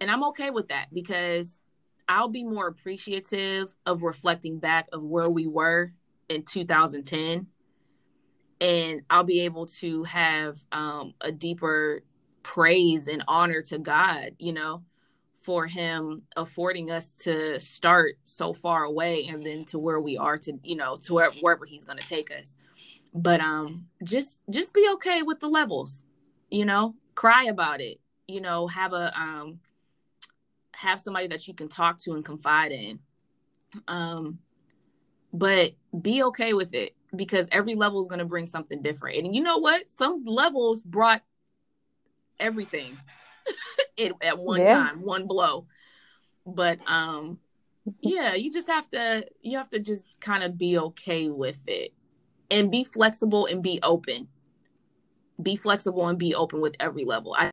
and 0.00 0.10
I'm 0.10 0.22
okay 0.24 0.50
with 0.50 0.68
that 0.68 0.86
because 0.92 1.60
I'll 2.08 2.28
be 2.28 2.44
more 2.44 2.66
appreciative 2.66 3.74
of 3.86 4.02
reflecting 4.02 4.58
back 4.58 4.88
of 4.92 5.02
where 5.02 5.30
we 5.30 5.46
were 5.46 5.92
in 6.28 6.44
2010 6.44 7.46
and 8.60 9.02
I'll 9.08 9.24
be 9.24 9.40
able 9.40 9.66
to 9.66 10.04
have 10.04 10.58
um, 10.72 11.14
a 11.20 11.32
deeper 11.32 12.02
praise 12.42 13.08
and 13.08 13.24
honor 13.26 13.62
to 13.62 13.78
God, 13.78 14.32
you 14.38 14.52
know, 14.52 14.82
for 15.40 15.66
Him 15.66 16.22
affording 16.36 16.90
us 16.90 17.12
to 17.24 17.58
start 17.58 18.16
so 18.24 18.52
far 18.52 18.84
away 18.84 19.26
and 19.26 19.42
then 19.42 19.64
to 19.66 19.78
where 19.78 20.00
we 20.00 20.16
are 20.16 20.38
to, 20.38 20.58
you 20.62 20.76
know, 20.76 20.96
to 21.04 21.14
where, 21.14 21.30
wherever 21.40 21.64
He's 21.64 21.84
going 21.84 21.98
to 21.98 22.06
take 22.06 22.30
us. 22.30 22.54
But 23.12 23.40
um, 23.40 23.86
just 24.04 24.40
just 24.50 24.72
be 24.72 24.88
okay 24.94 25.22
with 25.22 25.40
the 25.40 25.48
levels, 25.48 26.04
you 26.50 26.64
know, 26.64 26.94
cry 27.14 27.44
about 27.44 27.80
it, 27.80 28.00
you 28.28 28.40
know, 28.40 28.68
have 28.68 28.92
a 28.92 29.12
um, 29.18 29.60
have 30.74 31.00
somebody 31.00 31.26
that 31.28 31.48
you 31.48 31.54
can 31.54 31.68
talk 31.68 31.98
to 31.98 32.12
and 32.12 32.24
confide 32.24 32.72
in. 32.72 33.00
Um, 33.88 34.38
but 35.32 35.72
be 36.00 36.22
okay 36.24 36.52
with 36.52 36.74
it 36.74 36.94
because 37.14 37.46
every 37.52 37.74
level 37.74 38.00
is 38.00 38.08
going 38.08 38.18
to 38.20 38.24
bring 38.24 38.46
something 38.46 38.82
different. 38.82 39.24
And 39.24 39.34
you 39.34 39.42
know 39.42 39.58
what? 39.58 39.82
Some 39.98 40.24
levels 40.24 40.82
brought 40.82 41.22
everything 42.38 42.96
it, 43.96 44.12
at 44.22 44.38
one 44.38 44.60
yeah. 44.60 44.74
time, 44.74 45.02
one 45.02 45.26
blow. 45.26 45.66
But 46.46 46.78
um 46.86 47.38
yeah, 48.00 48.34
you 48.34 48.52
just 48.52 48.68
have 48.68 48.90
to 48.90 49.26
you 49.42 49.58
have 49.58 49.70
to 49.70 49.78
just 49.78 50.04
kind 50.20 50.42
of 50.42 50.58
be 50.58 50.78
okay 50.78 51.28
with 51.28 51.60
it 51.66 51.92
and 52.50 52.70
be 52.70 52.84
flexible 52.84 53.46
and 53.46 53.62
be 53.62 53.80
open. 53.82 54.28
Be 55.42 55.56
flexible 55.56 56.06
and 56.08 56.18
be 56.18 56.34
open 56.34 56.60
with 56.60 56.74
every 56.78 57.04
level. 57.04 57.34
I 57.36 57.50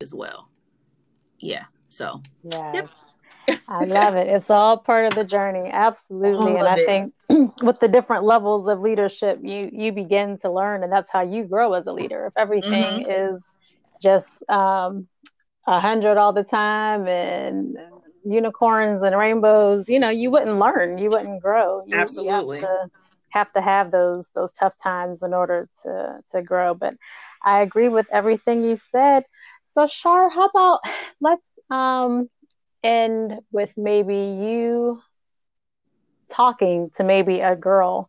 as 0.00 0.14
well. 0.14 0.48
Yeah. 1.38 1.64
So 1.88 2.22
yeah. 2.44 2.72
Yep. 2.72 2.90
I 3.68 3.84
love 3.84 4.16
it. 4.16 4.26
It's 4.26 4.50
all 4.50 4.76
part 4.76 5.06
of 5.06 5.14
the 5.14 5.24
journey. 5.24 5.70
Absolutely. 5.72 6.56
And 6.56 6.66
I 6.66 6.76
it. 6.76 6.86
think 6.86 7.14
with 7.62 7.80
the 7.80 7.88
different 7.88 8.24
levels 8.24 8.68
of 8.68 8.80
leadership, 8.80 9.40
you 9.42 9.70
you 9.72 9.92
begin 9.92 10.38
to 10.38 10.50
learn 10.50 10.82
and 10.82 10.92
that's 10.92 11.10
how 11.10 11.22
you 11.22 11.44
grow 11.44 11.72
as 11.74 11.86
a 11.86 11.92
leader. 11.92 12.26
If 12.26 12.34
everything 12.36 13.04
mm-hmm. 13.04 13.10
is 13.36 13.42
just 14.00 14.28
um 14.48 15.06
a 15.66 15.80
hundred 15.80 16.16
all 16.16 16.32
the 16.32 16.44
time 16.44 17.06
and 17.06 17.76
unicorns 18.24 19.02
and 19.02 19.16
rainbows, 19.16 19.88
you 19.88 19.98
know, 19.98 20.10
you 20.10 20.30
wouldn't 20.30 20.58
learn, 20.58 20.98
you 20.98 21.10
wouldn't 21.10 21.42
grow. 21.42 21.82
You, 21.86 21.98
Absolutely. 21.98 22.24
You 22.24 22.32
have, 22.32 22.44
to, 22.60 22.88
have 23.30 23.52
to 23.52 23.60
have 23.60 23.90
those 23.90 24.28
those 24.34 24.52
tough 24.52 24.74
times 24.82 25.22
in 25.22 25.32
order 25.34 25.68
to 25.82 26.18
to 26.32 26.42
grow. 26.42 26.74
But 26.74 26.94
I 27.44 27.60
agree 27.62 27.88
with 27.88 28.08
everything 28.12 28.62
you 28.62 28.76
said. 28.76 29.24
So 29.72 29.86
Char, 29.86 30.30
how 30.30 30.46
about 30.46 30.80
let's 31.20 31.42
um 31.70 32.28
end 32.82 33.34
with 33.52 33.70
maybe 33.76 34.16
you 34.16 35.00
talking 36.30 36.90
to 36.96 37.04
maybe 37.04 37.40
a 37.40 37.56
girl 37.56 38.08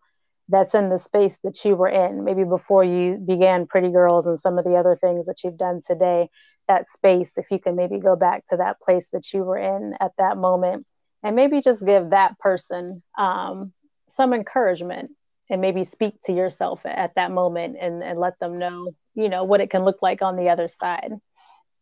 that's 0.50 0.76
in 0.76 0.90
the 0.90 1.00
space 1.00 1.38
that 1.44 1.64
you 1.66 1.76
were 1.76 1.90
in, 1.90 2.24
maybe 2.24 2.44
before 2.44 2.84
you 2.84 3.18
began 3.18 3.68
Pretty 3.68 3.90
Girls 3.90 4.26
and 4.26 4.40
some 4.40 4.58
of 4.58 4.64
the 4.64 4.76
other 4.76 4.98
things 5.00 5.26
that 5.26 5.44
you've 5.44 5.58
done 5.58 5.82
today, 5.86 6.30
that 6.68 6.90
space, 6.94 7.34
if 7.38 7.46
you 7.52 7.60
can 7.60 7.76
maybe 7.76 8.00
go 8.00 8.16
back 8.16 8.46
to 8.48 8.58
that 8.58 8.80
place 8.80 9.10
that 9.12 9.34
you 9.34 9.44
were 9.44 9.58
in 9.58 9.94
at 10.00 10.12
that 10.18 10.38
moment 10.38 10.86
and 11.24 11.36
maybe 11.36 11.62
just 11.62 11.86
give 11.86 12.12
that 12.12 12.40
person 12.40 13.04
um, 13.18 13.74
some 14.16 14.34
encouragement 14.34 15.12
and 15.50 15.62
maybe 15.62 15.84
speak 15.84 16.14
to 16.24 16.34
yourself 16.34 16.82
at 16.86 17.16
that 17.16 17.32
moment 17.32 17.78
and, 17.80 18.04
and 18.04 18.20
let 18.20 18.40
them 18.40 18.60
know, 18.60 18.92
you 19.16 19.30
know, 19.30 19.44
what 19.44 19.62
it 19.62 19.70
can 19.70 19.84
look 19.84 20.02
like 20.02 20.22
on 20.22 20.36
the 20.36 20.50
other 20.50 20.68
side. 20.68 21.12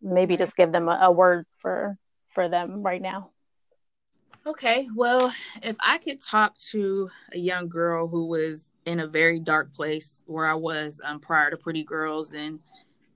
Maybe 0.02 0.38
just 0.38 0.56
give 0.56 0.72
them 0.72 0.88
a, 0.88 1.00
a 1.04 1.12
word 1.12 1.46
for 1.60 1.98
for 2.34 2.50
them 2.50 2.84
right 2.84 3.02
now. 3.02 3.32
Okay, 4.48 4.88
well, 4.94 5.34
if 5.64 5.76
I 5.80 5.98
could 5.98 6.22
talk 6.22 6.56
to 6.70 7.10
a 7.34 7.38
young 7.38 7.68
girl 7.68 8.08
who 8.08 8.28
was 8.28 8.70
in 8.86 9.00
a 9.00 9.08
very 9.08 9.40
dark 9.40 9.74
place 9.74 10.22
where 10.28 10.46
I 10.46 10.54
was 10.54 11.02
um, 11.04 11.20
prior 11.20 11.50
to 11.50 11.58
Pretty 11.58 11.84
Girls 11.84 12.32
and 12.36 12.60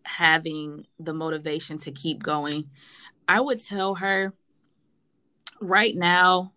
having 0.02 0.88
the 1.00 1.14
motivation 1.14 1.78
to 1.80 1.92
keep 1.92 2.24
going, 2.24 2.72
I 3.28 3.42
would 3.42 3.64
tell 3.64 3.94
her 3.96 4.34
right 5.62 5.94
now, 5.96 6.52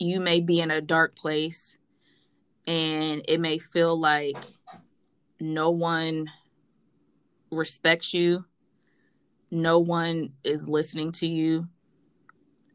you 0.00 0.18
may 0.18 0.40
be 0.40 0.58
in 0.58 0.72
a 0.72 0.80
dark 0.80 1.14
place 1.14 1.76
and 2.66 3.22
it 3.28 3.38
may 3.38 3.58
feel 3.58 3.96
like 3.96 4.38
no 5.38 5.70
one 5.70 6.28
respects 7.52 8.12
you, 8.12 8.44
no 9.52 9.78
one 9.78 10.32
is 10.42 10.66
listening 10.66 11.12
to 11.12 11.28
you 11.28 11.68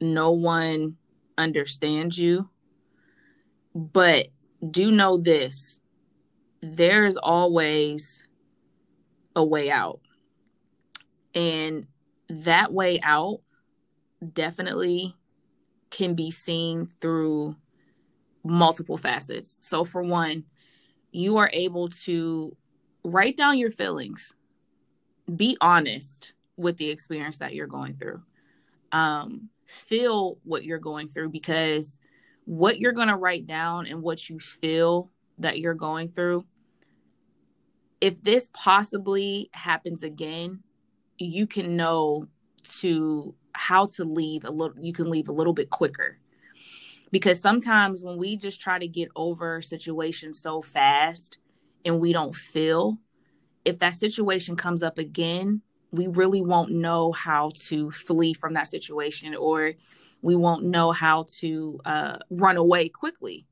no 0.02 0.32
one 0.32 0.98
understands 1.38 2.18
you. 2.18 2.50
But 3.74 4.28
do 4.70 4.92
know 4.92 5.18
this 5.18 5.80
there's 6.62 7.18
always 7.18 8.22
a 9.36 9.44
way 9.44 9.72
out. 9.72 10.00
And 11.34 11.88
that 12.30 12.72
way 12.72 13.00
out 13.02 13.40
definitely 14.34 15.16
can 15.90 16.14
be 16.14 16.32
seen 16.32 16.90
through 17.02 17.56
multiple 18.44 18.98
facets. 18.98 19.60
So, 19.62 19.84
for 19.84 20.04
one, 20.04 20.46
you 21.12 21.38
are 21.38 21.50
able 21.54 21.90
to 21.90 22.56
write 23.04 23.38
down 23.38 23.58
your 23.58 23.72
feelings, 23.72 24.34
be 25.36 25.58
honest 25.62 26.34
with 26.58 26.78
the 26.78 26.90
experience 26.90 27.38
that 27.40 27.54
you're 27.54 27.68
going 27.68 27.96
through. 27.96 28.22
Um, 28.92 29.50
feel 29.72 30.38
what 30.44 30.64
you're 30.64 30.80
going 30.80 31.08
through 31.08 31.30
because 31.30 31.98
what 32.46 32.80
you're 32.80 32.92
going 32.92 33.08
to 33.08 33.16
write 33.16 33.48
down 33.48 33.88
and 33.88 34.02
what 34.02 34.30
you 34.30 34.40
feel 34.40 35.10
that 35.38 35.60
you're 35.60 35.74
going 35.74 36.10
through 36.10 36.46
if 38.00 38.22
this 38.24 38.50
possibly 38.54 39.50
happens 39.54 40.04
again 40.04 40.62
you 41.18 41.46
can 41.46 41.76
know 41.76 42.28
to 42.64 43.36
how 43.54 43.86
to 43.86 44.04
leave 44.04 44.46
a 44.46 44.52
little 44.52 44.76
you 44.80 44.94
can 44.94 45.10
leave 45.10 45.30
a 45.30 45.34
little 45.34 45.54
bit 45.54 45.70
quicker. 45.70 46.18
Because 47.12 47.42
sometimes 47.42 48.02
when 48.02 48.18
we 48.18 48.38
just 48.38 48.62
try 48.62 48.80
to 48.80 48.88
get 48.88 49.10
over 49.16 49.62
situations 49.62 50.40
so 50.40 50.62
fast 50.62 51.38
and 51.84 52.00
we 52.00 52.14
don't 52.14 52.36
feel 52.36 52.98
if 53.66 53.80
that 53.80 53.94
situation 53.94 54.56
comes 54.56 54.82
up 54.82 54.98
again 54.98 55.62
we 55.92 56.08
really 56.08 56.42
won't 56.42 56.72
know 56.72 57.12
how 57.12 57.52
to 57.54 57.92
flee 57.92 58.34
from 58.34 58.54
that 58.54 58.68
situation 58.68 59.36
or 59.36 59.74
we 60.22 60.36
won't 60.36 60.64
know 60.64 60.92
how 60.92 61.26
to 61.28 61.80
uh, 61.86 62.18
run 62.30 62.58
away 62.58 62.90
quickly. 62.90 63.46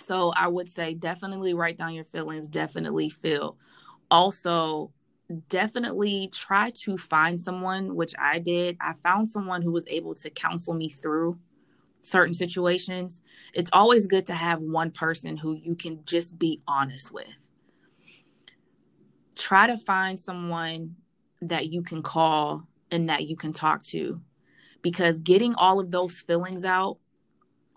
So 0.00 0.32
I 0.36 0.48
would 0.48 0.68
say 0.68 0.94
definitely 0.94 1.54
write 1.54 1.78
down 1.78 1.94
your 1.94 2.04
feelings, 2.04 2.48
definitely 2.48 3.08
feel. 3.08 3.56
Also, 4.10 4.92
definitely 5.48 6.28
try 6.32 6.70
to 6.70 6.98
find 6.98 7.40
someone, 7.40 7.94
which 7.94 8.14
I 8.18 8.38
did. 8.38 8.76
I 8.80 8.94
found 9.02 9.30
someone 9.30 9.62
who 9.62 9.72
was 9.72 9.84
able 9.88 10.14
to 10.16 10.30
counsel 10.30 10.74
me 10.74 10.90
through 10.90 11.38
certain 12.02 12.34
situations. 12.34 13.22
It's 13.54 13.70
always 13.72 14.06
good 14.06 14.26
to 14.26 14.34
have 14.34 14.60
one 14.60 14.90
person 14.90 15.36
who 15.36 15.54
you 15.54 15.74
can 15.74 16.04
just 16.04 16.38
be 16.38 16.60
honest 16.68 17.10
with. 17.10 17.48
Try 19.34 19.66
to 19.68 19.78
find 19.78 20.20
someone 20.20 20.96
that 21.48 21.68
you 21.68 21.82
can 21.82 22.02
call 22.02 22.66
and 22.90 23.08
that 23.08 23.26
you 23.26 23.36
can 23.36 23.52
talk 23.52 23.82
to 23.82 24.20
because 24.82 25.20
getting 25.20 25.54
all 25.54 25.80
of 25.80 25.90
those 25.90 26.20
feelings 26.20 26.64
out 26.64 26.98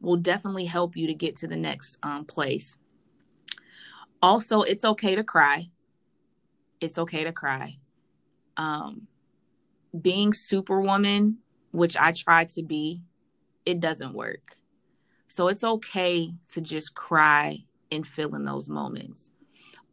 will 0.01 0.17
definitely 0.17 0.65
help 0.65 0.95
you 0.95 1.07
to 1.07 1.13
get 1.13 1.35
to 1.37 1.47
the 1.47 1.55
next 1.55 1.97
um, 2.03 2.25
place. 2.25 2.77
Also, 4.21 4.61
it's 4.61 4.85
okay 4.85 5.15
to 5.15 5.23
cry. 5.23 5.69
It's 6.81 6.97
okay 6.97 7.23
to 7.23 7.31
cry. 7.31 7.77
Um, 8.57 9.07
being 9.99 10.33
superwoman, 10.33 11.37
which 11.71 11.97
I 11.97 12.11
try 12.11 12.45
to 12.45 12.63
be, 12.63 13.01
it 13.65 13.79
doesn't 13.79 14.13
work. 14.13 14.57
So 15.27 15.47
it's 15.47 15.63
okay 15.63 16.31
to 16.49 16.61
just 16.61 16.95
cry 16.95 17.63
and 17.91 18.05
feel 18.05 18.35
in 18.35 18.45
those 18.45 18.69
moments. 18.69 19.31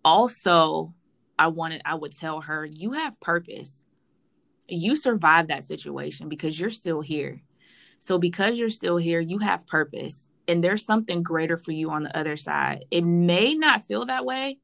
Also, 0.05 0.95
I 1.39 1.49
wanted, 1.49 1.83
I 1.85 1.95
would 1.95 2.17
tell 2.17 2.41
her, 2.43 2.65
you 2.65 2.93
have 2.93 3.21
purpose. 3.21 3.83
You 4.69 4.97
survived 4.97 5.49
that 5.51 5.65
situation 5.65 6.29
because 6.29 6.59
you're 6.59 6.71
still 6.71 7.01
here. 7.01 7.43
So, 7.99 8.19
because 8.19 8.59
you're 8.59 8.69
still 8.69 8.97
here, 8.97 9.21
you 9.21 9.39
have 9.39 9.67
purpose 9.67 10.29
and 10.47 10.63
there's 10.63 10.85
something 10.85 11.23
greater 11.23 11.57
for 11.57 11.73
you 11.73 11.91
on 11.91 12.03
the 12.03 12.17
other 12.17 12.37
side. 12.37 12.85
It 12.91 13.03
may 13.03 13.55
not 13.55 13.83
feel 13.83 14.07
that 14.07 14.25
way 14.25 14.59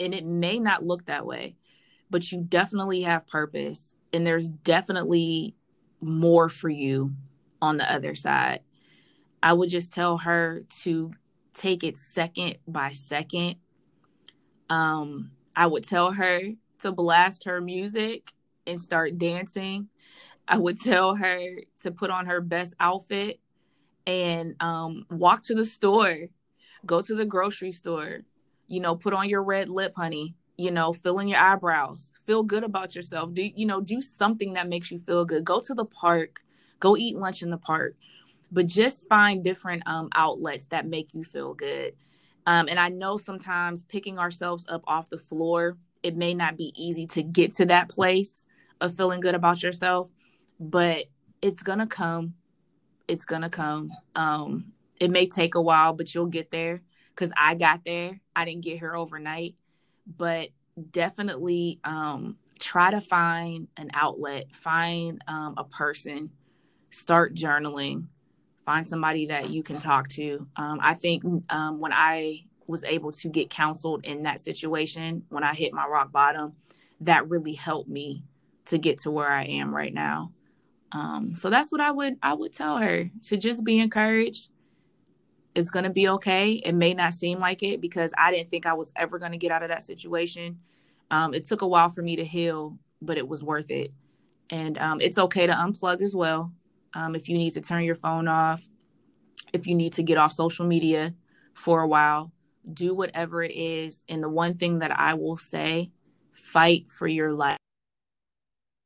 and 0.00 0.14
it 0.14 0.24
may 0.24 0.58
not 0.58 0.84
look 0.84 1.06
that 1.06 1.26
way, 1.26 1.56
but 2.10 2.30
you 2.32 2.42
definitely 2.42 3.02
have 3.02 3.26
purpose 3.26 3.94
and 4.12 4.26
there's 4.26 4.50
definitely 4.50 5.54
more 6.00 6.48
for 6.48 6.68
you 6.68 7.12
on 7.60 7.76
the 7.76 7.90
other 7.90 8.14
side. 8.14 8.60
I 9.42 9.52
would 9.52 9.70
just 9.70 9.94
tell 9.94 10.18
her 10.18 10.64
to 10.82 11.12
take 11.54 11.84
it 11.84 11.96
second 11.96 12.58
by 12.66 12.90
second. 12.90 13.56
Um, 14.68 15.30
I 15.56 15.66
would 15.66 15.84
tell 15.84 16.12
her 16.12 16.40
to 16.80 16.92
blast 16.92 17.44
her 17.44 17.60
music 17.60 18.32
and 18.66 18.80
start 18.80 19.18
dancing. 19.18 19.88
I 20.48 20.58
would 20.58 20.80
tell 20.80 21.14
her 21.14 21.40
to 21.82 21.90
put 21.90 22.10
on 22.10 22.26
her 22.26 22.40
best 22.40 22.74
outfit 22.80 23.40
and 24.06 24.56
um, 24.60 25.06
walk 25.10 25.42
to 25.42 25.54
the 25.54 25.64
store, 25.64 26.16
go 26.84 27.00
to 27.00 27.14
the 27.14 27.24
grocery 27.24 27.72
store, 27.72 28.20
you 28.66 28.80
know, 28.80 28.96
put 28.96 29.14
on 29.14 29.28
your 29.28 29.42
red 29.42 29.68
lip, 29.68 29.92
honey, 29.96 30.34
you 30.56 30.70
know, 30.70 30.92
fill 30.92 31.18
in 31.18 31.28
your 31.28 31.38
eyebrows, 31.38 32.10
feel 32.26 32.42
good 32.42 32.64
about 32.64 32.94
yourself. 32.94 33.32
Do, 33.34 33.42
you 33.42 33.66
know, 33.66 33.80
do 33.80 34.02
something 34.02 34.54
that 34.54 34.68
makes 34.68 34.90
you 34.90 34.98
feel 34.98 35.24
good. 35.24 35.44
Go 35.44 35.60
to 35.60 35.74
the 35.74 35.84
park, 35.84 36.42
go 36.80 36.96
eat 36.96 37.16
lunch 37.16 37.42
in 37.42 37.50
the 37.50 37.58
park, 37.58 37.94
but 38.50 38.66
just 38.66 39.08
find 39.08 39.44
different 39.44 39.82
um, 39.86 40.08
outlets 40.14 40.66
that 40.66 40.86
make 40.86 41.14
you 41.14 41.24
feel 41.24 41.54
good. 41.54 41.94
Um, 42.46 42.68
and 42.68 42.78
I 42.78 42.88
know 42.88 43.16
sometimes 43.16 43.84
picking 43.84 44.18
ourselves 44.18 44.66
up 44.68 44.82
off 44.86 45.10
the 45.10 45.18
floor, 45.18 45.76
it 46.02 46.16
may 46.16 46.34
not 46.34 46.56
be 46.56 46.72
easy 46.76 47.06
to 47.08 47.22
get 47.22 47.52
to 47.56 47.66
that 47.66 47.88
place 47.88 48.46
of 48.80 48.94
feeling 48.94 49.20
good 49.20 49.34
about 49.34 49.62
yourself, 49.62 50.10
but 50.58 51.06
it's 51.40 51.62
gonna 51.62 51.86
come. 51.86 52.34
It's 53.06 53.24
gonna 53.24 53.50
come. 53.50 53.92
Um, 54.16 54.72
it 54.98 55.10
may 55.10 55.26
take 55.26 55.54
a 55.54 55.60
while, 55.60 55.92
but 55.92 56.14
you'll 56.14 56.26
get 56.26 56.50
there. 56.50 56.82
Cause 57.14 57.32
I 57.36 57.54
got 57.54 57.84
there. 57.84 58.20
I 58.34 58.44
didn't 58.44 58.64
get 58.64 58.78
here 58.78 58.96
overnight, 58.96 59.54
but 60.06 60.48
definitely 60.90 61.78
um, 61.84 62.38
try 62.58 62.90
to 62.90 63.00
find 63.00 63.68
an 63.76 63.90
outlet, 63.92 64.54
find 64.54 65.22
um, 65.28 65.54
a 65.58 65.64
person, 65.64 66.30
start 66.90 67.34
journaling, 67.34 68.06
find 68.64 68.86
somebody 68.86 69.26
that 69.26 69.50
you 69.50 69.62
can 69.62 69.78
talk 69.78 70.08
to. 70.08 70.46
Um, 70.56 70.78
I 70.80 70.94
think 70.94 71.24
um, 71.50 71.80
when 71.80 71.92
I 71.92 72.44
was 72.66 72.84
able 72.84 73.12
to 73.12 73.28
get 73.28 73.50
counseled 73.50 74.04
in 74.04 74.22
that 74.22 74.40
situation, 74.40 75.24
when 75.28 75.44
I 75.44 75.54
hit 75.54 75.72
my 75.72 75.86
rock 75.86 76.12
bottom, 76.12 76.54
that 77.00 77.28
really 77.28 77.52
helped 77.52 77.88
me 77.88 78.24
to 78.66 78.78
get 78.78 78.98
to 78.98 79.10
where 79.10 79.28
I 79.30 79.44
am 79.44 79.74
right 79.74 79.92
now. 79.92 80.32
Um, 80.92 81.34
so 81.34 81.50
that's 81.50 81.72
what 81.72 81.80
I 81.80 81.90
would 81.90 82.18
I 82.22 82.34
would 82.34 82.52
tell 82.52 82.78
her 82.78 83.10
to 83.24 83.36
just 83.36 83.64
be 83.64 83.78
encouraged. 83.80 84.48
It's 85.54 85.70
gonna 85.70 85.90
be 85.90 86.08
okay. 86.08 86.52
It 86.52 86.74
may 86.74 86.94
not 86.94 87.14
seem 87.14 87.38
like 87.38 87.62
it 87.62 87.80
because 87.80 88.12
I 88.16 88.30
didn't 88.30 88.50
think 88.50 88.66
I 88.66 88.74
was 88.74 88.92
ever 88.94 89.18
gonna 89.18 89.38
get 89.38 89.50
out 89.50 89.62
of 89.62 89.70
that 89.70 89.82
situation. 89.82 90.58
Um, 91.10 91.34
it 91.34 91.44
took 91.44 91.62
a 91.62 91.66
while 91.66 91.88
for 91.88 92.02
me 92.02 92.16
to 92.16 92.24
heal, 92.24 92.78
but 93.00 93.18
it 93.18 93.26
was 93.26 93.42
worth 93.42 93.70
it. 93.70 93.90
And 94.50 94.78
um, 94.78 95.00
it's 95.00 95.18
okay 95.18 95.46
to 95.46 95.52
unplug 95.52 96.02
as 96.02 96.14
well. 96.14 96.52
Um, 96.94 97.14
if 97.14 97.28
you 97.28 97.36
need 97.36 97.52
to 97.52 97.60
turn 97.60 97.84
your 97.84 97.94
phone 97.94 98.28
off, 98.28 98.66
if 99.52 99.66
you 99.66 99.74
need 99.74 99.92
to 99.94 100.02
get 100.02 100.18
off 100.18 100.32
social 100.32 100.66
media 100.66 101.14
for 101.54 101.82
a 101.82 101.88
while, 101.88 102.32
do 102.72 102.94
whatever 102.94 103.42
it 103.42 103.52
is. 103.52 104.04
And 104.08 104.22
the 104.22 104.28
one 104.28 104.56
thing 104.56 104.80
that 104.80 104.98
I 104.98 105.14
will 105.14 105.36
say 105.36 105.90
fight 106.32 106.88
for 106.90 107.06
your 107.06 107.32
life. 107.32 107.56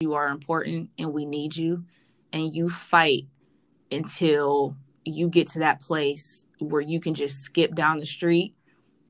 You 0.01 0.15
are 0.15 0.29
important 0.29 0.91
and 0.99 1.13
we 1.13 1.25
need 1.25 1.57
you. 1.57 1.85
And 2.33 2.53
you 2.53 2.69
fight 2.69 3.27
until 3.91 4.77
you 5.05 5.29
get 5.29 5.49
to 5.49 5.61
that 5.61 5.81
place 5.81 6.45
where 6.59 6.81
you 6.81 7.01
can 7.01 7.15
just 7.15 7.43
skip 7.43 7.75
down 7.75 7.99
the 7.99 8.07
street 8.07 8.55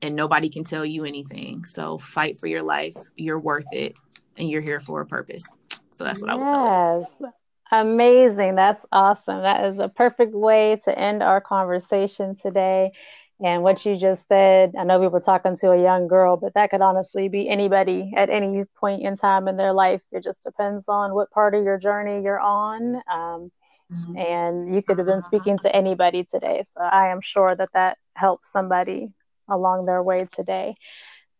and 0.01 0.15
nobody 0.15 0.49
can 0.49 0.63
tell 0.63 0.85
you 0.85 1.03
anything. 1.03 1.65
So 1.65 1.97
fight 1.97 2.39
for 2.39 2.47
your 2.47 2.61
life. 2.61 2.95
You're 3.15 3.39
worth 3.39 3.65
it 3.71 3.95
and 4.37 4.49
you're 4.49 4.61
here 4.61 4.79
for 4.79 5.01
a 5.01 5.05
purpose. 5.05 5.43
So 5.91 6.03
that's 6.03 6.21
what 6.21 6.29
i 6.29 6.35
would 6.35 6.47
tell 6.47 7.07
yes 7.19 7.33
amazing 7.71 8.55
that's 8.55 8.85
awesome 8.91 9.41
that 9.41 9.65
is 9.65 9.79
a 9.79 9.89
perfect 9.89 10.33
way 10.33 10.79
to 10.83 10.97
end 10.97 11.21
our 11.21 11.41
conversation 11.41 12.35
today 12.35 12.91
and 13.39 13.61
what 13.61 13.85
you 13.85 13.97
just 13.97 14.27
said, 14.27 14.73
I 14.77 14.83
know 14.83 14.99
we 14.99 15.07
were 15.07 15.19
talking 15.19 15.55
to 15.57 15.71
a 15.71 15.81
young 15.81 16.07
girl, 16.07 16.37
but 16.37 16.55
that 16.55 16.71
could 16.71 16.81
honestly 16.81 17.29
be 17.29 17.47
anybody 17.47 18.11
at 18.17 18.31
any 18.31 18.63
point 18.79 19.03
in 19.03 19.15
time 19.15 19.47
in 19.47 19.57
their 19.57 19.73
life. 19.73 20.01
It 20.11 20.23
just 20.23 20.41
depends 20.41 20.85
on 20.89 21.13
what 21.13 21.29
part 21.29 21.53
of 21.53 21.63
your 21.63 21.77
journey 21.77 22.23
you're 22.23 22.39
on. 22.39 22.95
Um, 22.95 23.51
mm-hmm. 23.91 24.17
And 24.17 24.73
you 24.73 24.81
could 24.81 24.97
have 24.97 25.05
been 25.05 25.23
speaking 25.23 25.59
to 25.59 25.75
anybody 25.75 26.23
today. 26.23 26.63
So 26.75 26.81
I 26.81 27.09
am 27.09 27.21
sure 27.21 27.55
that 27.55 27.69
that 27.73 27.99
helps 28.15 28.51
somebody 28.51 29.09
along 29.47 29.85
their 29.85 30.01
way 30.01 30.27
today. 30.35 30.75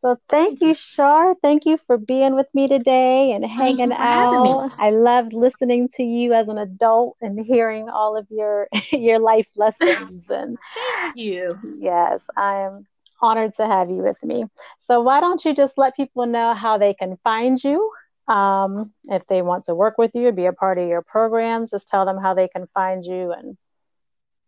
So 0.02 0.18
thank 0.30 0.62
you, 0.62 0.76
Char. 0.76 1.36
Thank 1.42 1.66
you 1.66 1.80
for 1.88 1.98
being 1.98 2.36
with 2.36 2.48
me 2.54 2.68
today 2.68 3.32
and 3.32 3.44
hanging 3.44 3.92
out. 3.92 4.72
I 4.80 4.92
loved 4.92 5.34
listening 5.34 5.90
to 5.96 6.04
you 6.04 6.34
as 6.34 6.50
an 6.50 6.58
adult 6.58 7.18
and 7.20 7.40
hearing 7.44 7.90
all 7.90 8.16
of 8.16 8.28
your 8.30 8.68
your 8.92 9.20
life 9.20 9.48
lessons. 9.56 10.24
And 10.30 10.58
thank 10.76 11.16
you. 11.16 11.58
Yes, 11.80 12.22
I 12.36 12.62
am 12.62 12.86
honored 13.22 13.56
to 13.56 13.66
have 13.66 13.90
you 13.90 13.98
with 13.98 14.22
me. 14.24 14.46
So 14.88 15.02
why 15.02 15.20
don't 15.20 15.44
you 15.44 15.56
just 15.56 15.78
let 15.78 15.96
people 15.96 16.26
know 16.26 16.54
how 16.54 16.78
they 16.78 16.94
can 16.94 17.18
find 17.24 17.62
you? 17.64 17.92
Um, 18.28 18.94
if 19.06 19.26
they 19.28 19.42
want 19.42 19.66
to 19.66 19.76
work 19.76 19.98
with 19.98 20.12
you, 20.14 20.32
be 20.32 20.46
a 20.46 20.54
part 20.54 20.78
of 20.78 20.88
your 20.88 21.02
programs, 21.02 21.72
just 21.72 21.88
tell 21.88 22.06
them 22.06 22.18
how 22.18 22.34
they 22.34 22.48
can 22.50 22.68
find 22.74 23.06
you 23.06 23.32
and 23.32 23.58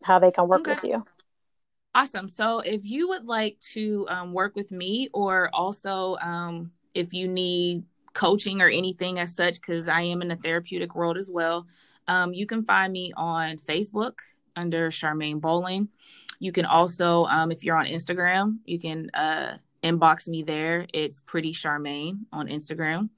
how 0.04 0.20
they 0.20 0.32
can 0.32 0.47
work 0.47 0.62
okay. 0.62 0.74
with 0.74 0.84
you. 0.84 1.06
Awesome. 1.96 2.30
So 2.30 2.60
if 2.60 2.86
you 2.86 3.10
would 3.10 3.26
like 3.26 3.60
to 3.74 4.06
um, 4.10 4.32
work 4.32 4.56
with 4.56 4.72
me, 4.72 5.10
or 5.14 5.50
also 5.54 6.18
um, 6.22 6.72
if 6.94 7.14
you 7.14 7.28
need 7.28 7.84
coaching 8.14 8.62
or 8.62 8.70
anything 8.70 9.20
as 9.20 9.36
such, 9.36 9.56
because 9.56 9.88
I 9.88 10.02
am 10.02 10.22
in 10.22 10.28
the 10.28 10.36
therapeutic 10.36 10.96
world 10.96 11.18
as 11.18 11.30
well, 11.30 11.66
um, 12.08 12.34
you 12.34 12.46
can 12.46 12.64
find 12.64 12.94
me 12.94 13.12
on 13.18 13.58
Facebook 13.58 14.20
under 14.56 14.90
Charmaine 14.90 15.42
Bowling. 15.42 15.90
You 16.40 16.52
can 16.52 16.66
also, 16.66 17.26
um, 17.26 17.52
if 17.52 17.64
you're 17.64 17.76
on 17.76 17.86
Instagram, 17.86 18.60
you 18.66 18.80
can 18.80 19.10
uh, 19.14 19.58
inbox 19.84 20.28
me 20.28 20.44
there. 20.44 20.86
It's 20.94 21.22
Pretty 21.22 21.54
Charmaine 21.54 22.20
on 22.32 22.48
Instagram. 22.48 23.10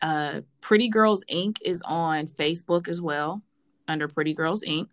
Uh, 0.00 0.40
Pretty 0.60 0.88
Girls 0.88 1.24
Inc. 1.30 1.58
is 1.64 1.82
on 1.82 2.26
Facebook 2.26 2.88
as 2.88 3.00
well 3.00 3.42
under 3.88 4.08
Pretty 4.08 4.34
Girls 4.34 4.64
Inc. 4.64 4.88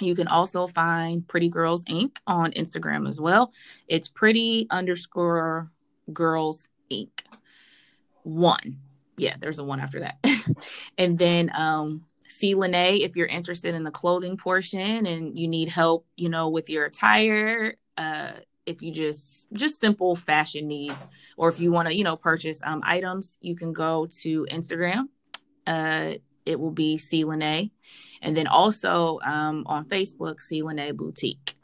You 0.00 0.14
can 0.14 0.28
also 0.28 0.66
find 0.66 1.26
Pretty 1.26 1.48
Girls 1.48 1.84
Inc. 1.84 2.16
on 2.26 2.52
Instagram 2.52 3.08
as 3.08 3.20
well. 3.20 3.52
It's 3.88 4.08
pretty 4.08 4.66
underscore 4.70 5.70
girls 6.12 6.68
Inc. 6.90 7.10
One. 8.22 8.78
Yeah, 9.16 9.36
there's 9.38 9.58
a 9.58 9.64
one 9.64 9.80
after 9.80 10.00
that. 10.00 10.24
and 10.98 11.18
then 11.18 11.50
um 11.54 12.04
C 12.28 12.54
Lene, 12.54 13.02
if 13.02 13.16
you're 13.16 13.26
interested 13.26 13.74
in 13.74 13.84
the 13.84 13.90
clothing 13.90 14.36
portion 14.36 15.06
and 15.06 15.38
you 15.38 15.48
need 15.48 15.68
help, 15.68 16.06
you 16.16 16.28
know, 16.28 16.50
with 16.50 16.68
your 16.68 16.84
attire, 16.84 17.74
uh, 17.96 18.32
if 18.66 18.82
you 18.82 18.92
just 18.92 19.46
just 19.52 19.80
simple 19.80 20.14
fashion 20.14 20.68
needs, 20.68 21.08
or 21.36 21.48
if 21.48 21.58
you 21.58 21.72
want 21.72 21.88
to, 21.88 21.94
you 21.94 22.04
know, 22.04 22.16
purchase 22.16 22.60
um 22.64 22.82
items, 22.84 23.38
you 23.40 23.56
can 23.56 23.72
go 23.72 24.06
to 24.20 24.46
Instagram. 24.50 25.08
Uh, 25.66 26.14
it 26.48 26.58
will 26.58 26.72
be 26.72 26.98
C 26.98 27.24
Lene 27.24 27.70
and 28.22 28.36
then 28.36 28.46
also 28.46 29.20
um, 29.24 29.64
on 29.66 29.84
Facebook, 29.84 30.40
C. 30.40 30.62
Lene 30.62 30.94
Boutique. 30.96 31.54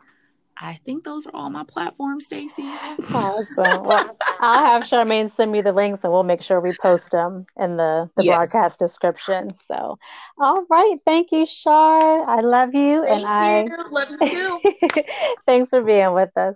I 0.56 0.74
think 0.84 1.02
those 1.02 1.26
are 1.26 1.34
all 1.34 1.50
my 1.50 1.64
platforms, 1.64 2.26
Stacy. 2.26 2.62
Awesome. 2.62 3.84
Well, 3.84 4.16
I'll 4.38 4.64
have 4.64 4.84
Charmaine 4.84 5.34
send 5.34 5.50
me 5.50 5.62
the 5.62 5.72
links 5.72 6.04
and 6.04 6.12
we'll 6.12 6.22
make 6.22 6.42
sure 6.42 6.60
we 6.60 6.76
post 6.80 7.10
them 7.10 7.44
in 7.58 7.76
the, 7.76 8.08
the 8.16 8.24
yes. 8.24 8.36
broadcast 8.36 8.78
description. 8.78 9.50
So, 9.66 9.98
all 10.38 10.64
right. 10.70 10.98
Thank 11.04 11.32
you, 11.32 11.44
Char. 11.44 12.28
I 12.28 12.40
love 12.40 12.72
you. 12.72 13.04
Thank 13.04 13.26
and 13.26 13.68
you. 13.68 13.76
I 13.76 13.88
love 13.90 14.10
you 14.10 14.28
too. 14.28 15.02
Thanks 15.46 15.70
for 15.70 15.82
being 15.82 16.12
with 16.12 16.36
us. 16.36 16.54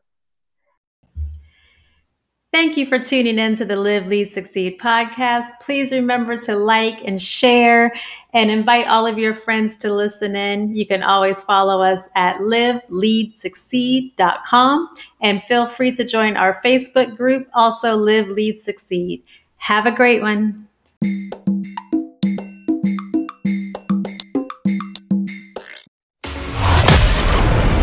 Thank 2.50 2.78
you 2.78 2.86
for 2.86 2.98
tuning 2.98 3.38
in 3.38 3.56
to 3.56 3.66
the 3.66 3.76
Live, 3.76 4.06
Lead, 4.06 4.32
Succeed 4.32 4.78
podcast. 4.78 5.50
Please 5.60 5.92
remember 5.92 6.40
to 6.40 6.56
like 6.56 7.04
and 7.04 7.20
share 7.20 7.92
and 8.32 8.50
invite 8.50 8.86
all 8.86 9.06
of 9.06 9.18
your 9.18 9.34
friends 9.34 9.76
to 9.78 9.92
listen 9.92 10.34
in. 10.34 10.74
You 10.74 10.86
can 10.86 11.02
always 11.02 11.42
follow 11.42 11.82
us 11.82 12.08
at 12.14 12.38
liveleadsucceed.com 12.38 14.88
and 15.20 15.42
feel 15.42 15.66
free 15.66 15.94
to 15.94 16.06
join 16.06 16.38
our 16.38 16.58
Facebook 16.64 17.18
group, 17.18 17.48
also 17.52 17.98
Live, 17.98 18.28
Lead, 18.28 18.58
Succeed. 18.60 19.22
Have 19.58 19.84
a 19.84 19.92
great 19.92 20.22
one. 20.22 20.66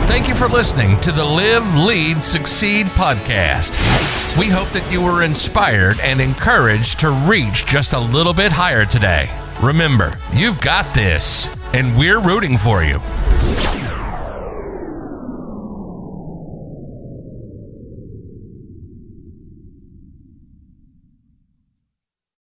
Thank 0.07 0.28
you 0.28 0.34
for 0.34 0.47
listening 0.47 0.99
to 1.01 1.11
the 1.11 1.24
Live, 1.24 1.76
Lead, 1.76 2.24
Succeed 2.24 2.88
podcast. 2.88 4.24
We 4.38 4.47
hope 4.47 4.67
that 4.71 4.86
you 4.91 5.01
were 5.01 5.23
inspired 5.23 5.97
and 6.01 6.19
encouraged 6.19 6.99
to 6.99 7.09
reach 7.09 7.65
just 7.65 7.93
a 7.93 7.99
little 7.99 8.33
bit 8.33 8.51
higher 8.51 8.83
today. 8.86 9.29
Remember, 9.63 10.19
you've 10.33 10.59
got 10.59 10.93
this, 10.93 11.47
and 11.73 11.97
we're 11.97 12.19
rooting 12.19 12.57
for 12.57 12.83
you. 12.83 12.99